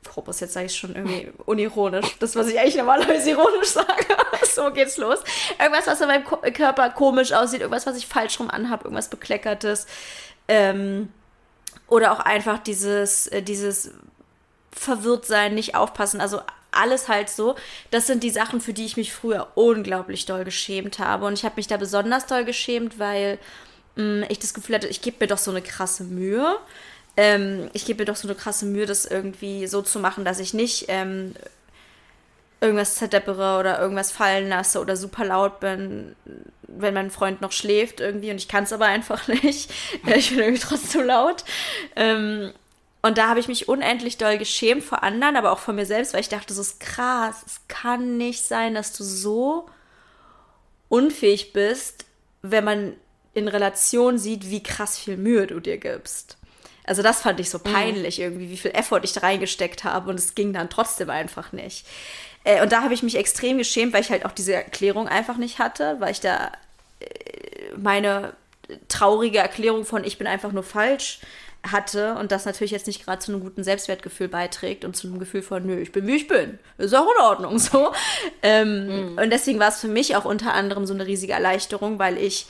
Korpus, 0.07 0.39
jetzt 0.39 0.53
sage 0.53 0.65
ich 0.65 0.75
schon 0.75 0.95
irgendwie 0.95 1.31
unironisch. 1.45 2.17
Das, 2.19 2.35
was 2.35 2.47
ich 2.47 2.59
eigentlich 2.59 2.75
normalerweise 2.75 3.31
ironisch 3.31 3.69
sage. 3.69 4.05
so 4.55 4.71
geht's 4.71 4.97
los. 4.97 5.19
Irgendwas, 5.59 5.87
was 5.87 6.01
in 6.01 6.07
meinem 6.07 6.25
Körper 6.25 6.89
komisch 6.89 7.33
aussieht, 7.33 7.61
irgendwas, 7.61 7.85
was 7.85 7.97
ich 7.97 8.07
falsch 8.07 8.39
rum 8.39 8.49
anhabe, 8.49 8.85
irgendwas 8.85 9.09
Bekleckertes. 9.09 9.87
Ähm, 10.47 11.09
oder 11.87 12.11
auch 12.11 12.19
einfach 12.19 12.59
dieses, 12.59 13.27
äh, 13.27 13.41
dieses 13.41 13.91
Verwirrtsein, 14.71 15.53
nicht 15.53 15.75
aufpassen. 15.75 16.21
Also 16.21 16.41
alles 16.71 17.09
halt 17.09 17.29
so. 17.29 17.55
Das 17.89 18.07
sind 18.07 18.23
die 18.23 18.29
Sachen, 18.29 18.61
für 18.61 18.73
die 18.73 18.85
ich 18.85 18.97
mich 18.97 19.13
früher 19.13 19.47
unglaublich 19.55 20.25
doll 20.25 20.45
geschämt 20.45 20.99
habe. 20.99 21.25
Und 21.25 21.33
ich 21.33 21.43
habe 21.43 21.55
mich 21.57 21.67
da 21.67 21.77
besonders 21.77 22.25
doll 22.25 22.45
geschämt, 22.45 22.97
weil 22.99 23.39
mh, 23.95 24.03
mm, 24.03 24.25
ich 24.29 24.39
das 24.39 24.53
Gefühl 24.53 24.75
hatte, 24.75 24.87
ich 24.87 25.01
gebe 25.01 25.17
mir 25.19 25.27
doch 25.27 25.37
so 25.37 25.51
eine 25.51 25.61
krasse 25.61 26.03
Mühe 26.03 26.57
ähm, 27.17 27.69
ich 27.73 27.85
gebe 27.85 28.01
mir 28.01 28.05
doch 28.05 28.15
so 28.15 28.27
eine 28.27 28.35
krasse 28.35 28.65
Mühe, 28.65 28.85
das 28.85 29.05
irgendwie 29.05 29.67
so 29.67 29.81
zu 29.81 29.99
machen, 29.99 30.25
dass 30.25 30.39
ich 30.39 30.53
nicht 30.53 30.85
ähm, 30.87 31.33
irgendwas 32.61 32.95
zerdeppere 32.95 33.59
oder 33.59 33.79
irgendwas 33.79 34.11
fallen 34.11 34.47
lasse 34.47 34.79
oder 34.79 34.95
super 34.95 35.25
laut 35.25 35.59
bin, 35.59 36.15
wenn 36.67 36.93
mein 36.93 37.09
Freund 37.09 37.41
noch 37.41 37.51
schläft 37.51 37.99
irgendwie 37.99 38.29
und 38.29 38.37
ich 38.37 38.47
kann 38.47 38.63
es 38.63 38.71
aber 38.71 38.85
einfach 38.85 39.27
nicht. 39.43 39.71
ich 40.15 40.29
bin 40.29 40.39
irgendwie 40.39 40.61
trotzdem 40.61 41.05
laut. 41.05 41.43
Ähm, 41.95 42.53
und 43.01 43.17
da 43.17 43.29
habe 43.29 43.39
ich 43.39 43.47
mich 43.47 43.67
unendlich 43.67 44.17
doll 44.17 44.37
geschämt 44.37 44.83
vor 44.83 45.01
anderen, 45.01 45.35
aber 45.35 45.51
auch 45.51 45.59
vor 45.59 45.73
mir 45.73 45.87
selbst, 45.87 46.13
weil 46.13 46.21
ich 46.21 46.29
dachte, 46.29 46.53
so 46.53 46.61
ist 46.61 46.79
krass, 46.79 47.43
es 47.45 47.61
kann 47.67 48.17
nicht 48.17 48.43
sein, 48.43 48.75
dass 48.75 48.93
du 48.93 49.03
so 49.03 49.67
unfähig 50.87 51.51
bist, 51.51 52.05
wenn 52.43 52.63
man 52.63 52.93
in 53.33 53.47
Relation 53.47 54.19
sieht, 54.19 54.51
wie 54.51 54.61
krass 54.61 54.99
viel 54.99 55.17
Mühe 55.17 55.47
du 55.47 55.59
dir 55.59 55.77
gibst. 55.77 56.37
Also 56.83 57.01
das 57.01 57.21
fand 57.21 57.39
ich 57.39 57.49
so 57.49 57.57
mhm. 57.59 57.73
peinlich 57.73 58.19
irgendwie, 58.19 58.49
wie 58.49 58.57
viel 58.57 58.71
Effort 58.71 59.01
ich 59.03 59.13
da 59.13 59.21
reingesteckt 59.21 59.83
habe 59.83 60.09
und 60.09 60.19
es 60.19 60.35
ging 60.35 60.53
dann 60.53 60.69
trotzdem 60.69 61.09
einfach 61.09 61.53
nicht. 61.53 61.87
Äh, 62.43 62.61
und 62.61 62.71
da 62.71 62.81
habe 62.81 62.93
ich 62.93 63.03
mich 63.03 63.15
extrem 63.15 63.57
geschämt, 63.57 63.93
weil 63.93 64.01
ich 64.01 64.11
halt 64.11 64.25
auch 64.25 64.31
diese 64.31 64.53
Erklärung 64.53 65.07
einfach 65.07 65.37
nicht 65.37 65.59
hatte, 65.59 65.97
weil 65.99 66.11
ich 66.11 66.19
da 66.19 66.51
äh, 66.99 67.75
meine 67.77 68.33
traurige 68.87 69.39
Erklärung 69.39 69.85
von 69.85 70.03
ich 70.03 70.17
bin 70.17 70.27
einfach 70.27 70.51
nur 70.51 70.63
falsch 70.63 71.19
hatte 71.69 72.15
und 72.15 72.31
das 72.31 72.45
natürlich 72.45 72.71
jetzt 72.71 72.87
nicht 72.87 73.05
gerade 73.05 73.19
zu 73.19 73.31
einem 73.31 73.41
guten 73.41 73.63
Selbstwertgefühl 73.63 74.27
beiträgt 74.27 74.83
und 74.83 74.95
zu 74.95 75.07
einem 75.07 75.19
Gefühl 75.19 75.43
von, 75.43 75.65
nö, 75.65 75.79
ich 75.79 75.91
bin 75.91 76.07
wie 76.07 76.15
ich 76.15 76.27
bin, 76.27 76.57
ist 76.77 76.95
auch 76.95 77.07
in 77.15 77.21
Ordnung 77.21 77.59
so. 77.59 77.91
Ähm, 78.41 79.11
mhm. 79.11 79.17
Und 79.17 79.29
deswegen 79.29 79.59
war 79.59 79.69
es 79.69 79.79
für 79.79 79.87
mich 79.87 80.15
auch 80.15 80.25
unter 80.25 80.53
anderem 80.53 80.85
so 80.85 80.93
eine 80.93 81.05
riesige 81.05 81.33
Erleichterung, 81.33 81.99
weil 81.99 82.17
ich 82.17 82.47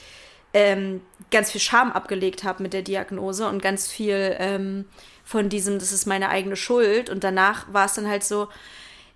ähm, 0.53 1.01
ganz 1.29 1.51
viel 1.51 1.61
Scham 1.61 1.91
abgelegt 1.91 2.43
habe 2.43 2.63
mit 2.63 2.73
der 2.73 2.81
Diagnose 2.81 3.47
und 3.47 3.61
ganz 3.61 3.89
viel 3.89 4.35
ähm, 4.39 4.85
von 5.25 5.49
diesem, 5.49 5.79
das 5.79 5.91
ist 5.91 6.05
meine 6.05 6.29
eigene 6.29 6.55
Schuld. 6.55 7.09
Und 7.09 7.23
danach 7.23 7.71
war 7.71 7.85
es 7.85 7.93
dann 7.93 8.07
halt 8.07 8.23
so, 8.23 8.47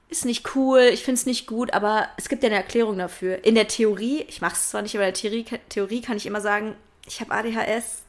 ist 0.10 0.26
nicht 0.26 0.56
cool, 0.56 0.82
ich 0.82 1.04
finde 1.04 1.20
es 1.20 1.26
nicht 1.26 1.48
gut, 1.48 1.74
aber 1.74 2.08
es 2.18 2.30
gibt 2.30 2.44
ja 2.44 2.48
eine 2.48 2.58
Erklärung 2.58 2.98
dafür. 2.98 3.44
In 3.44 3.56
der 3.56 3.68
Theorie, 3.68 4.24
ich 4.28 4.42
mache 4.42 4.54
es 4.54 4.70
zwar 4.70 4.82
nicht, 4.82 4.96
aber 4.96 5.08
in 5.08 5.14
der 5.14 5.20
Theorie, 5.20 5.46
Theorie 5.70 6.02
kann 6.02 6.18
ich 6.18 6.26
immer 6.26 6.42
sagen, 6.42 6.76
ich 7.08 7.22
habe 7.22 7.32
ADHS. 7.32 8.04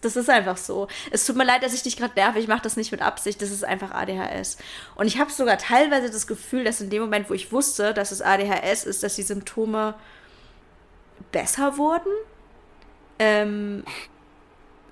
Das 0.00 0.16
ist 0.16 0.28
einfach 0.28 0.56
so. 0.56 0.88
Es 1.10 1.24
tut 1.24 1.36
mir 1.36 1.44
leid, 1.44 1.62
dass 1.62 1.72
ich 1.72 1.82
dich 1.82 1.96
gerade 1.96 2.14
nerve. 2.14 2.40
Ich 2.40 2.48
mache 2.48 2.62
das 2.62 2.76
nicht 2.76 2.90
mit 2.90 3.02
Absicht. 3.02 3.40
Das 3.40 3.50
ist 3.50 3.64
einfach 3.64 3.92
ADHS. 3.92 4.58
Und 4.96 5.06
ich 5.06 5.18
habe 5.18 5.30
sogar 5.30 5.58
teilweise 5.58 6.10
das 6.10 6.26
Gefühl, 6.26 6.64
dass 6.64 6.80
in 6.80 6.90
dem 6.90 7.02
Moment, 7.02 7.30
wo 7.30 7.34
ich 7.34 7.52
wusste, 7.52 7.94
dass 7.94 8.10
es 8.10 8.20
ADHS 8.20 8.84
ist, 8.84 9.02
dass 9.02 9.14
die 9.14 9.22
Symptome 9.22 9.94
besser 11.30 11.78
wurden. 11.78 12.10
Ähm, 13.18 13.84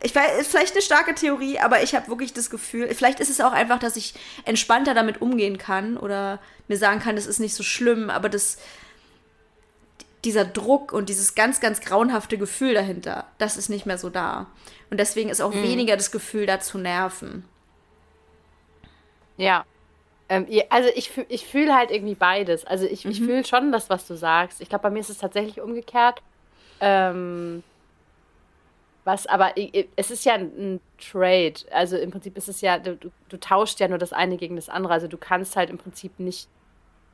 ich 0.02 0.14
weiß, 0.14 0.40
ist 0.40 0.50
vielleicht 0.50 0.74
eine 0.74 0.82
starke 0.82 1.14
Theorie, 1.14 1.58
aber 1.58 1.82
ich 1.82 1.94
habe 1.94 2.08
wirklich 2.08 2.32
das 2.32 2.50
Gefühl, 2.50 2.92
vielleicht 2.94 3.20
ist 3.20 3.30
es 3.30 3.40
auch 3.40 3.52
einfach, 3.52 3.78
dass 3.78 3.96
ich 3.96 4.14
entspannter 4.44 4.94
damit 4.94 5.20
umgehen 5.20 5.58
kann 5.58 5.96
oder 5.96 6.38
mir 6.68 6.76
sagen 6.76 7.00
kann, 7.00 7.16
das 7.16 7.26
ist 7.26 7.40
nicht 7.40 7.54
so 7.54 7.62
schlimm, 7.62 8.10
aber 8.10 8.28
das, 8.28 8.58
dieser 10.24 10.44
Druck 10.44 10.92
und 10.92 11.08
dieses 11.08 11.34
ganz, 11.34 11.60
ganz 11.60 11.80
grauenhafte 11.80 12.38
Gefühl 12.38 12.74
dahinter, 12.74 13.26
das 13.38 13.56
ist 13.56 13.68
nicht 13.68 13.86
mehr 13.86 13.98
so 13.98 14.10
da. 14.10 14.46
Und 14.90 14.98
deswegen 14.98 15.30
ist 15.30 15.40
auch 15.40 15.54
mhm. 15.54 15.62
weniger 15.62 15.96
das 15.96 16.10
Gefühl 16.10 16.46
da 16.46 16.60
zu 16.60 16.78
nerven. 16.78 17.44
Ja. 19.36 19.64
Ähm, 20.28 20.46
also 20.70 20.90
ich, 20.94 21.12
ich 21.28 21.46
fühle 21.46 21.74
halt 21.74 21.90
irgendwie 21.90 22.14
beides. 22.14 22.64
Also 22.64 22.86
ich, 22.86 23.04
mhm. 23.04 23.10
ich 23.10 23.18
fühle 23.20 23.44
schon 23.44 23.72
das, 23.72 23.90
was 23.90 24.06
du 24.06 24.16
sagst. 24.16 24.60
Ich 24.60 24.68
glaube, 24.68 24.82
bei 24.82 24.90
mir 24.90 25.00
ist 25.00 25.10
es 25.10 25.18
tatsächlich 25.18 25.60
umgekehrt. 25.60 26.22
Ähm, 26.80 27.62
was 29.08 29.26
aber, 29.26 29.54
es 29.96 30.10
ist 30.10 30.26
ja 30.26 30.34
ein 30.34 30.80
Trade. 30.98 31.54
Also 31.70 31.96
im 31.96 32.10
Prinzip 32.10 32.36
ist 32.36 32.46
es 32.46 32.60
ja, 32.60 32.78
du, 32.78 32.98
du 33.28 33.40
tauschst 33.40 33.80
ja 33.80 33.88
nur 33.88 33.96
das 33.96 34.12
eine 34.12 34.36
gegen 34.36 34.54
das 34.54 34.68
andere. 34.68 34.92
Also 34.92 35.08
du 35.08 35.16
kannst 35.16 35.56
halt 35.56 35.70
im 35.70 35.78
Prinzip 35.78 36.20
nicht, 36.20 36.46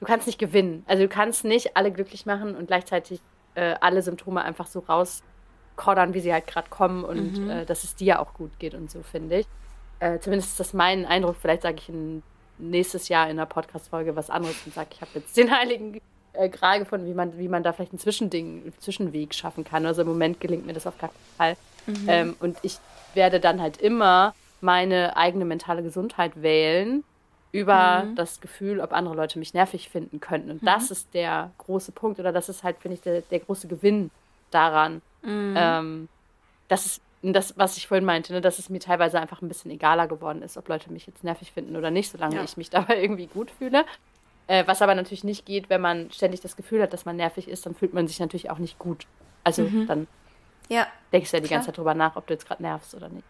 du 0.01 0.07
kannst 0.07 0.27
nicht 0.27 0.41
gewinnen. 0.41 0.83
Also 0.89 1.05
du 1.05 1.09
kannst 1.09 1.45
nicht 1.45 1.77
alle 1.77 1.93
glücklich 1.93 2.27
machen 2.27 2.57
und 2.57 2.67
gleichzeitig 2.67 3.21
äh, 3.55 3.77
alle 3.81 4.03
Symptome 4.03 4.43
einfach 4.43 4.67
so 4.67 4.81
rauskoddern, 4.81 6.15
wie 6.15 6.21
sie 6.21 6.33
halt 6.33 6.49
gerade 6.49 6.69
kommen 6.69 7.05
und 7.05 7.39
mhm. 7.39 7.51
äh, 7.51 7.65
dass 7.65 7.85
es 7.85 7.95
dir 7.95 8.21
auch 8.21 8.35
gut 8.35 8.59
geht 8.59 8.75
und 8.75 8.91
so, 8.91 9.05
finde 9.05 9.39
ich. 9.39 9.47
Äh, 10.01 10.19
zumindest 10.19 10.51
ist 10.51 10.61
das 10.61 10.73
mein 10.73 11.07
Eindruck. 11.07 11.37
Vielleicht 11.41 11.63
sage 11.63 11.77
ich 11.79 11.89
in, 11.89 12.25
nächstes 12.59 13.09
Jahr 13.09 13.27
in 13.27 13.39
einer 13.39 13.47
Podcast-Folge 13.47 14.17
was 14.17 14.31
anderes 14.31 14.57
und 14.67 14.75
sage, 14.75 14.89
ich 14.95 15.01
habe 15.01 15.13
jetzt 15.15 15.37
den 15.37 15.57
Heiligen 15.57 16.01
äh, 16.33 16.49
Gral 16.49 16.81
gefunden, 16.81 17.07
wie 17.07 17.15
man, 17.15 17.39
wie 17.39 17.47
man 17.47 17.63
da 17.63 17.73
vielleicht 17.73 17.93
ein 17.93 18.01
Zwischending, 18.01 18.63
einen 18.63 18.79
Zwischenweg 18.81 19.33
schaffen 19.33 19.63
kann. 19.63 19.87
Also 19.87 20.03
im 20.03 20.09
Moment 20.09 20.41
gelingt 20.41 20.67
mir 20.67 20.73
das 20.73 20.89
auf 20.89 20.99
gar 20.99 21.11
keinen 21.11 21.37
Fall. 21.37 21.57
Mhm. 21.87 22.07
Ähm, 22.09 22.37
und 22.41 22.59
ich 22.63 22.79
werde 23.15 23.41
dann 23.41 23.61
halt 23.61 23.77
immer 23.79 24.35
meine 24.61 25.17
eigene 25.17 25.45
mentale 25.45 25.83
Gesundheit 25.83 26.43
wählen 26.43 27.05
über 27.53 28.05
mhm. 28.05 28.17
das 28.17 28.41
Gefühl, 28.41 28.81
ob 28.81 28.93
andere 28.93 29.15
Leute 29.15 29.39
mich 29.39 29.55
nervig 29.55 29.89
finden 29.89 30.19
könnten. 30.21 30.51
Und 30.51 30.63
mhm. 30.63 30.67
das 30.67 30.91
ist 30.91 31.15
der 31.15 31.53
große 31.59 31.93
Punkt 31.93 32.19
oder 32.19 32.33
das 32.33 32.49
ist 32.49 32.65
halt, 32.65 32.79
finde 32.81 32.97
ich, 32.97 33.03
der, 33.03 33.21
der, 33.21 33.39
große 33.39 33.69
Gewinn 33.69 34.11
daran. 34.51 35.03
Mhm. 35.23 35.55
Ähm, 35.57 36.09
das 36.67 36.87
ist 36.87 37.03
das, 37.23 37.57
was 37.57 37.77
ich 37.77 37.87
vorhin 37.87 38.05
meinte, 38.05 38.33
ne, 38.33 38.41
dass 38.41 38.59
es 38.59 38.69
mir 38.69 38.81
teilweise 38.81 39.21
einfach 39.21 39.41
ein 39.41 39.49
bisschen 39.49 39.71
egaler 39.71 40.09
geworden 40.09 40.43
ist, 40.43 40.57
ob 40.57 40.69
Leute 40.69 40.93
mich 40.93 41.07
jetzt 41.07 41.25
nervig 41.25 41.53
finden 41.53 41.77
oder 41.77 41.91
nicht, 41.91 42.11
solange 42.11 42.37
ja. 42.37 42.45
ich 42.45 42.57
mich 42.57 42.71
dabei 42.71 43.01
irgendwie 43.01 43.27
gut 43.27 43.51
fühle. 43.51 43.85
Äh, 44.47 44.65
was 44.67 44.83
aber 44.83 44.95
natürlich 44.95 45.25
nicht 45.25 45.47
geht, 45.47 45.71
wenn 45.71 45.81
man 45.81 46.11
ständig 46.11 46.41
das 46.41 46.57
Gefühl 46.57 46.83
hat, 46.83 46.93
dass 46.93 47.07
man 47.07 47.17
nervig 47.17 47.49
ist, 47.49 47.65
dann 47.65 47.75
fühlt 47.75 47.95
man 47.95 48.09
sich 48.09 48.19
natürlich 48.19 48.51
auch 48.51 48.59
nicht 48.59 48.79
gut. 48.79 49.07
Also 49.43 49.63
mhm. 49.63 49.87
dann 49.87 50.07
ja. 50.69 50.87
Denkst 51.13 51.31
du 51.31 51.37
ja 51.37 51.43
die 51.43 51.49
ganze 51.49 51.67
Zeit 51.67 51.79
drüber 51.79 51.95
nach, 51.95 52.17
ob 52.17 52.27
du 52.27 52.35
jetzt 52.35 52.47
gerade 52.47 52.63
nervst 52.63 52.95
oder 52.95 53.09
nicht. 53.09 53.27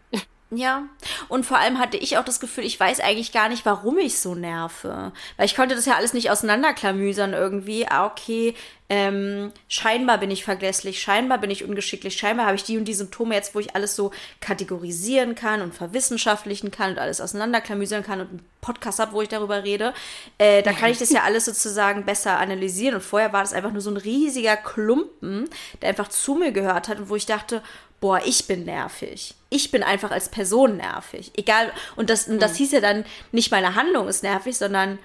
Ja, 0.51 0.83
und 1.27 1.43
vor 1.45 1.57
allem 1.57 1.79
hatte 1.79 1.97
ich 1.97 2.17
auch 2.17 2.23
das 2.23 2.39
Gefühl, 2.39 2.65
ich 2.65 2.79
weiß 2.79 2.99
eigentlich 2.99 3.31
gar 3.31 3.49
nicht, 3.49 3.65
warum 3.65 3.97
ich 3.97 4.19
so 4.19 4.35
nerve. 4.35 5.11
Weil 5.37 5.45
ich 5.47 5.55
konnte 5.55 5.75
das 5.75 5.85
ja 5.85 5.95
alles 5.95 6.13
nicht 6.13 6.29
auseinanderklamüsern 6.29 7.33
irgendwie. 7.33 7.87
Ah, 7.87 8.05
okay, 8.05 8.53
ähm, 8.87 9.51
scheinbar 9.67 10.19
bin 10.19 10.29
ich 10.29 10.43
vergesslich, 10.43 11.01
scheinbar 11.01 11.39
bin 11.39 11.49
ich 11.49 11.63
ungeschicklich, 11.63 12.15
scheinbar 12.15 12.45
habe 12.45 12.55
ich 12.55 12.63
die 12.63 12.77
und 12.77 12.85
die 12.85 12.93
Symptome 12.93 13.33
jetzt, 13.33 13.55
wo 13.55 13.59
ich 13.59 13.75
alles 13.75 13.95
so 13.95 14.11
kategorisieren 14.41 15.33
kann 15.33 15.63
und 15.63 15.73
verwissenschaftlichen 15.73 16.69
kann 16.69 16.91
und 16.91 16.99
alles 16.99 17.19
auseinanderklamüsern 17.19 18.03
kann 18.03 18.21
und 18.21 18.29
einen 18.29 18.45
Podcast 18.61 18.99
habe, 18.99 19.13
wo 19.13 19.23
ich 19.23 19.29
darüber 19.29 19.63
rede. 19.63 19.95
Äh, 20.37 20.61
da 20.61 20.71
kann 20.73 20.91
ich 20.91 20.99
das 20.99 21.09
ja 21.09 21.21
alles 21.25 21.45
sozusagen 21.45 22.05
besser 22.05 22.37
analysieren. 22.37 22.95
Und 22.95 23.01
vorher 23.01 23.33
war 23.33 23.41
das 23.41 23.53
einfach 23.53 23.71
nur 23.71 23.81
so 23.81 23.89
ein 23.89 23.97
riesiger 23.97 24.55
Klumpen, 24.55 25.49
der 25.81 25.89
einfach 25.89 26.09
zu 26.09 26.35
mir 26.35 26.51
gehört 26.51 26.87
hat 26.87 26.99
und 26.99 27.09
wo 27.09 27.15
ich 27.15 27.25
dachte, 27.25 27.63
boah, 28.05 28.21
ich 28.23 28.45
bin 28.45 28.65
nervig. 28.65 29.33
Ich 29.49 29.71
bin 29.71 29.81
einfach 29.81 30.11
als 30.11 30.29
Person 30.29 30.77
nervig. 30.77 31.31
Egal, 31.37 31.71
und 31.95 32.11
das, 32.11 32.27
und 32.27 32.39
das 32.39 32.51
hm. 32.51 32.57
hieß 32.57 32.71
ja 32.73 32.79
dann, 32.79 33.03
nicht 33.31 33.49
meine 33.49 33.73
Handlung 33.73 34.07
ist 34.07 34.21
nervig, 34.21 34.55
sondern 34.55 34.99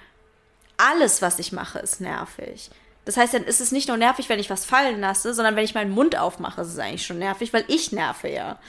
alles, 0.77 1.19
was 1.23 1.39
ich 1.39 1.51
mache, 1.51 1.79
ist 1.79 1.99
nervig. 1.99 2.69
Das 3.05 3.17
heißt, 3.17 3.33
dann 3.33 3.43
ist 3.43 3.59
es 3.59 3.71
nicht 3.71 3.87
nur 3.87 3.97
nervig, 3.97 4.29
wenn 4.29 4.37
ich 4.37 4.51
was 4.51 4.65
fallen 4.65 5.01
lasse, 5.01 5.33
sondern 5.33 5.55
wenn 5.55 5.65
ich 5.65 5.73
meinen 5.73 5.89
Mund 5.89 6.15
aufmache, 6.15 6.61
ist 6.61 6.67
es 6.67 6.77
eigentlich 6.77 7.03
schon 7.03 7.17
nervig, 7.17 7.53
weil 7.53 7.65
ich 7.69 7.91
nerve 7.91 8.29
ja. 8.29 8.59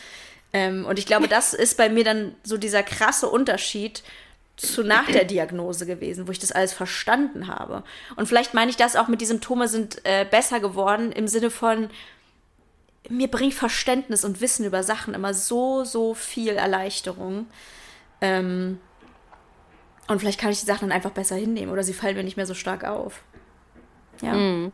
Ähm, 0.54 0.86
und 0.86 0.98
ich 0.98 1.04
glaube, 1.04 1.28
das 1.28 1.52
ist 1.52 1.76
bei 1.76 1.90
mir 1.90 2.04
dann 2.04 2.34
so 2.42 2.56
dieser 2.56 2.82
krasse 2.82 3.28
Unterschied 3.28 4.02
zu 4.56 4.82
nach 4.82 5.10
der 5.12 5.24
Diagnose 5.24 5.84
gewesen, 5.84 6.26
wo 6.26 6.32
ich 6.32 6.38
das 6.38 6.52
alles 6.52 6.72
verstanden 6.72 7.48
habe. 7.48 7.84
Und 8.16 8.28
vielleicht 8.28 8.54
meine 8.54 8.70
ich 8.70 8.78
das 8.78 8.96
auch 8.96 9.08
mit 9.08 9.20
die 9.20 9.26
Symptome 9.26 9.68
sind 9.68 10.00
äh, 10.04 10.24
besser 10.24 10.58
geworden 10.58 11.12
im 11.12 11.28
Sinne 11.28 11.50
von, 11.50 11.90
mir 13.12 13.28
bringt 13.28 13.54
Verständnis 13.54 14.24
und 14.24 14.40
Wissen 14.40 14.64
über 14.64 14.82
Sachen 14.82 15.14
immer 15.14 15.34
so, 15.34 15.84
so 15.84 16.14
viel 16.14 16.54
Erleichterung. 16.54 17.46
Ähm, 18.20 18.80
und 20.08 20.18
vielleicht 20.18 20.40
kann 20.40 20.50
ich 20.50 20.60
die 20.60 20.66
Sachen 20.66 20.88
dann 20.88 20.96
einfach 20.96 21.10
besser 21.10 21.36
hinnehmen 21.36 21.72
oder 21.72 21.82
sie 21.82 21.92
fallen 21.92 22.16
mir 22.16 22.24
nicht 22.24 22.36
mehr 22.36 22.46
so 22.46 22.54
stark 22.54 22.84
auf. 22.84 23.22
Ja. 24.20 24.32
Mhm. 24.32 24.72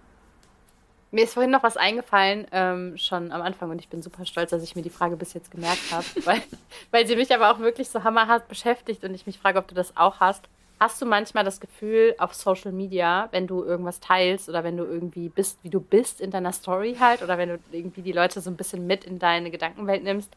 Mir 1.10 1.24
ist 1.24 1.34
vorhin 1.34 1.50
noch 1.50 1.62
was 1.62 1.78
eingefallen, 1.78 2.46
ähm, 2.52 2.98
schon 2.98 3.32
am 3.32 3.40
Anfang, 3.40 3.70
und 3.70 3.80
ich 3.80 3.88
bin 3.88 4.02
super 4.02 4.26
stolz, 4.26 4.50
dass 4.50 4.62
ich 4.62 4.76
mir 4.76 4.82
die 4.82 4.90
Frage 4.90 5.16
bis 5.16 5.32
jetzt 5.32 5.50
gemerkt 5.50 5.90
habe, 5.90 6.04
weil, 6.24 6.42
weil 6.90 7.06
sie 7.06 7.16
mich 7.16 7.34
aber 7.34 7.50
auch 7.50 7.60
wirklich 7.60 7.88
so 7.88 8.04
hammerhart 8.04 8.46
beschäftigt 8.48 9.02
und 9.04 9.14
ich 9.14 9.26
mich 9.26 9.38
frage, 9.38 9.58
ob 9.58 9.68
du 9.68 9.74
das 9.74 9.96
auch 9.96 10.20
hast. 10.20 10.48
Hast 10.80 11.02
du 11.02 11.06
manchmal 11.06 11.44
das 11.44 11.60
Gefühl 11.60 12.14
auf 12.18 12.34
Social 12.34 12.72
Media, 12.72 13.28
wenn 13.32 13.46
du 13.46 13.64
irgendwas 13.64 14.00
teilst 14.00 14.48
oder 14.48 14.62
wenn 14.62 14.76
du 14.76 14.84
irgendwie 14.84 15.28
bist, 15.28 15.58
wie 15.62 15.70
du 15.70 15.80
bist 15.80 16.20
in 16.20 16.30
deiner 16.30 16.52
Story 16.52 16.96
halt, 17.00 17.22
oder 17.22 17.36
wenn 17.36 17.48
du 17.48 17.58
irgendwie 17.72 18.02
die 18.02 18.12
Leute 18.12 18.40
so 18.40 18.50
ein 18.50 18.56
bisschen 18.56 18.86
mit 18.86 19.04
in 19.04 19.18
deine 19.18 19.50
Gedankenwelt 19.50 20.04
nimmst, 20.04 20.30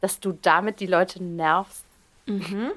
dass 0.00 0.20
du 0.20 0.38
damit 0.40 0.80
die 0.80 0.86
Leute 0.86 1.22
nervst? 1.22 1.84
Mhm. 2.26 2.72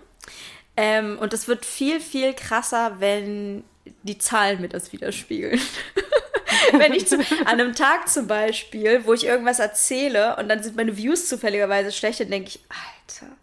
Ähm, 0.78 1.18
und 1.20 1.34
es 1.34 1.47
wird 1.47 1.66
viel, 1.66 1.99
viel 1.99 2.34
krasser, 2.34 2.99
wenn 2.99 3.64
die 4.03 4.18
Zahlen 4.18 4.62
mir 4.62 4.70
das 4.70 4.91
widerspiegeln. 4.91 5.60
Wenn 6.72 6.93
ich 6.93 7.08
zu, 7.08 7.18
an 7.18 7.47
einem 7.47 7.76
Tag 7.76 8.10
zum 8.10 8.28
Beispiel, 8.28 9.06
wo 9.06 9.14
ich 9.14 9.26
irgendwas 9.26 9.60
erzähle 9.60 10.36
und 10.38 10.49
dann 10.49 10.64
sind 10.64 10.76
meine 10.76 10.97
Views 10.97 11.28
zufälligerweise 11.30 11.91
schlecht, 11.91 12.20
dann 12.20 12.32
denke 12.32 12.49
ich, 12.49 12.60
Alter, 12.70 13.36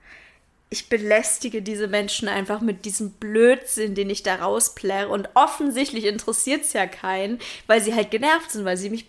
ich 0.72 0.88
belästige 0.88 1.60
diese 1.60 1.86
Menschen 1.86 2.28
einfach 2.28 2.62
mit 2.62 2.86
diesem 2.86 3.10
Blödsinn, 3.10 3.94
den 3.94 4.08
ich 4.08 4.22
da 4.22 4.36
rausplärre. 4.36 5.08
Und 5.08 5.28
offensichtlich 5.34 6.06
interessiert 6.06 6.62
es 6.62 6.72
ja 6.72 6.86
keinen, 6.86 7.38
weil 7.66 7.82
sie 7.82 7.94
halt 7.94 8.10
genervt 8.10 8.50
sind, 8.50 8.64
weil 8.64 8.78
sie 8.78 8.88
mich 8.88 9.06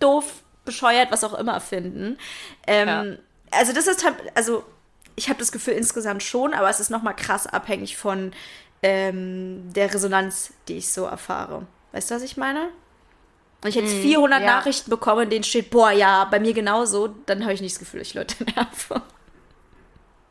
doof, 0.00 0.42
bescheuert, 0.64 1.12
was 1.12 1.24
auch 1.24 1.34
immer 1.34 1.60
finden. 1.60 2.18
Ähm, 2.66 2.88
ja. 2.88 3.04
Also 3.50 3.72
das 3.72 3.86
ist 3.86 4.02
halt, 4.02 4.16
also 4.34 4.64
ich 5.14 5.28
habe 5.28 5.38
das 5.38 5.52
Gefühl 5.52 5.74
insgesamt 5.74 6.22
schon, 6.22 6.54
aber 6.54 6.70
es 6.70 6.80
ist 6.80 6.90
nochmal 6.90 7.14
krass 7.14 7.46
abhängig 7.46 7.96
von 7.96 8.32
ähm, 8.82 9.72
der 9.74 9.92
Resonanz, 9.92 10.54
die 10.68 10.78
ich 10.78 10.88
so 10.90 11.04
erfahre. 11.04 11.66
Weißt 11.92 12.10
du, 12.10 12.14
was 12.14 12.22
ich 12.22 12.36
meine? 12.38 12.70
Wenn 13.60 13.68
ich 13.68 13.76
jetzt 13.76 13.92
400 13.92 14.40
mm, 14.40 14.42
ja. 14.42 14.56
Nachrichten 14.56 14.90
bekomme, 14.90 15.24
in 15.24 15.30
denen 15.30 15.44
steht, 15.44 15.70
boah, 15.70 15.90
ja, 15.90 16.24
bei 16.24 16.40
mir 16.40 16.54
genauso, 16.54 17.08
dann 17.26 17.42
habe 17.42 17.52
ich 17.52 17.60
nicht 17.60 17.74
das 17.74 17.78
Gefühl, 17.78 18.00
ich 18.00 18.14
Leute 18.14 18.42
nerve. 18.56 19.02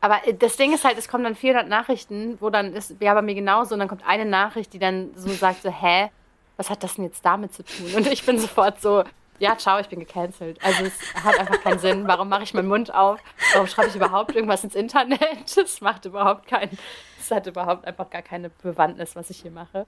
Aber 0.06 0.24
äh, 0.24 0.34
das 0.34 0.56
Ding 0.56 0.72
ist 0.72 0.84
halt, 0.84 0.96
es 0.98 1.08
kommen 1.08 1.24
dann 1.24 1.34
400 1.34 1.68
Nachrichten, 1.68 2.38
wo 2.40 2.48
dann 2.48 2.74
ist, 2.74 2.94
ja, 3.00 3.12
bei 3.12 3.22
mir 3.22 3.34
genauso, 3.34 3.74
und 3.74 3.80
dann 3.80 3.88
kommt 3.88 4.06
eine 4.06 4.24
Nachricht, 4.24 4.72
die 4.72 4.78
dann 4.78 5.10
so 5.16 5.30
sagt, 5.30 5.62
so, 5.62 5.70
hä, 5.70 6.10
was 6.56 6.70
hat 6.70 6.84
das 6.84 6.94
denn 6.94 7.04
jetzt 7.04 7.24
damit 7.24 7.52
zu 7.52 7.64
tun? 7.64 7.92
Und 7.96 8.06
ich 8.06 8.24
bin 8.24 8.38
sofort 8.38 8.80
so, 8.80 9.02
ja, 9.40 9.58
ciao, 9.58 9.80
ich 9.80 9.88
bin 9.88 9.98
gecancelt. 9.98 10.62
Also 10.62 10.84
es 10.84 11.24
hat 11.24 11.40
einfach 11.40 11.60
keinen 11.60 11.80
Sinn. 11.80 12.06
Warum 12.06 12.28
mache 12.28 12.44
ich 12.44 12.54
meinen 12.54 12.68
Mund 12.68 12.94
auf? 12.94 13.18
Warum 13.52 13.66
schreibe 13.66 13.88
ich 13.88 13.96
überhaupt 13.96 14.34
irgendwas 14.34 14.62
ins 14.62 14.76
Internet? 14.76 15.20
Das 15.56 15.80
macht 15.80 16.04
überhaupt 16.04 16.46
keinen, 16.46 16.78
es 17.18 17.30
hat 17.32 17.48
überhaupt 17.48 17.84
einfach 17.84 18.08
gar 18.08 18.22
keine 18.22 18.48
Bewandtnis, 18.48 19.16
was 19.16 19.28
ich 19.30 19.42
hier 19.42 19.50
mache. 19.50 19.86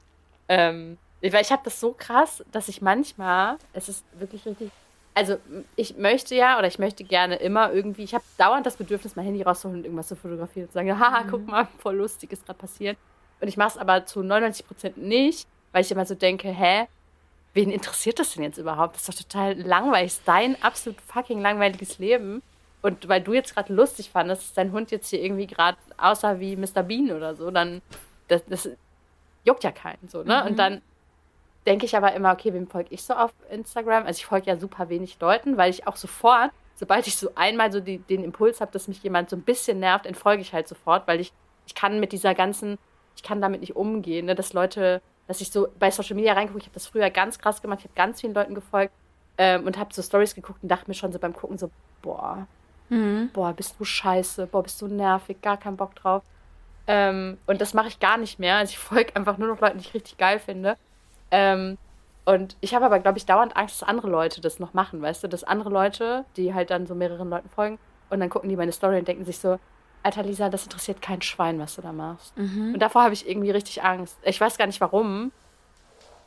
Ähm, 0.48 0.98
weil 1.22 1.42
ich 1.42 1.52
habe 1.52 1.62
das 1.64 1.78
so 1.78 1.92
krass, 1.96 2.44
dass 2.50 2.68
ich 2.68 2.82
manchmal, 2.82 3.56
es 3.72 3.88
ist 3.88 4.04
wirklich 4.18 4.44
richtig, 4.44 4.72
also 5.14 5.36
ich 5.76 5.96
möchte 5.96 6.34
ja 6.34 6.58
oder 6.58 6.68
ich 6.68 6.78
möchte 6.78 7.04
gerne 7.04 7.36
immer 7.36 7.72
irgendwie, 7.72 8.04
ich 8.04 8.14
habe 8.14 8.24
dauernd 8.36 8.66
das 8.66 8.76
Bedürfnis, 8.76 9.16
mein 9.16 9.24
Handy 9.24 9.42
rauszuholen 9.42 9.80
und 9.80 9.84
irgendwas 9.84 10.08
zu 10.08 10.16
fotografieren 10.16 10.66
und 10.66 10.72
zu 10.72 10.74
sagen, 10.74 10.98
haha, 10.98 11.24
mhm. 11.24 11.30
guck 11.30 11.46
mal, 11.46 11.68
voll 11.78 11.96
lustig 11.96 12.32
ist 12.32 12.46
gerade 12.46 12.58
passiert. 12.58 12.96
Und 13.40 13.48
ich 13.48 13.56
mache 13.56 13.70
es 13.70 13.78
aber 13.78 14.06
zu 14.06 14.22
99 14.22 14.66
Prozent 14.66 14.96
nicht, 14.98 15.46
weil 15.72 15.82
ich 15.82 15.90
immer 15.90 16.06
so 16.06 16.14
denke, 16.14 16.48
hä, 16.48 16.86
wen 17.54 17.70
interessiert 17.70 18.18
das 18.18 18.34
denn 18.34 18.42
jetzt 18.42 18.58
überhaupt? 18.58 18.96
Das 18.96 19.08
ist 19.08 19.08
doch 19.08 19.24
total 19.24 19.60
langweilig. 19.60 20.12
Das 20.12 20.18
ist 20.18 20.28
dein 20.28 20.62
absolut 20.62 21.00
fucking 21.00 21.40
langweiliges 21.40 21.98
Leben. 21.98 22.42
Und 22.82 23.08
weil 23.08 23.20
du 23.20 23.32
jetzt 23.32 23.54
gerade 23.54 23.72
lustig 23.72 24.10
fandest, 24.10 24.42
dass 24.42 24.54
dein 24.54 24.72
Hund 24.72 24.90
jetzt 24.90 25.10
hier 25.10 25.22
irgendwie 25.22 25.46
gerade 25.46 25.76
aussah 25.96 26.38
wie 26.38 26.56
Mr. 26.56 26.82
Bean 26.82 27.10
oder 27.10 27.34
so, 27.34 27.50
dann 27.50 27.82
das, 28.28 28.42
das 28.46 28.68
juckt 29.44 29.64
ja 29.64 29.72
keinen 29.72 30.08
so, 30.08 30.22
ne? 30.22 30.42
Mhm. 30.42 30.50
Und 30.50 30.58
dann 30.58 30.82
denke 31.66 31.86
ich 31.86 31.96
aber 31.96 32.12
immer, 32.14 32.32
okay, 32.32 32.52
wem 32.52 32.66
folge 32.66 32.90
ich 32.92 33.02
so 33.02 33.14
auf 33.14 33.32
Instagram? 33.50 34.06
Also 34.06 34.18
ich 34.18 34.26
folge 34.26 34.46
ja 34.46 34.58
super 34.58 34.88
wenig 34.88 35.18
Leuten, 35.20 35.56
weil 35.56 35.70
ich 35.70 35.86
auch 35.86 35.96
sofort, 35.96 36.50
sobald 36.76 37.06
ich 37.06 37.16
so 37.16 37.30
einmal 37.34 37.72
so 37.72 37.80
die, 37.80 37.98
den 37.98 38.24
Impuls 38.24 38.60
habe, 38.60 38.72
dass 38.72 38.88
mich 38.88 39.02
jemand 39.02 39.30
so 39.30 39.36
ein 39.36 39.42
bisschen 39.42 39.80
nervt, 39.80 40.06
entfolge 40.06 40.42
ich 40.42 40.52
halt 40.52 40.68
sofort, 40.68 41.06
weil 41.06 41.20
ich, 41.20 41.32
ich 41.66 41.74
kann 41.74 42.00
mit 42.00 42.12
dieser 42.12 42.34
ganzen, 42.34 42.78
ich 43.16 43.22
kann 43.22 43.40
damit 43.40 43.60
nicht 43.60 43.76
umgehen, 43.76 44.26
ne? 44.26 44.34
dass 44.34 44.52
Leute, 44.52 45.02
dass 45.26 45.40
ich 45.40 45.50
so 45.50 45.68
bei 45.78 45.90
Social 45.90 46.16
Media 46.16 46.32
reingucke, 46.32 46.60
ich 46.60 46.66
habe 46.66 46.74
das 46.74 46.86
früher 46.86 47.10
ganz 47.10 47.38
krass 47.38 47.60
gemacht, 47.60 47.80
ich 47.80 47.84
habe 47.86 47.94
ganz 47.94 48.20
vielen 48.20 48.34
Leuten 48.34 48.54
gefolgt 48.54 48.94
ähm, 49.36 49.66
und 49.66 49.76
habe 49.78 49.92
so 49.92 50.02
Stories 50.02 50.34
geguckt 50.34 50.62
und 50.62 50.68
dachte 50.68 50.88
mir 50.88 50.94
schon 50.94 51.12
so 51.12 51.18
beim 51.18 51.34
Gucken 51.34 51.58
so, 51.58 51.70
boah, 52.00 52.46
Mhm. 52.88 53.30
Boah, 53.32 53.52
bist 53.52 53.78
du 53.78 53.84
scheiße, 53.84 54.46
boah, 54.46 54.62
bist 54.62 54.80
du 54.80 54.86
nervig, 54.86 55.40
gar 55.42 55.56
keinen 55.58 55.76
Bock 55.76 55.94
drauf. 55.94 56.22
Ähm, 56.86 57.38
und 57.46 57.60
das 57.60 57.74
mache 57.74 57.88
ich 57.88 58.00
gar 58.00 58.16
nicht 58.16 58.38
mehr. 58.38 58.56
Also 58.56 58.70
ich 58.70 58.78
folge 58.78 59.14
einfach 59.14 59.38
nur 59.38 59.48
noch 59.48 59.60
Leuten, 59.60 59.78
die 59.78 59.86
ich 59.86 59.94
richtig 59.94 60.16
geil 60.16 60.38
finde. 60.38 60.76
Ähm, 61.30 61.78
und 62.24 62.56
ich 62.60 62.74
habe 62.74 62.84
aber, 62.84 62.98
glaube 62.98 63.18
ich, 63.18 63.26
dauernd 63.26 63.56
Angst, 63.56 63.80
dass 63.80 63.88
andere 63.88 64.08
Leute 64.08 64.40
das 64.40 64.58
noch 64.58 64.74
machen, 64.74 65.00
weißt 65.00 65.24
du? 65.24 65.28
Dass 65.28 65.44
andere 65.44 65.70
Leute, 65.70 66.24
die 66.36 66.52
halt 66.52 66.70
dann 66.70 66.86
so 66.86 66.94
mehreren 66.94 67.30
Leuten 67.30 67.48
folgen, 67.48 67.78
und 68.10 68.20
dann 68.20 68.30
gucken 68.30 68.48
die 68.48 68.56
meine 68.56 68.72
Story 68.72 68.98
und 68.98 69.08
denken 69.08 69.24
sich 69.24 69.38
so, 69.38 69.58
Alter 70.02 70.22
Lisa, 70.22 70.48
das 70.48 70.64
interessiert 70.64 71.02
kein 71.02 71.22
Schwein, 71.22 71.58
was 71.58 71.76
du 71.76 71.82
da 71.82 71.92
machst. 71.92 72.36
Mhm. 72.36 72.74
Und 72.74 72.80
davor 72.80 73.02
habe 73.02 73.14
ich 73.14 73.28
irgendwie 73.28 73.50
richtig 73.50 73.82
Angst. 73.82 74.16
Ich 74.22 74.40
weiß 74.40 74.56
gar 74.56 74.66
nicht 74.66 74.80
warum, 74.80 75.32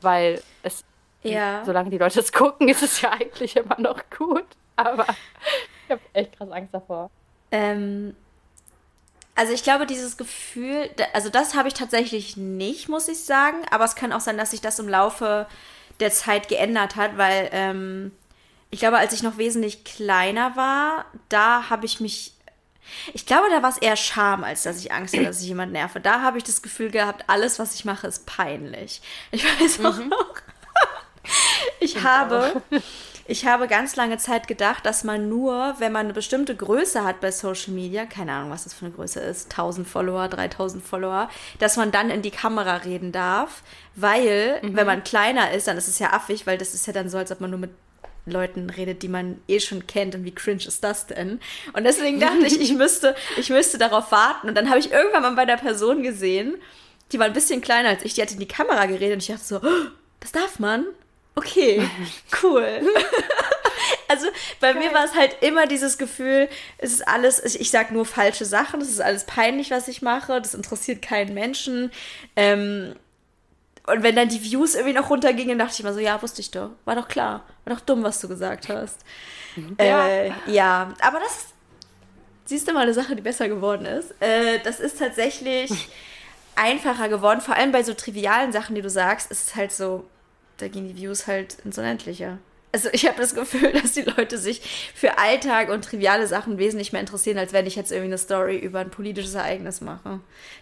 weil 0.02 0.42
es, 0.64 0.84
ja. 1.24 1.64
solange 1.66 1.90
die 1.90 1.98
Leute 1.98 2.20
es 2.20 2.32
gucken, 2.32 2.68
ist 2.68 2.84
es 2.84 3.02
ja 3.02 3.12
eigentlich 3.12 3.56
immer 3.56 3.80
noch 3.80 4.02
gut. 4.16 4.46
Aber 4.76 5.06
ich 5.86 5.92
habe 5.92 6.02
echt 6.14 6.38
krass 6.38 6.52
Angst 6.52 6.74
davor. 6.74 7.10
Ähm, 7.52 8.16
also 9.42 9.54
ich 9.54 9.64
glaube, 9.64 9.88
dieses 9.88 10.18
Gefühl, 10.18 10.92
also 11.14 11.30
das 11.30 11.56
habe 11.56 11.68
ich 11.68 11.74
tatsächlich 11.74 12.38
nicht, 12.38 12.90
muss 12.90 13.08
ich 13.08 13.24
sagen. 13.24 13.58
Aber 13.72 13.86
es 13.86 13.96
kann 13.96 14.14
auch 14.14 14.20
sein, 14.20 14.38
dass 14.38 14.52
sich 14.52 14.62
das 14.62 14.78
im 14.78 14.88
Laufe 14.88 15.48
der 16.00 16.12
Zeit 16.12 16.48
geändert 16.48 16.96
hat, 16.96 17.18
weil 17.18 17.50
ähm, 17.52 18.12
ich 18.70 18.78
glaube, 18.82 19.00
als 19.00 19.14
ich 19.14 19.24
noch 19.24 19.40
wesentlich 19.40 19.84
kleiner 19.84 20.56
war, 20.56 21.06
da 21.30 21.72
habe 21.72 21.88
ich 21.88 22.00
mich. 22.00 22.34
Ich 23.14 23.26
glaube, 23.26 23.48
da 23.50 23.64
war 23.64 23.72
es 23.72 23.80
eher 23.80 23.96
Scham, 23.96 24.44
als 24.44 24.62
dass 24.62 24.78
ich 24.78 24.92
Angst 24.92 25.16
hatte, 25.16 25.26
dass 25.26 25.42
ich 25.42 25.48
jemand 25.48 25.72
nerve. 25.72 26.00
Da 26.00 26.22
habe 26.22 26.38
ich 26.38 26.44
das 26.44 26.62
Gefühl 26.62 26.92
gehabt, 26.92 27.24
alles, 27.26 27.58
was 27.58 27.74
ich 27.74 27.84
mache, 27.84 28.06
ist 28.06 28.28
peinlich. 28.28 29.02
Ich 29.32 29.44
weiß 29.44 29.84
auch 29.84 29.98
mhm. 29.98 30.10
noch. 30.10 30.36
ich, 31.80 31.96
ich 31.96 32.04
habe. 32.04 32.62
Auch. 32.70 32.80
Ich 33.32 33.46
habe 33.46 33.70
ganz 33.70 33.96
lange 33.96 34.18
Zeit 34.18 34.50
gedacht, 34.50 34.86
dass 34.86 35.06
man 35.06 35.30
nur, 35.30 35.76
wenn 35.78 35.94
man 35.94 36.08
eine 36.08 36.14
bestimmte 36.14 36.54
Größe 36.54 37.06
hat 37.06 37.22
bei 37.22 37.32
Social 37.32 37.72
Media, 37.72 38.06
keine 38.06 38.34
Ahnung, 38.34 38.52
was 38.52 38.66
das 38.66 38.74
für 38.74 38.84
eine 38.84 38.94
Größe 38.94 39.22
ist, 39.22 39.52
1000 39.52 39.88
Follower, 39.88 40.28
3000 40.28 40.84
Follower, 40.84 41.30
dass 41.58 41.78
man 41.78 41.94
dann 41.94 42.10
in 42.10 42.22
die 42.24 42.32
Kamera 42.32 42.76
reden 42.76 43.14
darf, 43.14 43.64
weil, 43.96 44.60
mhm. 44.62 44.76
wenn 44.76 44.86
man 44.86 45.06
kleiner 45.06 45.52
ist, 45.52 45.68
dann 45.68 45.78
ist 45.78 45.88
es 45.88 45.98
ja 45.98 46.12
affig, 46.12 46.46
weil 46.46 46.58
das 46.58 46.74
ist 46.74 46.88
ja 46.88 46.92
dann 46.92 47.08
so, 47.08 47.18
als 47.18 47.32
ob 47.32 47.40
man 47.40 47.52
nur 47.52 47.60
mit 47.60 47.70
Leuten 48.26 48.70
redet, 48.70 49.02
die 49.02 49.08
man 49.08 49.40
eh 49.48 49.62
schon 49.62 49.88
kennt 49.88 50.14
und 50.14 50.26
wie 50.26 50.36
cringe 50.36 50.68
ist 50.68 50.84
das 50.84 51.08
denn? 51.08 51.40
Und 51.72 51.86
deswegen 51.86 52.20
dachte 52.20 52.46
ich, 52.46 52.60
ich 52.60 52.74
müsste, 52.78 53.16
ich 53.38 53.50
müsste 53.50 53.78
darauf 53.78 54.12
warten. 54.12 54.50
Und 54.50 54.56
dann 54.56 54.70
habe 54.70 54.80
ich 54.80 54.92
irgendwann 54.92 55.22
mal 55.22 55.36
bei 55.36 55.46
der 55.46 55.56
Person 55.56 56.04
gesehen, 56.04 56.58
die 57.14 57.20
war 57.20 57.28
ein 57.28 57.34
bisschen 57.34 57.62
kleiner 57.62 57.88
als 57.88 58.04
ich, 58.04 58.14
die 58.14 58.24
hat 58.24 58.34
in 58.34 58.40
die 58.40 58.48
Kamera 58.48 58.88
geredet 58.88 59.14
und 59.14 59.20
ich 59.20 59.28
dachte 59.28 59.46
so, 59.46 59.56
oh, 59.56 59.88
das 60.20 60.34
darf 60.34 60.60
man? 60.60 60.86
Okay, 61.36 61.82
cool. 62.42 62.82
Also 64.08 64.28
bei 64.60 64.74
Geil. 64.74 64.84
mir 64.84 64.94
war 64.94 65.06
es 65.06 65.16
halt 65.16 65.38
immer 65.42 65.68
dieses 65.68 65.98
Gefühl, 65.98 66.50
es 66.78 66.92
ist 66.92 67.08
alles, 67.08 67.44
ich, 67.44 67.62
ich 67.62 67.72
sag 67.72 67.92
nur 67.92 68.06
falsche 68.06 68.44
Sachen, 68.44 68.82
es 68.82 68.90
ist 68.90 69.00
alles 69.00 69.24
peinlich, 69.24 69.72
was 69.72 69.88
ich 69.88 70.02
mache, 70.02 70.42
das 70.42 70.54
interessiert 70.54 71.02
keinen 71.02 71.34
Menschen. 71.34 71.92
Ähm, 72.36 72.94
und 73.88 74.04
wenn 74.04 74.16
dann 74.16 74.28
die 74.28 74.44
Views 74.44 74.76
irgendwie 74.76 74.94
noch 74.94 75.10
runtergingen, 75.10 75.58
dachte 75.58 75.74
ich 75.74 75.80
immer 75.80 75.94
so, 75.94 76.00
ja, 76.00 76.22
wusste 76.22 76.42
ich 76.42 76.52
doch. 76.52 76.72
War 76.84 76.96
doch 76.96 77.08
klar. 77.08 77.46
War 77.64 77.76
doch 77.76 77.82
dumm, 77.82 78.04
was 78.04 78.20
du 78.20 78.28
gesagt 78.28 78.68
hast. 78.68 79.00
Ja, 79.80 80.08
äh, 80.08 80.32
ja. 80.48 80.94
aber 81.02 81.20
das 81.20 81.32
ist, 81.32 81.48
siehst 82.46 82.68
du 82.68 82.74
mal 82.74 82.82
eine 82.82 82.94
Sache, 82.94 83.16
die 83.16 83.22
besser 83.22 83.48
geworden 83.48 83.86
ist. 83.86 84.14
Äh, 84.20 84.60
das 84.60 84.80
ist 84.80 85.00
tatsächlich 85.00 85.72
einfacher 86.56 87.10
geworden. 87.10 87.42
Vor 87.42 87.56
allem 87.56 87.72
bei 87.72 87.84
so 87.84 87.94
trivialen 87.94 88.52
Sachen, 88.52 88.76
die 88.76 88.82
du 88.82 88.90
sagst, 88.90 89.32
ist 89.32 89.48
es 89.48 89.56
halt 89.56 89.72
so, 89.72 90.06
da 90.62 90.68
gehen 90.68 90.88
die 90.88 90.96
Views 90.96 91.28
halt 91.28 91.58
ins 91.66 91.78
Unendliche. 91.78 92.38
Also 92.74 92.90
ich 92.94 93.06
habe 93.06 93.18
das 93.18 93.36
Gefühl, 93.36 93.72
dass 93.82 93.94
die 93.94 94.02
Leute 94.02 94.38
sich 94.38 94.62
für 94.96 95.18
Alltag 95.18 95.70
und 95.70 95.84
triviale 95.84 96.28
Sachen 96.28 96.58
wesentlich 96.58 96.94
mehr 96.94 97.02
interessieren, 97.02 97.38
als 97.38 97.54
wenn 97.54 97.66
ich 97.66 97.76
jetzt 97.76 97.92
irgendwie 97.92 98.10
eine 98.10 98.18
Story 98.18 98.58
über 98.58 98.80
ein 98.80 98.90
politisches 98.90 99.36
Ereignis 99.36 99.82
mache. 99.82 100.20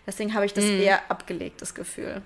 Deswegen 0.07 0.33
habe 0.33 0.45
ich 0.45 0.53
das 0.53 0.65
mm. 0.65 0.81
eher 0.81 1.11
abgelegt, 1.11 1.61
das 1.61 1.75
Gefühl. 1.75 2.21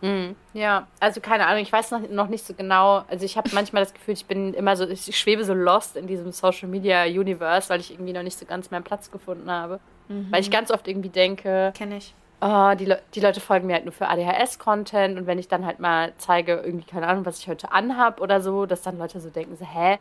Mm, 0.00 0.32
ja, 0.52 0.86
also 1.00 1.20
keine 1.20 1.46
Ahnung, 1.46 1.62
ich 1.62 1.72
weiß 1.72 1.92
noch, 1.92 2.08
noch 2.08 2.28
nicht 2.28 2.46
so 2.46 2.54
genau. 2.54 3.04
Also 3.08 3.24
ich 3.24 3.36
habe 3.36 3.50
manchmal 3.54 3.82
das 3.82 3.94
Gefühl, 3.94 4.14
ich 4.14 4.26
bin 4.26 4.54
immer 4.54 4.76
so, 4.76 4.88
ich 4.88 5.16
schwebe 5.18 5.44
so 5.44 5.54
lost 5.54 5.96
in 5.96 6.06
diesem 6.06 6.30
Social 6.32 6.68
Media 6.68 7.04
Universe, 7.04 7.68
weil 7.68 7.80
ich 7.80 7.92
irgendwie 7.92 8.12
noch 8.12 8.22
nicht 8.22 8.38
so 8.38 8.46
ganz 8.46 8.70
meinen 8.70 8.84
Platz 8.84 9.10
gefunden 9.10 9.50
habe. 9.50 9.80
Mhm. 10.08 10.28
Weil 10.30 10.40
ich 10.40 10.50
ganz 10.50 10.70
oft 10.70 10.86
irgendwie 10.86 11.08
denke, 11.08 11.72
kenne 11.76 11.96
ich 11.96 12.14
oh, 12.42 12.74
die, 12.74 12.86
Le 12.86 13.00
die 13.14 13.20
Leute 13.20 13.40
folgen 13.40 13.66
mir 13.68 13.74
halt 13.74 13.84
nur 13.84 13.92
für 13.92 14.08
ADHS-Content 14.08 15.18
und 15.18 15.26
wenn 15.26 15.38
ich 15.38 15.48
dann 15.48 15.64
halt 15.64 15.78
mal 15.78 16.12
zeige, 16.18 16.54
irgendwie, 16.56 16.86
keine 16.86 17.06
Ahnung, 17.06 17.24
was 17.24 17.38
ich 17.38 17.48
heute 17.48 17.72
anhab 17.72 18.20
oder 18.20 18.40
so, 18.40 18.66
dass 18.66 18.82
dann 18.82 18.98
Leute 18.98 19.20
so 19.20 19.30
denken, 19.30 19.56
so, 19.56 19.64
hä, 19.64 19.98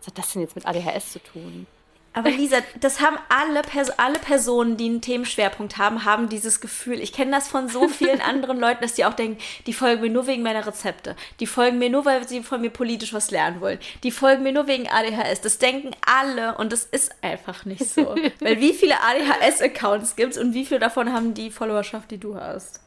was 0.00 0.08
hat 0.08 0.18
das 0.18 0.32
denn 0.32 0.42
jetzt 0.42 0.56
mit 0.56 0.66
ADHS 0.66 1.12
zu 1.12 1.20
tun? 1.22 1.66
Aber 2.16 2.30
Lisa, 2.30 2.56
das 2.80 3.02
haben 3.02 3.18
alle, 3.28 3.60
Pers 3.60 3.90
alle 3.90 4.18
Personen, 4.18 4.78
die 4.78 4.86
einen 4.86 5.02
Themenschwerpunkt 5.02 5.76
haben, 5.76 6.06
haben 6.06 6.30
dieses 6.30 6.62
Gefühl. 6.62 6.98
Ich 7.02 7.12
kenne 7.12 7.30
das 7.30 7.46
von 7.46 7.68
so 7.68 7.88
vielen 7.88 8.22
anderen 8.22 8.58
Leuten, 8.58 8.80
dass 8.80 8.94
die 8.94 9.04
auch 9.04 9.12
denken, 9.12 9.38
die 9.66 9.74
folgen 9.74 10.00
mir 10.00 10.08
nur 10.08 10.26
wegen 10.26 10.42
meiner 10.42 10.66
Rezepte. 10.66 11.14
Die 11.40 11.46
folgen 11.46 11.76
mir 11.76 11.90
nur, 11.90 12.06
weil 12.06 12.26
sie 12.26 12.42
von 12.42 12.62
mir 12.62 12.70
politisch 12.70 13.12
was 13.12 13.30
lernen 13.30 13.60
wollen. 13.60 13.78
Die 14.02 14.10
folgen 14.10 14.44
mir 14.44 14.52
nur 14.52 14.66
wegen 14.66 14.88
ADHS. 14.88 15.42
Das 15.42 15.58
denken 15.58 15.90
alle 16.06 16.56
und 16.56 16.72
das 16.72 16.84
ist 16.84 17.14
einfach 17.20 17.66
nicht 17.66 17.84
so. 17.84 18.14
weil 18.40 18.60
wie 18.60 18.72
viele 18.72 18.94
ADHS-Accounts 19.02 20.16
gibt 20.16 20.32
es 20.32 20.38
und 20.38 20.54
wie 20.54 20.64
viele 20.64 20.80
davon 20.80 21.12
haben 21.12 21.34
die 21.34 21.50
Followerschaft, 21.50 22.10
die 22.10 22.18
du 22.18 22.36
hast? 22.36 22.80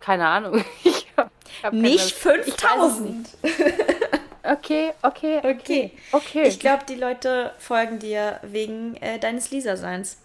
Keine 0.00 0.26
Ahnung. 0.26 0.64
Ich 0.82 1.06
hab, 1.16 1.30
ich 1.46 1.64
hab 1.64 1.72
nicht 1.72 2.12
5000. 2.12 3.28
Okay, 4.46 4.92
okay, 5.02 5.38
okay. 5.38 5.92
Okay. 6.12 6.48
Ich 6.48 6.60
glaube, 6.60 6.84
die 6.88 6.94
Leute 6.94 7.52
folgen 7.58 7.98
dir 7.98 8.38
wegen 8.42 8.96
äh, 8.96 9.18
deines 9.18 9.50
Lisa-Seins. 9.50 10.18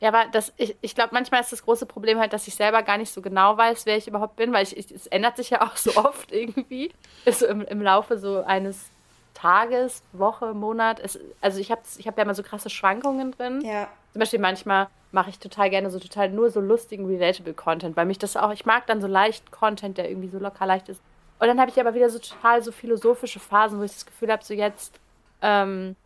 Ja, 0.00 0.08
aber 0.08 0.24
das, 0.32 0.52
ich, 0.56 0.76
ich 0.80 0.94
glaube, 0.94 1.10
manchmal 1.12 1.42
ist 1.42 1.52
das 1.52 1.62
große 1.62 1.84
Problem 1.84 2.18
halt, 2.18 2.32
dass 2.32 2.48
ich 2.48 2.54
selber 2.54 2.82
gar 2.82 2.96
nicht 2.96 3.12
so 3.12 3.20
genau 3.20 3.56
weiß, 3.56 3.84
wer 3.84 3.96
ich 3.98 4.08
überhaupt 4.08 4.36
bin, 4.36 4.52
weil 4.52 4.62
ich, 4.62 4.76
ich 4.76 4.90
es 4.90 5.06
ändert 5.06 5.36
sich 5.36 5.50
ja 5.50 5.62
auch 5.62 5.76
so 5.76 5.94
oft 5.96 6.32
irgendwie. 6.32 6.90
Ist 7.26 7.40
so 7.40 7.46
im, 7.46 7.62
im 7.62 7.82
Laufe 7.82 8.18
so 8.18 8.42
eines 8.42 8.88
Tages, 9.34 10.02
Woche, 10.12 10.54
Monat. 10.54 11.00
Es, 11.00 11.18
also 11.40 11.60
ich 11.60 11.70
habe 11.70 11.82
ich 11.98 12.06
hab 12.06 12.16
ja 12.16 12.24
immer 12.24 12.34
so 12.34 12.42
krasse 12.42 12.70
Schwankungen 12.70 13.32
drin. 13.32 13.60
Ja. 13.62 13.88
Zum 14.12 14.20
Beispiel 14.20 14.40
manchmal 14.40 14.88
mache 15.12 15.30
ich 15.30 15.38
total 15.38 15.70
gerne 15.70 15.90
so 15.90 15.98
total 15.98 16.30
nur 16.30 16.50
so 16.50 16.60
lustigen, 16.60 17.06
relatable 17.06 17.54
Content, 17.54 17.96
weil 17.96 18.06
mich 18.06 18.18
das 18.18 18.36
auch, 18.36 18.52
ich 18.52 18.64
mag 18.64 18.86
dann 18.86 19.00
so 19.00 19.06
leicht 19.06 19.50
Content, 19.50 19.98
der 19.98 20.08
irgendwie 20.08 20.28
so 20.28 20.38
locker 20.38 20.66
leicht 20.66 20.88
ist. 20.88 21.00
Und 21.40 21.46
dann 21.46 21.58
habe 21.58 21.70
ich 21.70 21.80
aber 21.80 21.94
wieder 21.94 22.10
so 22.10 22.18
total 22.18 22.62
so 22.62 22.70
philosophische 22.70 23.40
Phasen, 23.40 23.78
wo 23.78 23.82
ich 23.82 23.92
das 23.92 24.04
Gefühl 24.04 24.30
habe, 24.30 24.44
so 24.44 24.52
jetzt, 24.52 25.00
ähm, 25.40 25.96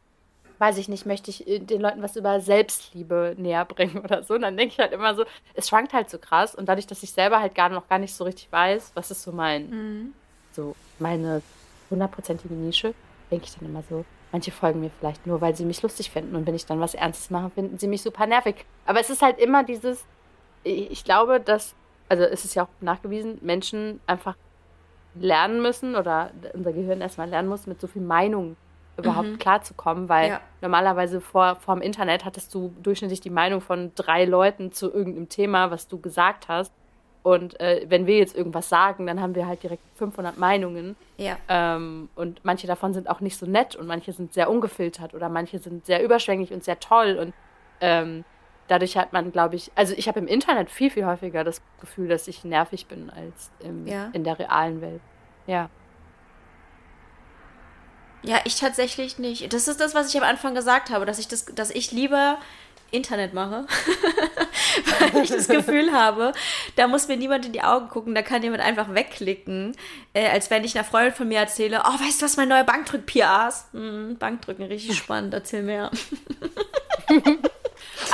weiß 0.59 0.78
ich 0.78 0.89
nicht, 0.89 1.07
möchte 1.07 1.28
ich 1.30 1.49
äh, 1.49 1.59
den 1.59 1.80
Leuten 1.80 2.03
was 2.03 2.14
über 2.14 2.39
Selbstliebe 2.41 3.35
näher 3.37 3.64
bringen 3.64 3.99
oder 4.05 4.22
so. 4.22 4.35
Und 4.35 4.43
dann 4.43 4.57
denke 4.57 4.74
ich 4.74 4.78
halt 4.78 4.93
immer 4.93 5.14
so, 5.16 5.24
es 5.55 5.68
schwankt 5.68 5.93
halt 5.93 6.09
so 6.09 6.18
krass. 6.18 6.55
Und 6.55 6.68
dadurch, 6.68 6.87
dass 6.87 7.03
ich 7.03 7.11
selber 7.11 7.41
halt 7.41 7.57
gar 7.57 7.68
noch 7.68 7.89
gar 7.89 7.99
nicht 7.99 8.14
so 8.14 8.22
richtig 8.22 8.51
weiß, 8.53 8.93
was 8.95 9.11
ist 9.11 9.22
so 9.22 9.32
mein, 9.32 9.70
mhm. 9.70 10.14
so 10.53 10.76
meine 11.01 11.43
hundertprozentige 11.91 12.55
Nische, 12.55 12.95
denke 13.32 13.47
ich 13.47 13.57
dann 13.57 13.68
immer 13.68 13.82
so, 13.91 14.05
manche 14.30 14.53
folgen 14.53 14.80
mir 14.80 14.91
vielleicht 15.01 15.26
nur, 15.26 15.41
weil 15.41 15.57
sie 15.57 15.64
mich 15.64 15.82
lustig 15.82 16.12
finden. 16.12 16.37
Und 16.37 16.47
wenn 16.47 16.55
ich 16.55 16.64
dann 16.64 16.78
was 16.78 16.95
Ernstes 16.95 17.30
mache, 17.30 17.51
finden 17.51 17.78
sie 17.78 17.89
mich 17.89 18.03
super 18.03 18.26
nervig. 18.28 18.64
Aber 18.87 19.01
es 19.01 19.11
ist 19.11 19.20
halt 19.20 19.41
immer 19.41 19.64
dieses, 19.64 20.05
ich 20.62 21.03
glaube, 21.03 21.41
dass, 21.41 21.74
also 22.09 22.22
es 22.22 22.45
ist 22.45 22.55
ja 22.55 22.62
auch 22.62 22.68
nachgewiesen, 22.80 23.39
Menschen 23.43 24.01
einfach 24.07 24.37
lernen 25.15 25.62
müssen 25.62 25.97
oder 25.97 26.31
unser 26.53 26.73
Gehirn 26.73 27.01
erstmal 27.01 27.29
lernen 27.29 27.49
muss, 27.49 27.67
mit 27.67 27.81
so 27.81 27.87
viel 27.87 28.03
Meinung 28.03 28.57
überhaupt 28.97 29.29
mhm. 29.29 29.39
klarzukommen, 29.39 30.09
weil 30.09 30.31
ja. 30.31 30.41
normalerweise 30.61 31.21
vor, 31.21 31.57
vor 31.57 31.75
dem 31.75 31.83
Internet 31.83 32.25
hattest 32.25 32.55
du 32.55 32.73
durchschnittlich 32.83 33.21
die 33.21 33.31
Meinung 33.31 33.61
von 33.61 33.93
drei 33.95 34.25
Leuten 34.25 34.73
zu 34.73 34.93
irgendeinem 34.93 35.29
Thema, 35.29 35.71
was 35.71 35.89
du 35.89 36.01
gesagt 36.01 36.49
hast. 36.49 36.73
Und 37.23 37.59
äh, 37.59 37.87
wenn 37.89 38.07
wir 38.07 38.19
jetzt 38.19 38.37
irgendwas 38.37 38.69
sagen, 38.69 39.07
dann 39.07 39.21
haben 39.21 39.35
wir 39.35 39.47
halt 39.47 39.62
direkt 39.62 39.83
500 39.95 40.39
Meinungen. 40.39 40.95
Ja. 41.17 41.37
Ähm, 41.49 42.11
und 42.15 42.45
manche 42.45 42.67
davon 42.67 42.93
sind 42.93 43.09
auch 43.09 43.21
nicht 43.21 43.39
so 43.39 43.47
nett 43.47 43.75
und 43.75 43.87
manche 43.87 44.12
sind 44.12 44.35
sehr 44.35 44.51
ungefiltert 44.51 45.15
oder 45.15 45.31
manche 45.31 45.59
sind 45.59 45.87
sehr 45.87 46.05
überschwänglich 46.05 46.53
und 46.53 46.62
sehr 46.62 46.79
toll. 46.79 47.17
Und 47.19 47.35
ähm, 47.81 48.25
dadurch 48.69 48.97
hat 48.97 49.12
man, 49.12 49.33
glaube 49.33 49.57
ich, 49.57 49.71
also 49.75 49.95
ich 49.97 50.09
habe 50.09 50.19
im 50.19 50.27
Internet 50.27 50.71
viel, 50.71 50.91
viel 50.91 51.07
häufiger 51.07 51.45
das 51.45 51.61
Gefühl, 51.81 52.09
dass 52.09 52.29
ich 52.29 52.45
nervig 52.45 52.87
bin 52.87 53.11
als 53.11 53.51
im, 53.61 53.87
ja. 53.87 54.11
in 54.12 54.25
der 54.25 54.39
realen 54.39 54.81
Welt. 54.81 55.01
Ja. 55.47 55.69
Ja, 58.23 58.41
ich 58.45 58.59
tatsächlich 58.59 59.19
nicht. 59.19 59.53
Das 59.53 59.69
ist 59.69 59.81
das, 59.81 59.95
was 59.95 60.09
ich 60.09 60.17
am 60.21 60.27
Anfang 60.27 60.55
gesagt 60.55 60.89
habe, 60.91 61.05
dass 61.05 61.19
ich 61.19 61.29
das, 61.29 61.45
dass 61.45 61.71
ich 61.71 61.93
lieber 61.93 62.39
Internet 62.91 63.35
mache, 63.35 63.67
weil 65.12 65.25
ich 65.25 65.31
das 65.31 65.49
Gefühl 65.49 65.93
habe, 65.93 66.33
da 66.77 66.87
muss 66.87 67.09
mir 67.09 67.17
niemand 67.17 67.45
in 67.45 67.53
die 67.53 67.62
Augen 67.62 67.89
gucken, 67.89 68.15
da 68.15 68.23
kann 68.23 68.43
jemand 68.43 68.62
einfach 68.62 68.95
wegklicken, 68.95 69.77
äh, 70.15 70.29
als 70.29 70.49
wenn 70.51 70.65
ich 70.65 70.77
einer 70.77 70.85
Freundin 70.85 71.12
von 71.12 71.29
mir 71.29 71.41
erzähle, 71.41 71.83
oh, 71.85 72.01
weißt 72.01 72.23
du, 72.23 72.25
was 72.25 72.37
mein 72.37 72.49
neuer 72.49 72.65
Bankdrück-PR 72.65 73.49
ist? 73.49 73.67
Hm, 73.73 74.17
Bankdrücken, 74.19 74.65
richtig 74.67 74.97
spannend, 74.97 75.35
erzähl 75.35 75.62
mehr. 75.62 75.91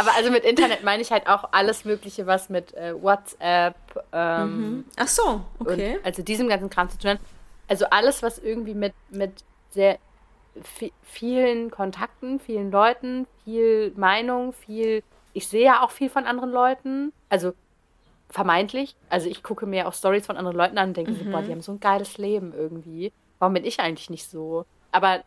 Aber 0.01 0.17
also 0.17 0.31
mit 0.31 0.45
Internet 0.45 0.83
meine 0.83 1.03
ich 1.03 1.13
halt 1.13 1.27
auch 1.27 1.51
alles 1.53 1.85
Mögliche, 1.85 2.27
was 2.27 2.49
mit 2.49 2.73
äh, 2.75 2.95
WhatsApp. 3.01 3.77
Ähm, 4.13 4.61
mhm. 4.61 4.85
Ach 4.97 5.09
so, 5.09 5.43
okay. 5.59 5.99
Also 6.03 6.23
diesem 6.23 6.49
ganzen 6.49 6.71
Kram 6.71 6.89
zu 6.89 6.99
tun 6.99 7.11
hat. 7.11 7.21
Also 7.69 7.85
alles, 7.91 8.23
was 8.23 8.39
irgendwie 8.39 8.75
mit, 8.75 8.95
mit 9.11 9.45
sehr 9.71 9.99
vielen 11.03 11.71
Kontakten, 11.71 12.41
vielen 12.41 12.71
Leuten, 12.71 13.27
viel 13.45 13.93
Meinung, 13.95 14.55
viel. 14.55 15.03
Ich 15.35 15.49
sehe 15.49 15.65
ja 15.65 15.85
auch 15.85 15.91
viel 15.91 16.09
von 16.09 16.25
anderen 16.25 16.51
Leuten. 16.51 17.13
Also 17.29 17.53
vermeintlich. 18.31 18.97
Also 19.11 19.29
ich 19.29 19.43
gucke 19.43 19.67
mir 19.67 19.87
auch 19.87 19.93
Stories 19.93 20.25
von 20.25 20.39
anderen 20.39 20.57
Leuten 20.57 20.79
an 20.79 20.89
und 20.89 20.97
denke 20.97 21.13
mhm. 21.13 21.17
so, 21.17 21.25
boah, 21.27 21.43
die 21.43 21.53
haben 21.53 21.61
so 21.61 21.73
ein 21.73 21.81
geiles 21.81 22.17
Leben 22.17 22.55
irgendwie. 22.55 23.13
Warum 23.39 23.53
bin 23.53 23.65
ich 23.67 23.81
eigentlich 23.81 24.09
nicht 24.09 24.29
so? 24.29 24.65
Aber 24.93 25.23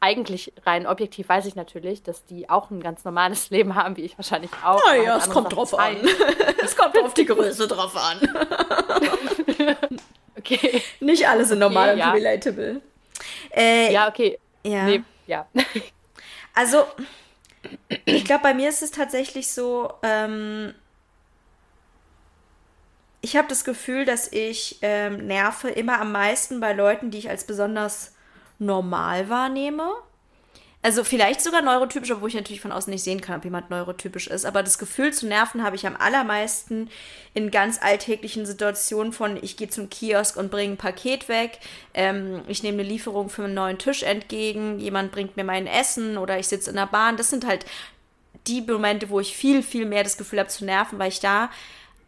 eigentlich 0.00 0.52
rein 0.64 0.86
objektiv 0.86 1.28
weiß 1.28 1.44
ich 1.46 1.54
natürlich, 1.54 2.02
dass 2.02 2.24
die 2.24 2.48
auch 2.48 2.70
ein 2.70 2.80
ganz 2.80 3.04
normales 3.04 3.50
Leben 3.50 3.74
haben, 3.74 3.96
wie 3.96 4.02
ich 4.02 4.18
wahrscheinlich 4.18 4.50
auch. 4.64 4.84
Naja, 4.86 5.18
es 5.18 5.28
kommt 5.30 5.54
drauf 5.54 5.78
an. 5.78 5.96
es 6.62 6.76
kommt 6.76 6.98
auf 6.98 7.14
die 7.14 7.26
Größe 7.26 7.68
drauf 7.68 7.94
an. 7.96 8.18
okay. 10.38 10.82
Nicht 11.00 11.28
alle 11.28 11.44
sind 11.44 11.58
normal 11.58 11.94
okay, 11.94 12.02
und 12.02 12.14
relatable. 12.14 12.80
Äh, 13.54 13.92
ja, 13.92 14.08
okay. 14.08 14.38
Ja. 14.64 14.84
Nee, 14.84 15.02
ja. 15.26 15.46
Also, 16.54 16.84
ich 18.04 18.24
glaube, 18.24 18.42
bei 18.42 18.54
mir 18.54 18.68
ist 18.68 18.82
es 18.82 18.90
tatsächlich 18.90 19.48
so, 19.48 19.92
ähm, 20.02 20.74
ich 23.20 23.36
habe 23.36 23.48
das 23.48 23.64
Gefühl, 23.64 24.04
dass 24.04 24.32
ich 24.32 24.78
ähm, 24.80 25.26
nerve 25.26 25.68
immer 25.68 26.00
am 26.00 26.12
meisten 26.12 26.60
bei 26.60 26.72
Leuten, 26.72 27.10
die 27.10 27.18
ich 27.18 27.28
als 27.28 27.44
besonders 27.44 28.14
normal 28.60 29.28
wahrnehme. 29.28 29.90
Also 30.82 31.04
vielleicht 31.04 31.42
sogar 31.42 31.60
neurotypisch, 31.60 32.10
obwohl 32.10 32.30
ich 32.30 32.34
natürlich 32.34 32.62
von 32.62 32.72
außen 32.72 32.90
nicht 32.90 33.04
sehen 33.04 33.20
kann, 33.20 33.36
ob 33.36 33.44
jemand 33.44 33.68
neurotypisch 33.68 34.28
ist. 34.28 34.46
Aber 34.46 34.62
das 34.62 34.78
Gefühl 34.78 35.12
zu 35.12 35.26
nerven 35.26 35.62
habe 35.62 35.76
ich 35.76 35.86
am 35.86 35.94
allermeisten 35.94 36.88
in 37.34 37.50
ganz 37.50 37.78
alltäglichen 37.82 38.46
Situationen 38.46 39.12
von, 39.12 39.38
ich 39.42 39.58
gehe 39.58 39.68
zum 39.68 39.90
Kiosk 39.90 40.38
und 40.38 40.50
bringe 40.50 40.74
ein 40.74 40.78
Paket 40.78 41.28
weg, 41.28 41.58
ähm, 41.92 42.40
ich 42.48 42.62
nehme 42.62 42.80
eine 42.80 42.88
Lieferung 42.88 43.28
für 43.28 43.44
einen 43.44 43.52
neuen 43.52 43.76
Tisch 43.76 44.02
entgegen, 44.02 44.78
jemand 44.78 45.12
bringt 45.12 45.36
mir 45.36 45.44
mein 45.44 45.66
Essen 45.66 46.16
oder 46.16 46.38
ich 46.38 46.48
sitze 46.48 46.70
in 46.70 46.76
der 46.76 46.86
Bahn. 46.86 47.18
Das 47.18 47.28
sind 47.28 47.46
halt 47.46 47.66
die 48.46 48.62
Momente, 48.62 49.10
wo 49.10 49.20
ich 49.20 49.36
viel, 49.36 49.62
viel 49.62 49.84
mehr 49.84 50.02
das 50.02 50.16
Gefühl 50.16 50.38
habe 50.38 50.48
zu 50.48 50.64
nerven, 50.64 50.98
weil 50.98 51.08
ich 51.08 51.20
da 51.20 51.50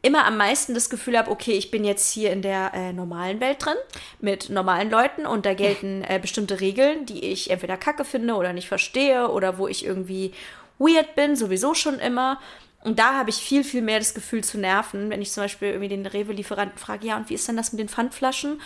immer 0.03 0.25
am 0.27 0.37
meisten 0.37 0.75
das 0.75 0.91
Gefühl 0.91 1.17
habe, 1.17 1.31
okay, 1.31 1.53
ich 1.53 1.71
bin 1.71 1.85
jetzt 1.85 2.13
hier 2.13 2.33
in 2.33 2.43
der 2.43 2.73
äh, 2.75 2.93
normalen 2.93 3.41
Welt 3.41 3.65
drin 3.65 3.77
mit 4.21 4.51
normalen 4.51 4.91
Leuten 4.91 5.27
und 5.27 5.47
da 5.47 5.55
gelten 5.55 6.03
äh, 6.03 6.19
bestimmte 6.21 6.61
Regeln, 6.61 7.07
die 7.07 7.25
ich 7.25 7.51
entweder 7.51 7.77
kacke 7.77 8.05
finde 8.05 8.35
oder 8.35 8.53
nicht 8.53 8.69
verstehe 8.69 9.29
oder 9.29 9.59
wo 9.59 9.69
ich 9.69 9.85
irgendwie 9.85 10.33
weird 10.79 11.15
bin, 11.15 11.37
sowieso 11.37 11.75
schon 11.75 11.99
immer. 12.01 12.41
Und 12.85 12.99
da 12.99 13.15
habe 13.15 13.31
ich 13.31 13.37
viel, 13.37 13.63
viel 13.63 13.83
mehr 13.83 14.01
das 14.01 14.13
Gefühl 14.13 14.43
zu 14.43 14.59
nerven, 14.59 15.09
wenn 15.09 15.23
ich 15.23 15.31
zum 15.31 15.45
Beispiel 15.45 15.69
irgendwie 15.69 15.89
den 15.89 16.05
Rewe-Lieferanten 16.05 16.79
frage, 16.79 17.07
ja, 17.07 17.17
und 17.17 17.31
wie 17.31 17.35
ist 17.35 17.47
denn 17.47 17.57
das 17.57 17.73
mit 17.73 17.79
den 17.79 17.89
Pfandflaschen? 17.89 18.61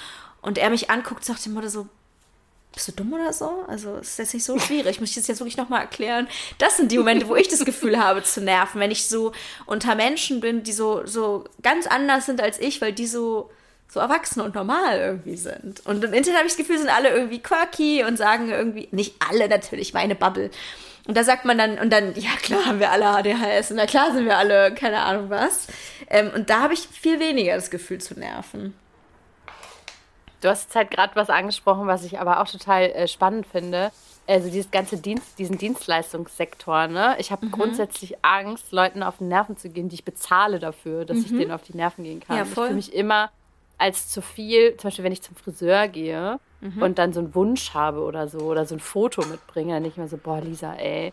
und 0.47 0.59
er 0.59 0.71
mich 0.71 0.91
anguckt, 0.91 1.25
sagt 1.25 1.45
dem 1.45 1.55
Mutter 1.55 1.69
so, 1.69 1.89
bist 2.77 2.89
du 2.89 2.93
dumm 2.93 3.15
oder 3.15 3.33
so? 3.33 3.65
Also 3.69 3.97
ist 3.97 4.19
jetzt 4.19 4.35
nicht 4.35 4.45
so 4.45 4.59
schwierig. 4.59 5.01
Muss 5.01 5.09
ich 5.09 5.17
das 5.17 5.27
jetzt 5.27 5.41
wirklich 5.41 5.57
nochmal 5.57 5.81
erklären? 5.81 6.29
Das 6.59 6.77
sind 6.77 6.93
die 6.93 6.99
Momente, 6.99 7.27
wo 7.27 7.35
ich 7.35 7.49
das 7.49 7.65
Gefühl 7.65 7.99
habe 7.99 8.23
zu 8.23 8.43
nerven, 8.43 8.81
wenn 8.83 8.91
ich 8.91 9.09
so 9.09 9.33
unter 9.65 9.95
Menschen 9.95 10.41
bin, 10.41 10.63
die 10.63 10.73
so, 10.73 11.05
so 11.07 11.45
ganz 11.63 11.87
anders 11.87 12.27
sind 12.27 12.43
als 12.43 12.61
ich, 12.61 12.83
weil 12.83 12.93
die 12.93 13.07
so, 13.07 13.51
so 13.89 13.99
erwachsen 13.99 14.43
und 14.43 14.55
normal 14.55 14.99
irgendwie 14.99 15.39
sind. 15.39 15.85
Und 15.87 16.05
im 16.05 16.13
Internet 16.13 16.37
habe 16.37 16.47
ich 16.47 16.53
das 16.53 16.59
Gefühl, 16.59 16.79
sind 16.79 16.91
alle 16.95 17.09
irgendwie 17.09 17.39
quirky 17.39 18.05
und 18.05 18.19
sagen 18.19 18.51
irgendwie, 18.51 18.89
nicht 18.91 19.15
alle 19.27 19.49
natürlich, 19.49 19.95
meine 19.95 20.15
Bubble. 20.15 20.51
Und 21.07 21.17
da 21.17 21.25
sagt 21.25 21.47
man 21.47 21.57
dann, 21.57 21.79
und 21.79 21.91
dann, 21.91 22.15
ja 22.15 22.33
klar 22.43 22.67
haben 22.67 22.79
wir 22.79 22.91
alle 22.91 23.07
ADHS 23.07 23.71
und 23.71 23.79
na 23.79 23.87
klar 23.87 24.13
sind 24.13 24.27
wir 24.27 24.37
alle, 24.37 24.75
keine 24.75 25.01
Ahnung 25.01 25.31
was. 25.31 25.69
Ähm, 26.11 26.31
und 26.35 26.51
da 26.51 26.61
habe 26.61 26.75
ich 26.75 26.81
viel 26.81 27.21
weniger 27.21 27.55
das 27.55 27.71
Gefühl 27.71 28.03
zu 28.03 28.19
nerven. 28.19 28.75
Du 30.41 30.49
hast 30.49 30.65
jetzt 30.65 30.77
halt 30.77 30.91
gerade 30.91 31.17
was 31.17 31.31
angesprochen, 31.31 31.87
was 31.87 32.05
ich 32.05 32.19
aber 32.19 32.41
auch 32.41 32.49
total 32.49 32.83
äh, 32.83 33.09
spannend 33.09 33.47
finde. 33.47 33.91
Also 34.27 34.51
dieses 34.51 34.71
ganze 34.71 34.97
Dienst, 34.97 35.39
diesen 35.39 35.57
Dienstleistungssektor, 35.57 36.89
ne? 36.89 37.17
Ich 37.19 37.31
habe 37.31 37.47
mhm. 37.47 37.53
grundsätzlich 37.53 38.17
Angst, 38.23 38.73
Leuten 38.73 39.03
auf 39.03 39.19
den 39.19 39.29
Nerven 39.29 39.57
zu 39.57 39.69
gehen, 39.71 39.89
die 39.89 39.95
ich 39.95 40.05
bezahle 40.05 40.59
dafür, 40.59 41.05
dass 41.05 41.19
mhm. 41.19 41.25
ich 41.25 41.31
denen 41.31 41.53
auf 41.53 41.63
die 41.63 41.77
Nerven 41.77 42.05
gehen 42.05 42.21
kann. 42.21 42.37
Ja, 42.37 42.45
voll. 42.45 42.65
Ich 42.65 42.69
fühle 42.69 42.75
mich 42.75 42.95
immer 42.95 43.31
als 43.79 44.09
zu 44.09 44.23
viel, 44.23 44.77
zum 44.77 44.89
Beispiel 44.89 45.05
wenn 45.05 45.13
ich 45.13 45.23
zum 45.23 45.37
Friseur 45.37 45.89
gehe 45.89 46.41
mhm. 46.61 46.83
und 46.83 46.99
dann 46.99 47.13
so 47.13 47.21
einen 47.21 47.35
Wunsch 47.35 47.75
habe 47.75 48.01
oder 48.01 48.29
so, 48.29 48.39
oder 48.39 48.67
so 48.67 48.75
ein 48.75 48.81
Foto 48.81 49.25
mitbringe, 49.27 49.75
dann 49.75 49.83
denke 49.83 49.95
ich 49.95 50.03
mir 50.03 50.09
so, 50.09 50.17
boah, 50.17 50.41
Lisa, 50.41 50.75
ey, 50.75 51.13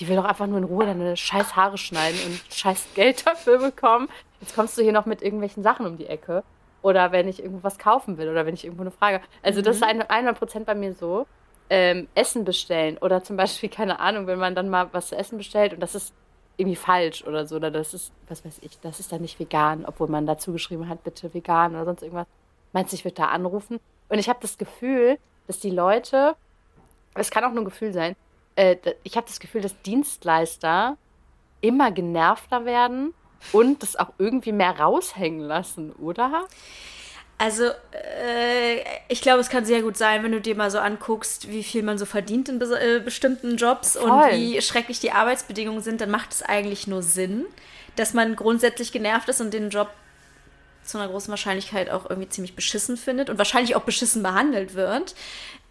die 0.00 0.08
will 0.08 0.16
doch 0.16 0.24
einfach 0.24 0.46
nur 0.46 0.58
in 0.58 0.64
Ruhe 0.64 0.86
deine 0.86 1.16
scheiß 1.16 1.56
Haare 1.56 1.78
schneiden 1.78 2.18
und 2.26 2.40
scheiß 2.54 2.88
Geld 2.94 3.26
dafür 3.26 3.58
bekommen. 3.58 4.08
Jetzt 4.40 4.54
kommst 4.54 4.78
du 4.78 4.82
hier 4.82 4.92
noch 4.92 5.06
mit 5.06 5.22
irgendwelchen 5.22 5.62
Sachen 5.62 5.86
um 5.86 5.96
die 5.96 6.06
Ecke. 6.06 6.44
Oder 6.82 7.12
wenn 7.12 7.28
ich 7.28 7.42
irgendwo 7.42 7.62
was 7.62 7.78
kaufen 7.78 8.18
will 8.18 8.28
oder 8.28 8.46
wenn 8.46 8.54
ich 8.54 8.64
irgendwo 8.64 8.82
eine 8.82 8.90
Frage. 8.90 9.20
Also, 9.42 9.60
mhm. 9.60 9.64
das 9.64 9.76
ist 9.76 9.84
100% 9.84 10.64
bei 10.64 10.74
mir 10.74 10.94
so. 10.94 11.26
Ähm, 11.70 12.08
Essen 12.14 12.46
bestellen 12.46 12.96
oder 12.96 13.22
zum 13.22 13.36
Beispiel, 13.36 13.68
keine 13.70 14.00
Ahnung, 14.00 14.26
wenn 14.26 14.38
man 14.38 14.54
dann 14.54 14.70
mal 14.70 14.88
was 14.92 15.08
zu 15.08 15.16
essen 15.16 15.36
bestellt 15.36 15.74
und 15.74 15.80
das 15.80 15.94
ist 15.94 16.14
irgendwie 16.56 16.76
falsch 16.76 17.24
oder 17.24 17.46
so, 17.46 17.56
oder 17.56 17.70
das 17.70 17.92
ist, 17.92 18.12
was 18.26 18.44
weiß 18.44 18.60
ich, 18.62 18.80
das 18.80 19.00
ist 19.00 19.12
dann 19.12 19.20
nicht 19.20 19.38
vegan, 19.38 19.84
obwohl 19.84 20.08
man 20.08 20.26
dazu 20.26 20.52
geschrieben 20.52 20.88
hat, 20.88 21.04
bitte 21.04 21.32
vegan 21.32 21.74
oder 21.74 21.84
sonst 21.84 22.02
irgendwas. 22.02 22.26
Meinst 22.72 22.92
du, 22.92 22.96
ich 22.96 23.04
würde 23.04 23.14
da 23.14 23.26
anrufen? 23.26 23.78
Und 24.08 24.18
ich 24.18 24.28
habe 24.28 24.40
das 24.42 24.58
Gefühl, 24.58 25.18
dass 25.46 25.60
die 25.60 25.70
Leute, 25.70 26.34
es 27.14 27.30
kann 27.30 27.44
auch 27.44 27.52
nur 27.52 27.62
ein 27.62 27.66
Gefühl 27.66 27.92
sein, 27.92 28.16
äh, 28.56 28.76
ich 29.04 29.16
habe 29.16 29.26
das 29.26 29.38
Gefühl, 29.38 29.60
dass 29.60 29.80
Dienstleister 29.82 30.96
immer 31.60 31.92
genervter 31.92 32.64
werden 32.64 33.14
und 33.52 33.82
das 33.82 33.96
auch 33.96 34.12
irgendwie 34.18 34.52
mehr 34.52 34.78
raushängen 34.78 35.40
lassen, 35.40 35.92
oder? 35.92 36.46
Also, 37.40 37.66
äh, 37.66 38.80
ich 39.08 39.20
glaube, 39.20 39.38
es 39.40 39.48
kann 39.48 39.64
sehr 39.64 39.82
gut 39.82 39.96
sein, 39.96 40.24
wenn 40.24 40.32
du 40.32 40.40
dir 40.40 40.56
mal 40.56 40.72
so 40.72 40.78
anguckst, 40.78 41.48
wie 41.48 41.62
viel 41.62 41.84
man 41.84 41.96
so 41.96 42.04
verdient 42.04 42.48
in 42.48 42.58
be 42.58 42.66
äh, 42.78 42.98
bestimmten 42.98 43.56
Jobs 43.56 43.96
Voll. 43.96 44.10
und 44.10 44.32
wie 44.32 44.60
schrecklich 44.60 44.98
die 44.98 45.12
Arbeitsbedingungen 45.12 45.80
sind, 45.80 46.00
dann 46.00 46.10
macht 46.10 46.32
es 46.32 46.42
eigentlich 46.42 46.88
nur 46.88 47.02
Sinn, 47.02 47.46
dass 47.94 48.12
man 48.12 48.34
grundsätzlich 48.34 48.90
genervt 48.90 49.28
ist 49.28 49.40
und 49.40 49.54
den 49.54 49.70
Job 49.70 49.88
zu 50.82 50.98
einer 50.98 51.08
großen 51.08 51.30
Wahrscheinlichkeit 51.30 51.90
auch 51.90 52.10
irgendwie 52.10 52.28
ziemlich 52.28 52.56
beschissen 52.56 52.96
findet 52.96 53.30
und 53.30 53.38
wahrscheinlich 53.38 53.76
auch 53.76 53.82
beschissen 53.82 54.22
behandelt 54.24 54.74
wird. 54.74 55.14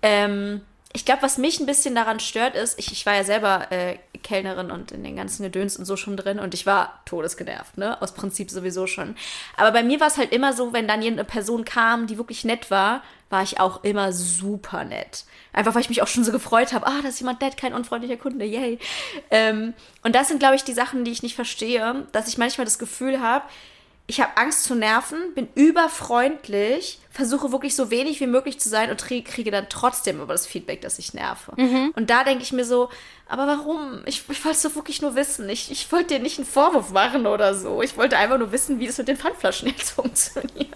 Ähm, 0.02 0.62
ich 0.98 1.06
glaube, 1.06 1.22
was 1.22 1.38
mich 1.38 1.60
ein 1.60 1.68
bisschen 1.68 1.94
daran 1.94 2.20
stört, 2.20 2.56
ist, 2.56 2.80
ich, 2.80 2.92
ich 2.92 3.06
war 3.06 3.14
ja 3.14 3.24
selber 3.24 3.72
äh, 3.72 4.00
Kellnerin 4.24 4.72
und 4.72 4.92
in 4.92 5.04
den 5.04 5.16
ganzen 5.16 5.44
Gedöns 5.44 5.78
und 5.78 5.86
so 5.86 5.96
schon 5.96 6.18
drin 6.18 6.40
und 6.40 6.56
ich 6.56 6.66
war 6.66 7.04
todesgenervt, 7.06 7.78
ne? 7.78 8.02
Aus 8.02 8.16
Prinzip 8.16 8.50
sowieso 8.50 8.88
schon. 8.88 9.16
Aber 9.58 9.72
bei 9.72 9.84
mir 9.84 10.00
war 10.00 10.08
es 10.08 10.18
halt 10.18 10.32
immer 10.32 10.54
so, 10.54 10.74
wenn 10.74 10.88
dann 10.88 11.04
eine 11.04 11.24
Person 11.24 11.66
kam, 11.66 12.08
die 12.08 12.18
wirklich 12.18 12.46
nett 12.46 12.72
war, 12.72 13.04
war 13.30 13.44
ich 13.44 13.60
auch 13.60 13.84
immer 13.84 14.12
super 14.12 14.86
nett. 14.86 15.26
Einfach 15.54 15.76
weil 15.76 15.82
ich 15.84 15.90
mich 15.90 16.02
auch 16.02 16.08
schon 16.08 16.24
so 16.24 16.32
gefreut 16.32 16.74
habe, 16.74 16.88
ah, 16.88 17.00
da 17.04 17.10
ist 17.10 17.20
jemand 17.20 17.42
nett, 17.42 17.58
kein 17.58 17.76
unfreundlicher 17.76 18.18
Kunde, 18.18 18.46
yay. 18.46 18.80
Ähm, 19.30 19.76
und 20.02 20.16
das 20.16 20.30
sind, 20.30 20.40
glaube 20.40 20.56
ich, 20.56 20.64
die 20.64 20.74
Sachen, 20.74 21.06
die 21.06 21.12
ich 21.12 21.22
nicht 21.22 21.36
verstehe, 21.36 22.08
dass 22.12 22.28
ich 22.28 22.40
manchmal 22.40 22.66
das 22.66 22.80
Gefühl 22.80 23.22
habe, 23.22 23.46
ich 24.10 24.22
habe 24.22 24.38
Angst 24.38 24.64
zu 24.64 24.74
nerven, 24.74 25.34
bin 25.36 25.50
überfreundlich, 25.54 27.00
versuche 27.12 27.52
wirklich 27.52 27.76
so 27.76 27.92
wenig 27.92 28.22
wie 28.22 28.28
möglich 28.28 28.58
zu 28.58 28.70
sein 28.70 28.90
und 28.90 29.04
kriege 29.04 29.52
dann 29.52 29.68
trotzdem 29.70 30.22
über 30.22 30.32
das 30.32 30.48
Feedback, 30.48 30.80
dass 30.80 30.98
ich 30.98 31.14
nerve. 31.14 31.52
Mhm. 31.58 31.92
Und 31.94 32.10
da 32.10 32.24
denke 32.24 32.42
ich 32.42 32.54
mir 32.54 32.64
so, 32.64 32.90
aber 33.28 33.48
warum? 33.48 34.04
Ich, 34.06 34.24
ich 34.30 34.46
wollte 34.46 34.56
es 34.56 34.62
doch 34.62 34.76
wirklich 34.76 35.02
nur 35.02 35.16
wissen. 35.16 35.50
Ich, 35.50 35.70
ich 35.70 35.92
wollte 35.92 36.16
dir 36.16 36.20
nicht 36.22 36.38
einen 36.38 36.48
Vorwurf 36.48 36.92
machen 36.92 37.28
oder 37.28 37.54
so. 37.54 37.82
Ich 37.82 37.98
wollte 37.98 38.18
einfach 38.18 38.38
nur 38.38 38.54
wissen, 38.54 38.80
wie 38.80 38.88
es 38.88 38.98
mit 38.98 39.10
den 39.10 39.18
Pfandflaschen 39.18 39.68
jetzt 39.68 39.90
funktioniert. 39.92 40.72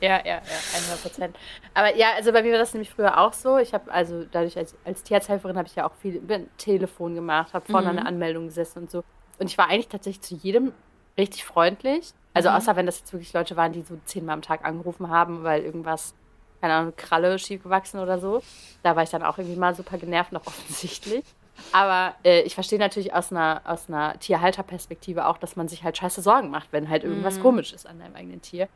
Ja, 0.00 0.16
ja, 0.24 0.36
ja, 0.36 0.40
100 0.74 1.02
Prozent. 1.02 1.36
Aber 1.74 1.94
ja, 1.94 2.14
also 2.16 2.32
bei 2.32 2.42
mir 2.42 2.52
war 2.52 2.58
das 2.58 2.72
nämlich 2.72 2.90
früher 2.90 3.18
auch 3.18 3.34
so. 3.34 3.58
Ich 3.58 3.74
habe 3.74 3.92
also 3.92 4.24
dadurch 4.32 4.56
als, 4.56 4.74
als 4.86 5.02
Tierarzthelferin 5.02 5.58
habe 5.58 5.68
ich 5.68 5.76
ja 5.76 5.86
auch 5.86 5.94
viel 6.00 6.16
über 6.16 6.40
Telefon 6.56 7.14
gemacht, 7.14 7.52
habe 7.52 7.70
vorne 7.70 7.84
mhm. 7.84 7.90
an 7.90 7.96
der 7.96 8.06
Anmeldung 8.06 8.46
gesessen 8.46 8.80
und 8.80 8.90
so. 8.90 9.04
Und 9.38 9.48
ich 9.50 9.58
war 9.58 9.68
eigentlich 9.68 9.88
tatsächlich 9.88 10.22
zu 10.22 10.34
jedem 10.34 10.72
richtig 11.18 11.44
freundlich. 11.44 12.14
Also 12.34 12.48
mhm. 12.50 12.56
außer 12.56 12.76
wenn 12.76 12.86
das 12.86 13.00
jetzt 13.00 13.12
wirklich 13.12 13.32
Leute 13.32 13.56
waren, 13.56 13.72
die 13.72 13.82
so 13.82 13.98
zehnmal 14.04 14.34
am 14.34 14.42
Tag 14.42 14.64
angerufen 14.64 15.10
haben, 15.10 15.44
weil 15.44 15.62
irgendwas, 15.62 16.14
keine 16.60 16.74
Ahnung, 16.74 16.92
Kralle 16.96 17.38
schief 17.38 17.62
gewachsen 17.62 18.00
oder 18.00 18.18
so. 18.18 18.42
Da 18.82 18.96
war 18.96 19.02
ich 19.02 19.10
dann 19.10 19.22
auch 19.22 19.38
irgendwie 19.38 19.58
mal 19.58 19.74
super 19.74 19.98
genervt, 19.98 20.32
noch 20.32 20.46
offensichtlich. 20.46 21.24
Aber 21.72 22.14
äh, 22.24 22.40
ich 22.42 22.54
verstehe 22.54 22.78
natürlich 22.78 23.12
aus 23.12 23.30
einer, 23.30 23.62
aus 23.64 23.88
einer 23.88 24.18
Tierhalterperspektive 24.18 25.26
auch, 25.26 25.38
dass 25.38 25.56
man 25.56 25.68
sich 25.68 25.84
halt 25.84 25.98
scheiße 25.98 26.22
Sorgen 26.22 26.50
macht, 26.50 26.68
wenn 26.72 26.88
halt 26.88 27.04
irgendwas 27.04 27.38
mhm. 27.38 27.42
komisch 27.42 27.72
ist 27.72 27.86
an 27.86 27.98
deinem 27.98 28.16
eigenen 28.16 28.42
Tier. 28.42 28.68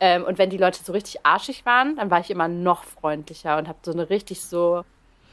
Ähm, 0.00 0.24
und 0.24 0.38
wenn 0.38 0.50
die 0.50 0.58
Leute 0.58 0.80
so 0.82 0.92
richtig 0.92 1.24
arschig 1.24 1.66
waren, 1.66 1.96
dann 1.96 2.10
war 2.10 2.20
ich 2.20 2.30
immer 2.30 2.48
noch 2.48 2.84
freundlicher 2.84 3.58
und 3.58 3.66
habe 3.66 3.78
so 3.82 3.92
eine 3.92 4.08
richtig 4.10 4.42
so, 4.42 4.84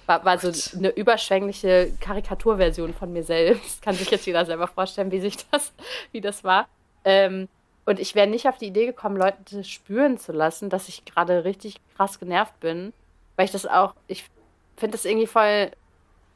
war, 0.08 0.26
war 0.26 0.40
so 0.40 0.52
eine 0.78 0.90
überschwängliche 0.90 1.92
Karikaturversion 2.00 2.94
von 2.94 3.14
mir 3.14 3.24
selbst. 3.24 3.82
Kann 3.84 3.96
sich 3.96 4.10
jetzt 4.10 4.26
jeder 4.26 4.46
selber 4.46 4.68
vorstellen, 4.68 5.12
wie 5.12 5.20
sich 5.20 5.38
das, 5.52 5.74
wie 6.12 6.22
das 6.22 6.44
war. 6.44 6.68
Ähm, 7.04 7.48
und 7.86 8.00
ich 8.00 8.16
wäre 8.16 8.28
nicht 8.28 8.48
auf 8.48 8.58
die 8.58 8.68
Idee 8.68 8.88
gekommen, 8.88 9.16
Leute 9.16 9.64
spüren 9.64 10.18
zu 10.18 10.32
lassen, 10.32 10.70
dass 10.70 10.90
ich 10.90 11.06
gerade 11.06 11.46
richtig 11.46 11.80
krass 11.96 12.20
genervt 12.20 12.60
bin. 12.60 12.94
Weil 13.36 13.46
ich 13.46 13.52
das 13.52 13.68
auch, 13.68 13.94
ich 14.08 14.26
finde 14.76 14.98
das 14.98 15.06
irgendwie 15.06 15.28
voll. 15.28 15.72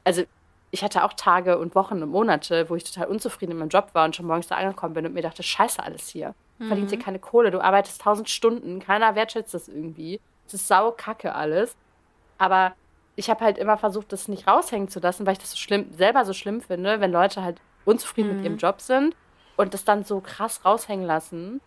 Also, 0.04 0.22
ich 0.70 0.84
hatte 0.84 1.04
auch 1.04 1.12
Tage 1.14 1.58
und 1.58 1.74
Wochen 1.74 2.02
und 2.02 2.10
Monate, 2.10 2.70
wo 2.70 2.76
ich 2.76 2.84
total 2.84 3.08
unzufrieden 3.08 3.52
in 3.52 3.58
meinem 3.58 3.70
Job 3.70 3.88
war 3.92 4.04
und 4.04 4.14
schon 4.14 4.26
morgens 4.26 4.46
da 4.46 4.56
angekommen 4.56 4.94
bin 4.94 5.06
und 5.06 5.14
mir 5.14 5.22
dachte, 5.22 5.42
scheiße 5.42 5.82
alles 5.82 6.08
hier. 6.08 6.34
Du 6.58 6.64
mhm. 6.64 6.68
verdienst 6.68 6.94
hier 6.94 7.02
keine 7.02 7.18
Kohle, 7.18 7.50
du 7.50 7.60
arbeitest 7.60 8.00
tausend 8.00 8.30
Stunden, 8.30 8.78
keiner 8.78 9.16
wertschätzt 9.16 9.52
das 9.52 9.66
irgendwie. 9.66 10.20
Es 10.46 10.54
ist 10.54 10.68
sau 10.68 10.92
kacke 10.92 11.34
alles. 11.34 11.74
Aber 12.38 12.74
ich 13.16 13.28
habe 13.28 13.44
halt 13.44 13.58
immer 13.58 13.76
versucht, 13.76 14.12
das 14.12 14.28
nicht 14.28 14.46
raushängen 14.46 14.88
zu 14.88 15.00
lassen, 15.00 15.26
weil 15.26 15.32
ich 15.32 15.40
das 15.40 15.50
so 15.50 15.56
schlimm, 15.56 15.92
selber 15.92 16.24
so 16.24 16.32
schlimm 16.32 16.60
finde, 16.60 17.00
wenn 17.00 17.10
Leute 17.10 17.42
halt 17.42 17.60
unzufrieden 17.84 18.30
mhm. 18.30 18.36
mit 18.36 18.44
ihrem 18.44 18.58
Job 18.58 18.80
sind 18.80 19.16
und 19.60 19.74
das 19.74 19.84
dann 19.84 20.04
so 20.04 20.20
krass 20.20 20.64
raushängen 20.64 21.06
lassen. 21.06 21.60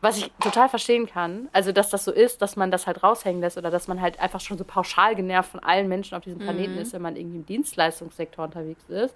Was 0.00 0.16
ich 0.16 0.32
total 0.40 0.70
verstehen 0.70 1.06
kann. 1.06 1.50
Also, 1.52 1.72
dass 1.72 1.90
das 1.90 2.06
so 2.06 2.10
ist, 2.10 2.40
dass 2.40 2.56
man 2.56 2.70
das 2.70 2.86
halt 2.86 3.02
raushängen 3.02 3.42
lässt 3.42 3.58
oder 3.58 3.70
dass 3.70 3.86
man 3.86 4.00
halt 4.00 4.18
einfach 4.18 4.40
schon 4.40 4.56
so 4.56 4.64
pauschal 4.64 5.14
genervt 5.14 5.50
von 5.50 5.60
allen 5.60 5.88
Menschen 5.88 6.16
auf 6.16 6.24
diesem 6.24 6.38
Planeten 6.38 6.76
mhm. 6.76 6.80
ist, 6.80 6.94
wenn 6.94 7.02
man 7.02 7.16
irgendwie 7.16 7.36
im 7.36 7.44
Dienstleistungssektor 7.44 8.46
unterwegs 8.46 8.82
ist. 8.88 9.14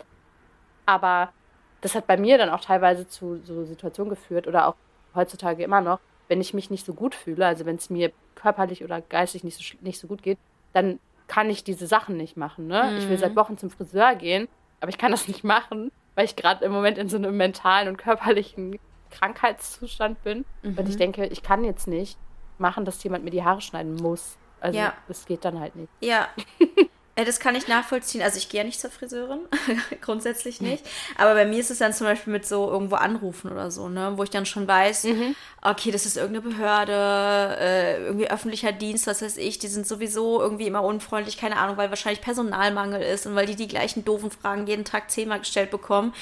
Aber 0.84 1.32
das 1.80 1.94
hat 1.94 2.07
bei 2.07 2.18
mir 2.18 2.36
dann 2.36 2.50
auch 2.50 2.61
teilweise 2.61 3.09
zu 3.09 3.40
so 3.44 3.64
Situationen 3.64 4.11
geführt 4.11 4.46
oder 4.46 4.68
auch 4.68 4.74
heutzutage 5.14 5.64
immer 5.64 5.80
noch, 5.80 6.00
wenn 6.28 6.42
ich 6.42 6.52
mich 6.52 6.68
nicht 6.68 6.84
so 6.84 6.92
gut 6.92 7.14
fühle, 7.14 7.46
also 7.46 7.64
wenn 7.64 7.76
es 7.76 7.88
mir 7.88 8.12
körperlich 8.34 8.84
oder 8.84 9.00
geistig 9.00 9.44
nicht 9.44 9.57
so, 9.57 9.76
nicht 9.80 9.98
so 9.98 10.07
gut 10.07 10.22
geht, 10.22 10.38
dann 10.74 10.98
kann 11.28 11.48
ich 11.48 11.64
diese 11.64 11.86
Sachen 11.86 12.18
nicht 12.18 12.36
machen. 12.36 12.66
Ne? 12.66 12.90
Mhm. 12.90 12.98
Ich 12.98 13.09
will 13.09 13.16
seit 13.16 13.32
mhm. 13.32 13.36
Wochen 13.36 13.57
zum 13.57 13.70
Friseur 13.70 14.14
gehen, 14.16 14.48
aber 14.80 14.90
ich 14.90 14.98
kann 14.98 15.12
das 15.12 15.28
nicht 15.28 15.44
machen, 15.44 15.90
weil 16.15 16.25
ich 16.25 16.37
gerade 16.37 16.65
im 16.65 16.73
Moment 16.73 16.99
in 16.99 17.09
so 17.09 17.17
einem 17.17 17.37
mentalen 17.37 17.89
und 17.89 17.97
körperlichen 17.97 18.79
Krankheitszustand 19.11 20.23
bin. 20.23 20.45
Mhm. 20.62 20.79
Und 20.79 20.89
ich 20.89 20.97
denke, 20.97 21.27
ich 21.27 21.43
kann 21.43 21.65
jetzt 21.65 21.87
nicht 21.87 22.19
machen, 22.59 22.85
dass 22.85 23.03
jemand 23.03 23.25
mir 23.25 23.31
die 23.31 23.45
Haare 23.45 23.61
schneiden 23.61 23.97
muss. 23.97 24.37
Also 24.61 24.79
ja. 24.79 24.95
das 25.09 25.27
geht 25.27 25.45
dann 25.45 25.61
halt 25.61 25.77
nicht. 25.77 25.91
Ja. 26.01 26.29
Äh, 27.17 27.25
das 27.25 27.39
kann 27.39 27.55
ich 27.55 27.69
nachvollziehen. 27.69 28.23
Also 28.23 28.39
ich 28.39 28.49
gehe 28.49 28.61
ja 28.61 28.65
nicht 28.65 28.81
zur 28.81 28.91
Friseurin, 28.91 29.41
grundsätzlich 30.01 30.61
nicht. 30.61 30.85
Aber 31.17 31.35
bei 31.35 31.45
mir 31.45 31.61
ist 31.61 31.71
es 31.71 31.79
dann 31.79 31.93
zum 31.93 32.07
Beispiel 32.07 32.33
mit 32.33 32.47
so 32.47 32.69
irgendwo 32.71 32.97
anrufen 32.97 33.53
oder 33.53 33.71
so, 33.71 33.89
ne? 33.89 34.12
Wo 34.17 34.23
ich 34.23 34.31
dann 34.31 34.47
schon 34.47 34.67
weiß, 34.67 35.05
mhm. 35.05 35.37
okay, 35.62 35.91
das 35.91 36.07
ist 36.07 36.17
irgendeine 36.17 36.55
Behörde, 36.55 37.57
äh, 37.61 38.05
irgendwie 38.05 38.31
öffentlicher 38.31 38.73
Dienst, 38.73 39.07
was 39.07 39.23
weiß 39.23 39.37
ich, 39.37 39.59
die 39.59 39.69
sind 39.69 39.87
sowieso 39.87 40.41
irgendwie 40.41 40.67
immer 40.67 40.83
unfreundlich, 40.83 41.37
keine 41.37 41.57
Ahnung, 41.57 41.77
weil 41.77 41.91
wahrscheinlich 41.91 42.21
Personalmangel 42.21 43.03
ist 43.03 43.27
und 43.27 43.35
weil 43.35 43.47
die 43.47 43.57
die 43.57 43.69
gleichen 43.69 44.05
doofen 44.05 44.31
Fragen 44.31 44.67
jeden 44.67 44.85
Tag 44.85 45.11
zehnmal 45.11 45.39
gestellt 45.39 45.71
bekommen. 45.71 46.12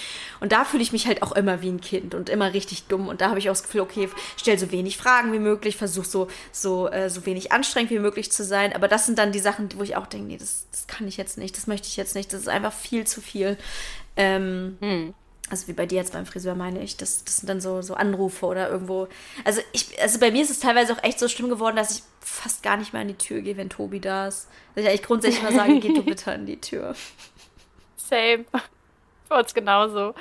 Und 0.40 0.52
da 0.52 0.64
fühle 0.64 0.82
ich 0.82 0.92
mich 0.92 1.06
halt 1.06 1.22
auch 1.22 1.32
immer 1.32 1.62
wie 1.62 1.70
ein 1.70 1.80
Kind 1.80 2.14
und 2.14 2.28
immer 2.28 2.52
richtig 2.52 2.84
dumm. 2.84 3.08
Und 3.08 3.20
da 3.20 3.30
habe 3.30 3.38
ich 3.38 3.48
auch 3.48 3.54
das 3.54 3.62
Gefühl, 3.62 3.80
okay, 3.80 4.08
stell 4.36 4.58
so 4.58 4.70
wenig 4.70 4.98
Fragen 4.98 5.32
wie 5.32 5.38
möglich, 5.38 5.76
versuch 5.76 6.04
so, 6.04 6.28
so, 6.50 6.88
äh, 6.88 7.08
so 7.08 7.24
wenig 7.24 7.52
anstrengend 7.52 7.90
wie 7.90 7.98
möglich 7.98 8.30
zu 8.30 8.44
sein. 8.44 8.74
Aber 8.74 8.88
das 8.88 9.06
sind 9.06 9.18
dann 9.18 9.32
die 9.32 9.38
Sachen, 9.38 9.70
wo 9.76 9.82
ich 9.82 9.96
auch 9.96 10.06
denke, 10.06 10.26
nee, 10.26 10.36
das, 10.36 10.66
das 10.70 10.81
das 10.82 10.96
kann 10.96 11.06
ich 11.06 11.16
jetzt 11.16 11.38
nicht, 11.38 11.56
das 11.56 11.66
möchte 11.66 11.86
ich 11.86 11.96
jetzt 11.96 12.14
nicht, 12.14 12.32
das 12.32 12.40
ist 12.40 12.48
einfach 12.48 12.72
viel 12.72 13.06
zu 13.06 13.20
viel. 13.20 13.56
Ähm, 14.16 14.76
hm. 14.80 15.14
also 15.48 15.68
wie 15.68 15.72
bei 15.72 15.86
dir 15.86 15.96
jetzt 15.96 16.12
beim 16.12 16.26
Friseur 16.26 16.54
meine 16.54 16.82
ich, 16.82 16.96
das, 16.96 17.24
das 17.24 17.38
sind 17.38 17.48
dann 17.48 17.60
so, 17.60 17.82
so 17.82 17.94
Anrufe 17.94 18.46
oder 18.46 18.68
irgendwo. 18.68 19.08
Also 19.44 19.60
ich, 19.72 20.00
also 20.02 20.18
bei 20.18 20.30
mir 20.30 20.42
ist 20.42 20.50
es 20.50 20.58
teilweise 20.58 20.92
auch 20.92 21.02
echt 21.04 21.18
so 21.18 21.28
schlimm 21.28 21.48
geworden, 21.48 21.76
dass 21.76 21.98
ich 21.98 22.02
fast 22.20 22.62
gar 22.62 22.76
nicht 22.76 22.92
mehr 22.92 23.02
an 23.02 23.08
die 23.08 23.14
Tür 23.14 23.40
gehe, 23.42 23.56
wenn 23.56 23.70
Tobi 23.70 24.00
da 24.00 24.26
ist. 24.26 24.48
Dass 24.74 24.84
ich 24.84 24.90
eigentlich 24.90 25.02
grundsätzlich 25.04 25.42
mal 25.42 25.52
sage, 25.52 25.78
geh 25.78 25.94
du 25.94 26.02
bitte 26.04 26.32
an 26.32 26.46
die 26.46 26.60
Tür. 26.60 26.94
Same. 27.96 28.44
Für 29.28 29.34
uns 29.34 29.54
genauso. 29.54 30.14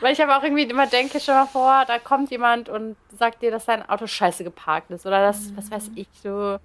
Weil 0.00 0.12
ich 0.12 0.22
aber 0.22 0.38
auch 0.38 0.42
irgendwie 0.42 0.62
immer 0.62 0.86
denke, 0.86 1.18
schon 1.18 1.34
mal 1.34 1.46
vor, 1.46 1.84
da 1.86 1.98
kommt 1.98 2.30
jemand 2.30 2.68
und 2.68 2.96
sagt 3.18 3.42
dir, 3.42 3.50
dass 3.50 3.64
dein 3.64 3.86
Auto 3.88 4.06
scheiße 4.06 4.44
geparkt 4.44 4.90
ist. 4.90 5.06
Oder 5.06 5.22
dass, 5.22 5.46
mhm. 5.46 5.56
was 5.56 5.70
weiß 5.70 5.90
ich, 5.96 6.08
so 6.22 6.58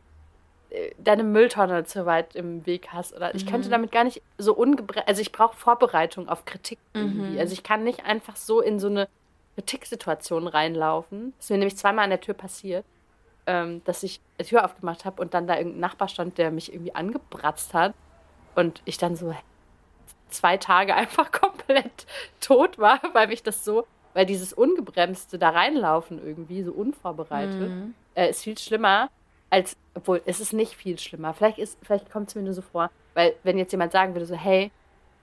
deine 0.97 1.23
Mülltonne 1.23 1.83
zu 1.83 2.05
weit 2.05 2.35
im 2.35 2.65
Weg 2.65 2.89
hast. 2.93 3.13
Oder 3.13 3.35
ich 3.35 3.45
könnte 3.45 3.67
mhm. 3.67 3.71
damit 3.71 3.91
gar 3.91 4.03
nicht 4.05 4.21
so 4.37 4.53
ungebremst. 4.53 5.07
Also 5.07 5.21
ich 5.21 5.31
brauche 5.31 5.55
Vorbereitung 5.55 6.29
auf 6.29 6.45
Kritik 6.45 6.79
irgendwie. 6.93 7.31
Mhm. 7.31 7.39
Also 7.39 7.53
ich 7.53 7.63
kann 7.63 7.83
nicht 7.83 8.05
einfach 8.05 8.37
so 8.37 8.61
in 8.61 8.79
so 8.79 8.87
eine 8.87 9.07
Kritiksituation 9.55 10.47
reinlaufen. 10.47 11.33
Das 11.37 11.45
ist 11.45 11.49
mir 11.49 11.57
nämlich 11.57 11.77
zweimal 11.77 12.05
an 12.05 12.09
der 12.09 12.21
Tür 12.21 12.35
passiert, 12.35 12.85
ähm, 13.47 13.81
dass 13.83 14.03
ich 14.03 14.21
die 14.39 14.45
Tür 14.45 14.63
aufgemacht 14.63 15.03
habe 15.03 15.21
und 15.21 15.33
dann 15.33 15.45
da 15.45 15.57
irgendein 15.57 15.81
Nachbar 15.81 16.07
stand, 16.07 16.37
der 16.37 16.51
mich 16.51 16.71
irgendwie 16.71 16.95
angebratzt 16.95 17.73
hat. 17.73 17.93
Und 18.55 18.81
ich 18.85 18.97
dann 18.97 19.15
so, 19.15 19.35
zwei 20.29 20.55
Tage 20.55 20.95
einfach 20.95 21.31
komplett 21.31 22.05
tot 22.39 22.79
war, 22.79 23.01
weil 23.11 23.27
mich 23.27 23.43
das 23.43 23.65
so, 23.65 23.85
weil 24.13 24.25
dieses 24.25 24.53
ungebremste 24.53 25.37
da 25.37 25.49
reinlaufen 25.49 26.25
irgendwie, 26.25 26.63
so 26.63 26.71
unvorbereitet, 26.71 27.69
mhm. 27.69 27.93
äh, 28.15 28.29
ist 28.29 28.43
viel 28.43 28.57
schlimmer 28.57 29.09
als, 29.51 29.75
obwohl 29.93 30.21
es 30.25 30.39
ist 30.39 30.53
nicht 30.53 30.73
viel 30.73 30.97
schlimmer. 30.97 31.35
Vielleicht 31.35 31.59
ist, 31.59 31.77
vielleicht 31.83 32.11
kommt 32.11 32.29
es 32.29 32.35
mir 32.35 32.41
nur 32.41 32.53
so 32.53 32.63
vor, 32.63 32.89
weil 33.13 33.35
wenn 33.43 33.59
jetzt 33.59 33.71
jemand 33.71 33.91
sagen 33.91 34.15
würde 34.15 34.25
so, 34.25 34.35
hey, 34.35 34.71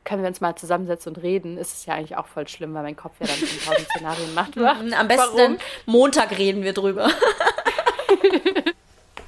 können 0.05 0.23
wir 0.23 0.29
uns 0.29 0.41
mal 0.41 0.55
zusammensetzen 0.55 1.15
und 1.15 1.23
reden, 1.23 1.59
ist 1.59 1.73
es 1.73 1.87
ja 1.87 1.95
eigentlich 1.95 2.17
auch 2.17 2.27
voll 2.27 2.47
schlimm, 2.47 2.73
weil 2.75 2.83
mein 2.83 2.97
Kopf 2.97 3.15
ja 3.21 3.27
dann 3.27 3.37
tausend 3.37 3.89
Szenarien 3.89 4.35
macht. 4.35 4.57
Mhm, 4.57 4.95
am 4.95 5.09
besten 5.09 5.37
Warum? 5.37 5.59
Montag 5.87 6.39
reden 6.39 6.63
wir 6.63 6.73
drüber. 6.73 7.09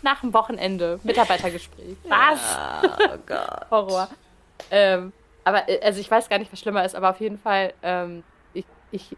Nach 0.03 0.21
dem 0.21 0.33
Wochenende. 0.33 0.99
Mitarbeitergespräch. 1.03 1.97
Was? 2.09 2.53
Ja, 2.53 2.83
oh 2.99 3.19
Gott. 3.27 3.71
Horror. 3.71 4.09
Ähm, 4.71 5.13
aber 5.45 5.69
äh, 5.69 5.81
also 5.83 6.01
ich 6.01 6.11
weiß 6.11 6.29
gar 6.29 6.39
nicht, 6.39 6.53
was 6.53 6.61
schlimmer 6.61 6.85
ist, 6.85 6.95
aber 6.95 7.11
auf 7.11 7.21
jeden 7.21 7.39
Fall, 7.39 7.75
ähm, 7.83 8.23
ich, 8.55 8.65
ich, 8.91 9.17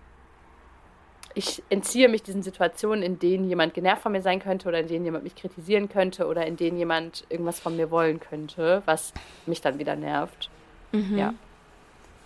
ich 1.34 1.62
entziehe 1.68 2.08
mich 2.08 2.22
diesen 2.22 2.42
Situationen, 2.42 3.02
in 3.02 3.18
denen 3.18 3.48
jemand 3.48 3.74
genervt 3.74 4.02
von 4.02 4.12
mir 4.12 4.22
sein 4.22 4.40
könnte 4.40 4.68
oder 4.68 4.80
in 4.80 4.88
denen 4.88 5.04
jemand 5.04 5.24
mich 5.24 5.34
kritisieren 5.34 5.88
könnte 5.88 6.26
oder 6.26 6.46
in 6.46 6.56
denen 6.56 6.78
jemand 6.78 7.24
irgendwas 7.28 7.60
von 7.60 7.76
mir 7.76 7.90
wollen 7.90 8.20
könnte, 8.20 8.82
was 8.86 9.12
mich 9.46 9.60
dann 9.60 9.78
wieder 9.78 9.96
nervt. 9.96 10.50
Mhm. 10.92 11.18
Ja. 11.18 11.34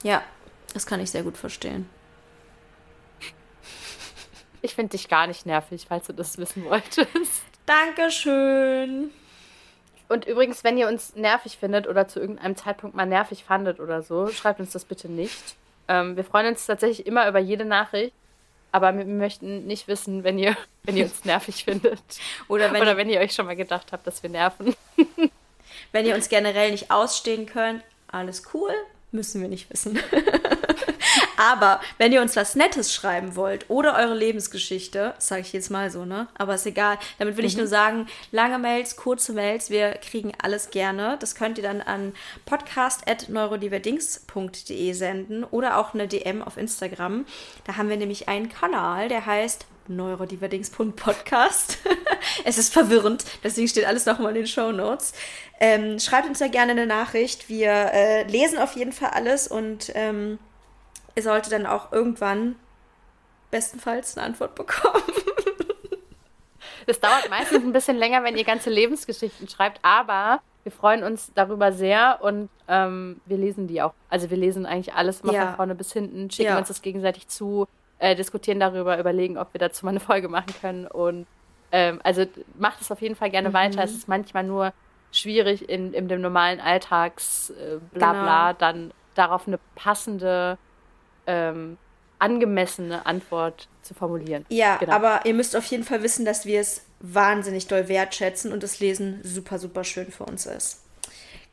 Ja, 0.03 0.23
das 0.75 0.87
kann 0.87 1.01
ich 1.01 1.11
sehr 1.11 1.23
gut 1.23 1.37
verstehen. 1.37 1.89
Ich 4.63 4.75
finde 4.75 4.91
dich 4.91 5.09
gar 5.09 5.27
nicht 5.27 5.47
nervig, 5.47 5.87
falls 5.89 6.07
du 6.07 6.13
das 6.13 6.39
wissen 6.39 6.65
wolltest. 6.65 7.43
Dankeschön. 7.67 9.11
Und 10.09 10.25
übrigens, 10.27 10.65
wenn 10.65 10.79
ihr 10.79 10.89
uns 10.89 11.17
nervig 11.17 11.57
findet 11.57 11.89
oder 11.89 12.07
zu 12.07 12.21
irgendeinem 12.21 12.57
Zeitpunkt 12.57 12.97
mal 12.97 13.07
nervig 13.07 13.45
fandet 13.45 13.81
oder 13.81 14.03
so, 14.03 14.29
schreibt 14.29 14.61
uns 14.61 14.73
das 14.73 14.85
bitte 14.85 15.09
nicht. 15.09 15.57
Ähm, 15.89 16.17
wir 16.17 16.25
freuen 16.25 16.47
uns 16.47 16.67
tatsächlich 16.67 17.07
immer 17.07 17.29
über 17.29 17.39
jede 17.39 17.65
Nachricht, 17.65 18.15
aber 18.77 18.95
wir 18.95 19.07
möchten 19.07 19.67
nicht 19.67 19.89
wissen, 19.89 20.23
wenn 20.23 20.39
ihr, 20.39 20.55
wenn 20.83 20.99
ihr 20.99 21.05
uns 21.05 21.25
nervig 21.25 21.65
findet. 21.65 21.99
Oder 22.47 22.71
wenn, 22.75 22.83
oder 22.83 22.91
ihr, 22.91 22.97
wenn 22.99 23.09
ihr 23.09 23.21
euch 23.21 23.33
schon 23.33 23.47
mal 23.47 23.57
gedacht 23.57 23.91
habt, 23.91 24.07
dass 24.07 24.23
wir 24.23 24.29
nerven. 24.29 24.77
wenn 25.93 26.05
ihr 26.05 26.15
uns 26.15 26.29
generell 26.29 26.73
nicht 26.73 26.91
ausstehen 26.91 27.47
könnt, 27.47 27.83
alles 28.09 28.43
cool, 28.53 28.73
müssen 29.13 29.41
wir 29.41 29.49
nicht 29.49 29.71
wissen. 29.71 29.99
Aber 31.37 31.81
wenn 31.99 32.13
ihr 32.13 32.23
uns 32.23 32.37
was 32.37 32.55
Nettes 32.55 32.95
schreiben 32.95 33.35
wollt 33.37 33.69
oder 33.69 33.97
eure 33.97 34.15
Lebensgeschichte, 34.15 35.15
sage 35.19 35.43
ich 35.43 35.53
jetzt 35.53 35.71
mal 35.71 35.91
so, 35.91 36.05
ne? 36.05 36.29
Aber 36.37 36.55
ist 36.55 36.67
egal. 36.67 36.99
Damit 37.19 37.37
will 37.37 37.45
mhm. 37.45 37.49
ich 37.49 37.57
nur 37.57 37.67
sagen, 37.67 38.07
lange 38.33 38.59
Mails, 38.59 38.97
kurze 38.97 39.33
Mails, 39.33 39.71
wir 39.71 39.93
kriegen 39.93 40.33
alles 40.43 40.71
gerne. 40.71 41.17
Das 41.21 41.35
könnt 41.35 41.57
ihr 41.59 41.65
dann 41.65 41.81
an 41.81 42.13
podcast.neurodiverdings.de 42.45 44.93
senden 44.93 45.45
oder 45.45 45.79
auch 45.79 45.95
eine 45.95 46.09
DM 46.09 46.43
auf 46.43 46.57
Instagram. 46.57 47.27
Da 47.65 47.77
haben 47.77 47.89
wir 47.89 47.97
nämlich 47.97 48.29
einen 48.29 48.49
Kanal, 48.49 49.09
der 49.09 49.27
heißt 49.27 49.67
neurodiverdings.podcast. 49.89 51.79
es 52.45 52.59
ist 52.59 52.73
verwirrend, 52.73 53.25
deswegen 53.45 53.69
steht 53.69 53.87
alles 53.87 54.07
nochmal 54.07 54.31
in 54.31 54.43
den 54.43 54.47
Show 54.47 54.73
Notes. 54.73 55.13
Ähm, 55.61 55.99
schreibt 55.99 56.29
uns 56.29 56.39
da 56.39 56.49
gerne 56.49 56.73
eine 56.73 56.87
Nachricht. 56.87 57.49
Wir 57.49 57.71
äh, 57.71 58.23
lesen 58.25 58.59
auf 58.59 58.77
jeden 58.77 58.93
Fall 58.93 59.11
alles 59.11 59.49
und 59.49 59.91
ähm, 59.95 60.39
ihr 61.17 61.23
solltet 61.23 61.53
dann 61.53 61.67
auch 61.67 61.93
irgendwann 61.93 62.57
bestenfalls 63.51 64.17
eine 64.17 64.27
Antwort 64.27 64.55
bekommen. 64.55 65.03
Das 66.87 67.01
dauert 67.01 67.29
meistens 67.31 67.65
ein 67.65 67.73
bisschen 67.73 67.97
länger, 67.97 68.23
wenn 68.23 68.37
ihr 68.37 68.45
ganze 68.45 68.71
Lebensgeschichten 68.71 69.49
schreibt, 69.49 69.81
aber 69.83 70.41
wir 70.63 70.71
freuen 70.71 71.03
uns 71.03 71.33
darüber 71.35 71.73
sehr 71.73 72.19
und 72.23 72.49
ähm, 72.69 73.21
wir 73.27 73.37
lesen 73.37 73.67
die 73.67 73.83
auch. 73.83 73.93
Also 74.09 74.31
wir 74.31 74.37
lesen 74.37 74.67
eigentlich 74.67 74.95
alles 74.95 75.21
immer 75.23 75.33
ja. 75.33 75.47
von 75.47 75.57
vorne 75.57 75.75
bis 75.75 75.93
hinten, 75.93 76.31
schicken 76.31 76.51
ja. 76.51 76.59
uns 76.59 76.69
das 76.69 76.83
gegenseitig 76.83 77.27
zu, 77.27 77.67
äh, 77.99 78.15
diskutieren 78.15 78.61
darüber, 78.61 78.99
überlegen, 78.99 79.37
ob 79.37 79.53
wir 79.53 79.59
dazu 79.59 79.85
mal 79.85 79.91
eine 79.91 80.01
Folge 80.01 80.29
machen 80.29 80.55
können. 80.61 80.87
Und 80.87 81.27
ähm, 81.73 82.01
also 82.05 82.25
macht 82.59 82.81
es 82.81 82.93
auf 82.93 83.01
jeden 83.01 83.17
Fall 83.17 83.31
gerne 83.31 83.49
mhm. 83.49 83.55
weiter. 83.55 83.83
Es 83.83 83.93
ist 83.93 84.07
manchmal 84.07 84.45
nur 84.45 84.73
schwierig 85.11 85.69
in, 85.69 85.93
in 85.93 86.07
dem 86.09 86.21
normalen 86.21 86.61
Alltags 86.61 87.51
äh, 87.51 87.79
bla 87.93 88.13
bla 88.13 88.53
genau. 88.53 88.59
dann 88.59 88.93
darauf 89.15 89.49
eine 89.49 89.59
passende 89.75 90.59
ähm, 91.27 91.79
angemessene 92.19 93.07
Antwort 93.07 93.69
zu 93.83 93.95
formulieren. 93.95 94.47
Ja, 94.49 94.77
genau. 94.77 94.93
aber 94.93 95.21
ihr 95.25 95.35
müsst 95.35 95.55
auf 95.57 95.67
jeden 95.67 95.85
Fall 95.85 96.03
wissen, 96.03 96.25
dass 96.25 96.47
wir 96.47 96.61
es 96.61 96.83
wahnsinnig 97.01 97.67
doll 97.67 97.89
wertschätzen 97.89 98.53
und 98.53 98.63
das 98.63 98.81
Lesen 98.81 99.21
super, 99.23 99.59
super 99.59 99.85
schön 99.85 100.11
für 100.11 100.25
uns 100.25 100.47
ist. 100.47 100.83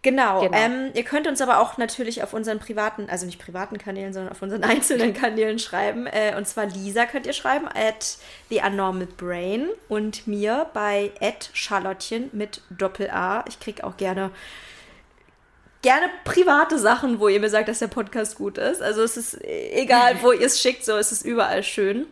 Genau. 0.04 0.42
genau. 0.42 0.58
Ähm, 0.58 0.92
ihr 0.94 1.04
könnt 1.04 1.28
uns 1.28 1.40
aber 1.40 1.60
auch 1.60 1.78
natürlich 1.78 2.24
auf 2.24 2.34
unseren 2.34 2.60
privaten, 2.60 3.08
also 3.10 3.26
nicht 3.26 3.40
privaten 3.40 3.78
Kanälen, 3.78 4.14
sondern 4.14 4.32
auf 4.34 4.42
unseren 4.42 4.64
einzelnen 4.66 5.14
Kanälen 5.14 5.60
schreiben. 5.60 6.08
Äh, 6.08 6.36
und 6.38 6.46
zwar 6.46 6.66
Lisa 6.66 7.06
könnt 7.06 7.26
ihr 7.26 7.34
schreiben 7.34 7.68
at 7.68 8.18
The 8.50 8.62
Unnormal 8.66 9.08
Brain 9.18 9.70
und 9.88 10.28
mir 10.28 10.68
bei 10.74 11.12
at 11.22 11.50
Charlottchen 11.54 12.30
mit 12.34 12.62
Doppel-A. 12.70 13.46
Ich 13.48 13.62
kriege 13.62 13.84
auch 13.86 13.96
gerne 13.96 14.32
gerne 15.84 16.10
private 16.24 16.80
Sachen, 16.80 17.20
wo 17.20 17.28
ihr 17.28 17.40
mir 17.40 17.50
sagt, 17.50 17.70
dass 17.70 17.80
der 17.80 17.88
Podcast 17.88 18.38
gut 18.38 18.58
ist. 18.58 18.82
Also 18.82 19.04
es 19.04 19.18
ist 19.18 19.40
egal, 19.44 20.18
wo 20.24 20.32
ihr 20.32 20.48
es 20.48 20.60
schickt, 20.60 20.84
so 20.84 20.98
ist 20.98 21.12
es 21.12 21.22
überall 21.22 21.62
schön. 21.62 22.08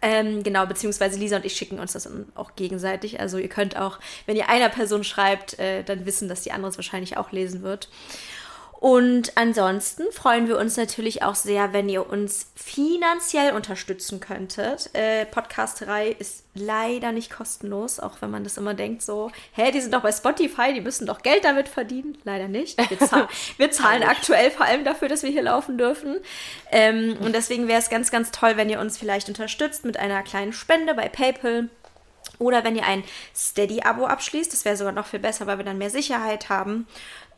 Ähm, 0.00 0.42
genau, 0.42 0.64
beziehungsweise 0.66 1.18
Lisa 1.18 1.36
und 1.36 1.44
ich 1.44 1.54
schicken 1.56 1.78
uns 1.78 1.92
das 1.92 2.08
auch 2.34 2.54
gegenseitig. 2.56 3.20
Also 3.20 3.38
ihr 3.38 3.48
könnt 3.48 3.76
auch, 3.76 3.98
wenn 4.26 4.36
ihr 4.36 4.48
einer 4.48 4.68
Person 4.68 5.02
schreibt, 5.04 5.58
äh, 5.58 5.82
dann 5.82 6.06
wissen, 6.06 6.28
dass 6.28 6.42
die 6.42 6.52
andere 6.52 6.70
es 6.70 6.78
wahrscheinlich 6.78 7.16
auch 7.16 7.32
lesen 7.32 7.62
wird. 7.62 7.88
Und 8.80 9.36
ansonsten 9.36 10.04
freuen 10.12 10.46
wir 10.46 10.56
uns 10.56 10.76
natürlich 10.76 11.24
auch 11.24 11.34
sehr, 11.34 11.72
wenn 11.72 11.88
ihr 11.88 12.08
uns 12.08 12.52
finanziell 12.54 13.52
unterstützen 13.52 14.20
könntet. 14.20 14.90
Äh, 14.92 15.26
Podcasterei 15.26 16.10
ist 16.10 16.44
leider 16.54 17.10
nicht 17.10 17.28
kostenlos, 17.28 17.98
auch 17.98 18.22
wenn 18.22 18.30
man 18.30 18.44
das 18.44 18.56
immer 18.56 18.74
denkt, 18.74 19.02
so, 19.02 19.32
hä, 19.54 19.72
die 19.72 19.80
sind 19.80 19.94
doch 19.94 20.02
bei 20.02 20.12
Spotify, 20.12 20.72
die 20.72 20.80
müssen 20.80 21.08
doch 21.08 21.22
Geld 21.22 21.44
damit 21.44 21.66
verdienen. 21.66 22.18
Leider 22.22 22.46
nicht. 22.46 22.78
Wir, 22.88 23.00
zahl 23.00 23.26
wir 23.56 23.72
zahlen 23.72 24.04
aktuell 24.04 24.52
vor 24.52 24.66
allem 24.66 24.84
dafür, 24.84 25.08
dass 25.08 25.24
wir 25.24 25.30
hier 25.30 25.42
laufen 25.42 25.76
dürfen. 25.76 26.18
Ähm, 26.70 27.16
und 27.18 27.34
deswegen 27.34 27.66
wäre 27.66 27.80
es 27.80 27.90
ganz, 27.90 28.12
ganz 28.12 28.30
toll, 28.30 28.56
wenn 28.56 28.70
ihr 28.70 28.78
uns 28.78 28.96
vielleicht 28.96 29.26
unterstützt 29.28 29.84
mit 29.84 29.96
einer 29.96 30.22
kleinen 30.22 30.52
Spende 30.52 30.94
bei 30.94 31.08
PayPal. 31.08 31.68
Oder 32.38 32.62
wenn 32.62 32.76
ihr 32.76 32.84
ein 32.84 33.02
Steady-Abo 33.34 34.06
abschließt, 34.06 34.52
das 34.52 34.64
wäre 34.64 34.76
sogar 34.76 34.92
noch 34.92 35.06
viel 35.06 35.18
besser, 35.18 35.48
weil 35.48 35.58
wir 35.58 35.64
dann 35.64 35.78
mehr 35.78 35.90
Sicherheit 35.90 36.48
haben. 36.48 36.86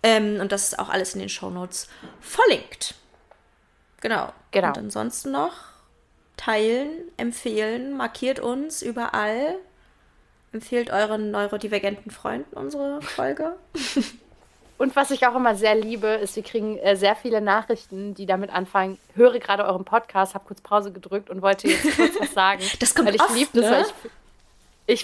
Ähm, 0.03 0.41
und 0.41 0.53
das 0.53 0.69
ist 0.69 0.79
auch 0.79 0.89
alles 0.89 1.15
in 1.15 1.21
den 1.21 1.29
Shownotes 1.29 1.89
verlinkt. 2.21 2.95
Genau. 4.01 4.33
genau. 4.51 4.69
Und 4.69 4.79
ansonsten 4.79 5.33
noch 5.33 5.53
teilen, 6.37 6.91
empfehlen, 7.17 7.97
markiert 7.97 8.41
uns 8.41 8.83
überall. 8.83 9.57
Empfehlt 10.53 10.91
euren 10.91 11.31
neurodivergenten 11.31 12.11
Freunden 12.11 12.57
unsere 12.57 13.03
Folge. 13.03 13.57
Und 14.81 14.97
was 14.97 15.11
ich 15.11 15.27
auch 15.27 15.37
immer 15.37 15.55
sehr 15.57 15.75
liebe, 15.75 16.07
ist, 16.07 16.37
wir 16.37 16.43
kriegen 16.43 16.79
äh, 16.79 16.97
sehr 16.97 17.15
viele 17.15 17.43
Nachrichten, 17.43 18.15
die 18.15 18.25
damit 18.25 18.49
anfangen, 18.49 18.99
höre 19.15 19.39
gerade 19.39 19.67
euren 19.67 19.85
Podcast, 19.85 20.35
habe 20.35 20.47
kurz 20.47 20.63
Pause 20.63 20.91
gedrückt 20.91 21.29
und 21.29 21.43
wollte 21.43 21.69
jetzt 21.69 21.95
kurz 21.95 22.19
was 22.19 22.33
sagen. 22.35 22.63
Das 22.79 22.95
kommt 22.95 23.09
weil 23.09 23.17
ich 23.17 23.35
liebe 23.35 23.61
ne? 23.61 23.69
das, 23.71 23.89
ich 23.89 24.11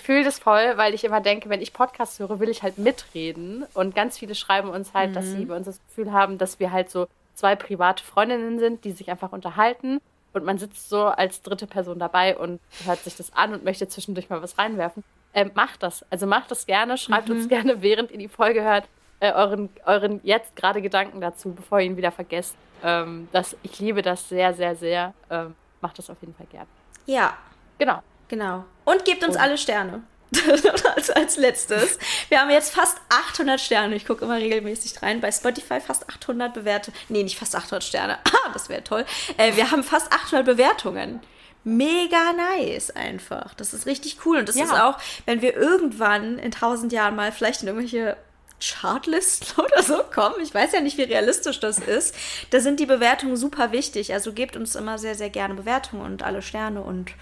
fühle 0.02 0.24
das 0.24 0.38
voll, 0.38 0.76
weil 0.76 0.94
ich 0.94 1.04
immer 1.04 1.20
denke, 1.20 1.48
wenn 1.48 1.60
ich 1.62 1.72
Podcasts 1.72 2.18
höre, 2.18 2.40
will 2.40 2.48
ich 2.48 2.62
halt 2.62 2.78
mitreden. 2.78 3.64
Und 3.74 3.94
ganz 3.94 4.18
viele 4.18 4.34
schreiben 4.34 4.68
uns 4.68 4.94
halt, 4.94 5.10
mhm. 5.10 5.14
dass 5.14 5.26
sie 5.30 5.44
bei 5.44 5.56
uns 5.56 5.66
das 5.66 5.80
Gefühl 5.88 6.12
haben, 6.12 6.38
dass 6.38 6.58
wir 6.58 6.72
halt 6.72 6.90
so 6.90 7.06
zwei 7.34 7.54
private 7.54 8.02
Freundinnen 8.02 8.58
sind, 8.58 8.84
die 8.84 8.92
sich 8.92 9.10
einfach 9.10 9.32
unterhalten. 9.32 10.00
Und 10.32 10.44
man 10.44 10.58
sitzt 10.58 10.88
so 10.88 11.04
als 11.04 11.40
dritte 11.42 11.66
Person 11.66 11.98
dabei 11.98 12.36
und 12.36 12.60
hört 12.84 12.98
sich 12.98 13.16
das 13.16 13.32
an 13.32 13.54
und 13.54 13.64
möchte 13.64 13.88
zwischendurch 13.88 14.28
mal 14.28 14.42
was 14.42 14.58
reinwerfen. 14.58 15.04
Ähm, 15.32 15.50
macht 15.54 15.82
das. 15.82 16.04
Also 16.10 16.26
macht 16.26 16.50
das 16.50 16.66
gerne, 16.66 16.98
schreibt 16.98 17.28
mhm. 17.28 17.36
uns 17.36 17.48
gerne, 17.48 17.80
während 17.82 18.10
ihr 18.10 18.18
die 18.18 18.28
Folge 18.28 18.62
hört. 18.62 18.88
äh, 19.20 19.32
euren, 19.32 19.70
euren 19.86 20.20
jetzt 20.24 20.56
gerade 20.56 20.82
Gedanken 20.82 21.20
dazu, 21.20 21.52
bevor 21.52 21.80
ihr 21.80 21.86
ihn 21.86 21.96
wieder 21.96 22.12
vergesst. 22.12 22.56
Ähm, 22.82 23.28
das, 23.32 23.56
ich 23.62 23.78
liebe 23.78 24.02
das 24.02 24.28
sehr, 24.28 24.52
sehr, 24.52 24.76
sehr. 24.76 25.14
Ähm, 25.30 25.54
macht 25.80 25.98
das 25.98 26.10
auf 26.10 26.20
jeden 26.20 26.34
Fall 26.34 26.46
gern. 26.50 26.66
Ja. 27.06 27.34
Genau. 27.78 28.02
Genau. 28.28 28.64
Und 28.84 29.04
gebt 29.04 29.24
uns 29.24 29.36
Und. 29.36 29.42
alle 29.42 29.58
Sterne. 29.58 30.02
als, 30.96 31.10
als 31.10 31.36
letztes. 31.36 31.98
Wir 32.28 32.40
haben 32.40 32.50
jetzt 32.50 32.74
fast 32.74 32.98
800 33.08 33.60
Sterne. 33.60 33.94
Ich 33.94 34.06
gucke 34.06 34.24
immer 34.24 34.36
regelmäßig 34.36 35.02
rein. 35.02 35.20
Bei 35.20 35.30
Spotify 35.30 35.80
fast 35.80 36.08
800 36.08 36.52
Bewertungen. 36.52 36.96
Nee, 37.08 37.22
nicht 37.22 37.38
fast 37.38 37.54
800 37.54 37.84
Sterne. 37.84 38.18
Ah, 38.46 38.50
das 38.52 38.68
wäre 38.68 38.84
toll. 38.84 39.04
Äh, 39.38 39.56
wir 39.56 39.70
haben 39.72 39.82
fast 39.82 40.12
800 40.12 40.44
Bewertungen. 40.44 41.20
Mega 41.64 42.32
nice 42.32 42.90
einfach. 42.90 43.54
Das 43.54 43.74
ist 43.74 43.86
richtig 43.86 44.18
cool. 44.24 44.38
Und 44.38 44.48
das 44.48 44.56
ja. 44.56 44.64
ist 44.64 44.72
auch, 44.72 44.98
wenn 45.24 45.42
wir 45.42 45.56
irgendwann 45.56 46.38
in 46.38 46.52
1000 46.52 46.92
Jahren 46.92 47.16
mal 47.16 47.32
vielleicht 47.32 47.62
in 47.62 47.68
irgendwelche 47.68 48.16
Chartlisten 48.60 49.64
oder 49.64 49.82
so 49.82 49.98
kommen. 50.14 50.36
Ich 50.42 50.54
weiß 50.54 50.72
ja 50.72 50.80
nicht, 50.80 50.96
wie 50.98 51.02
realistisch 51.02 51.60
das 51.60 51.78
ist. 51.78 52.14
Da 52.50 52.60
sind 52.60 52.78
die 52.78 52.86
Bewertungen 52.86 53.36
super 53.36 53.72
wichtig. 53.72 54.12
Also 54.12 54.32
gebt 54.32 54.56
uns 54.56 54.76
immer 54.76 54.98
sehr, 54.98 55.14
sehr 55.14 55.30
gerne 55.30 55.54
Bewertungen 55.54 56.04
und 56.04 56.22
alle 56.22 56.42
Sterne 56.42 56.82
und 56.82 57.12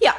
ja. 0.00 0.14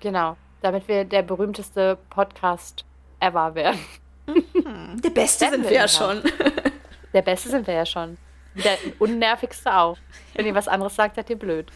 Genau, 0.00 0.36
damit 0.62 0.86
wir 0.88 1.04
der 1.04 1.22
berühmteste 1.22 1.98
Podcast 2.10 2.84
ever 3.20 3.54
werden. 3.54 3.80
Mhm. 4.26 5.00
Der 5.00 5.10
beste 5.10 5.50
sind 5.50 5.64
wir 5.64 5.72
ja 5.72 5.88
schon. 5.88 6.22
Der 7.14 7.22
beste 7.22 7.48
sind 7.48 7.66
wir 7.66 7.74
ja 7.74 7.86
schon. 7.86 8.18
Der 8.54 8.76
unnervigste 8.98 9.74
auch. 9.74 9.96
Wenn 10.34 10.44
ihr 10.44 10.54
was 10.54 10.68
anderes 10.68 10.94
sagt, 10.94 11.16
seid 11.16 11.30
ihr 11.30 11.38
blöd. 11.38 11.72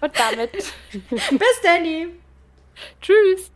Und 0.00 0.12
damit. 0.18 0.52
Bis 1.10 1.60
Danny. 1.62 2.08
Tschüss. 3.00 3.50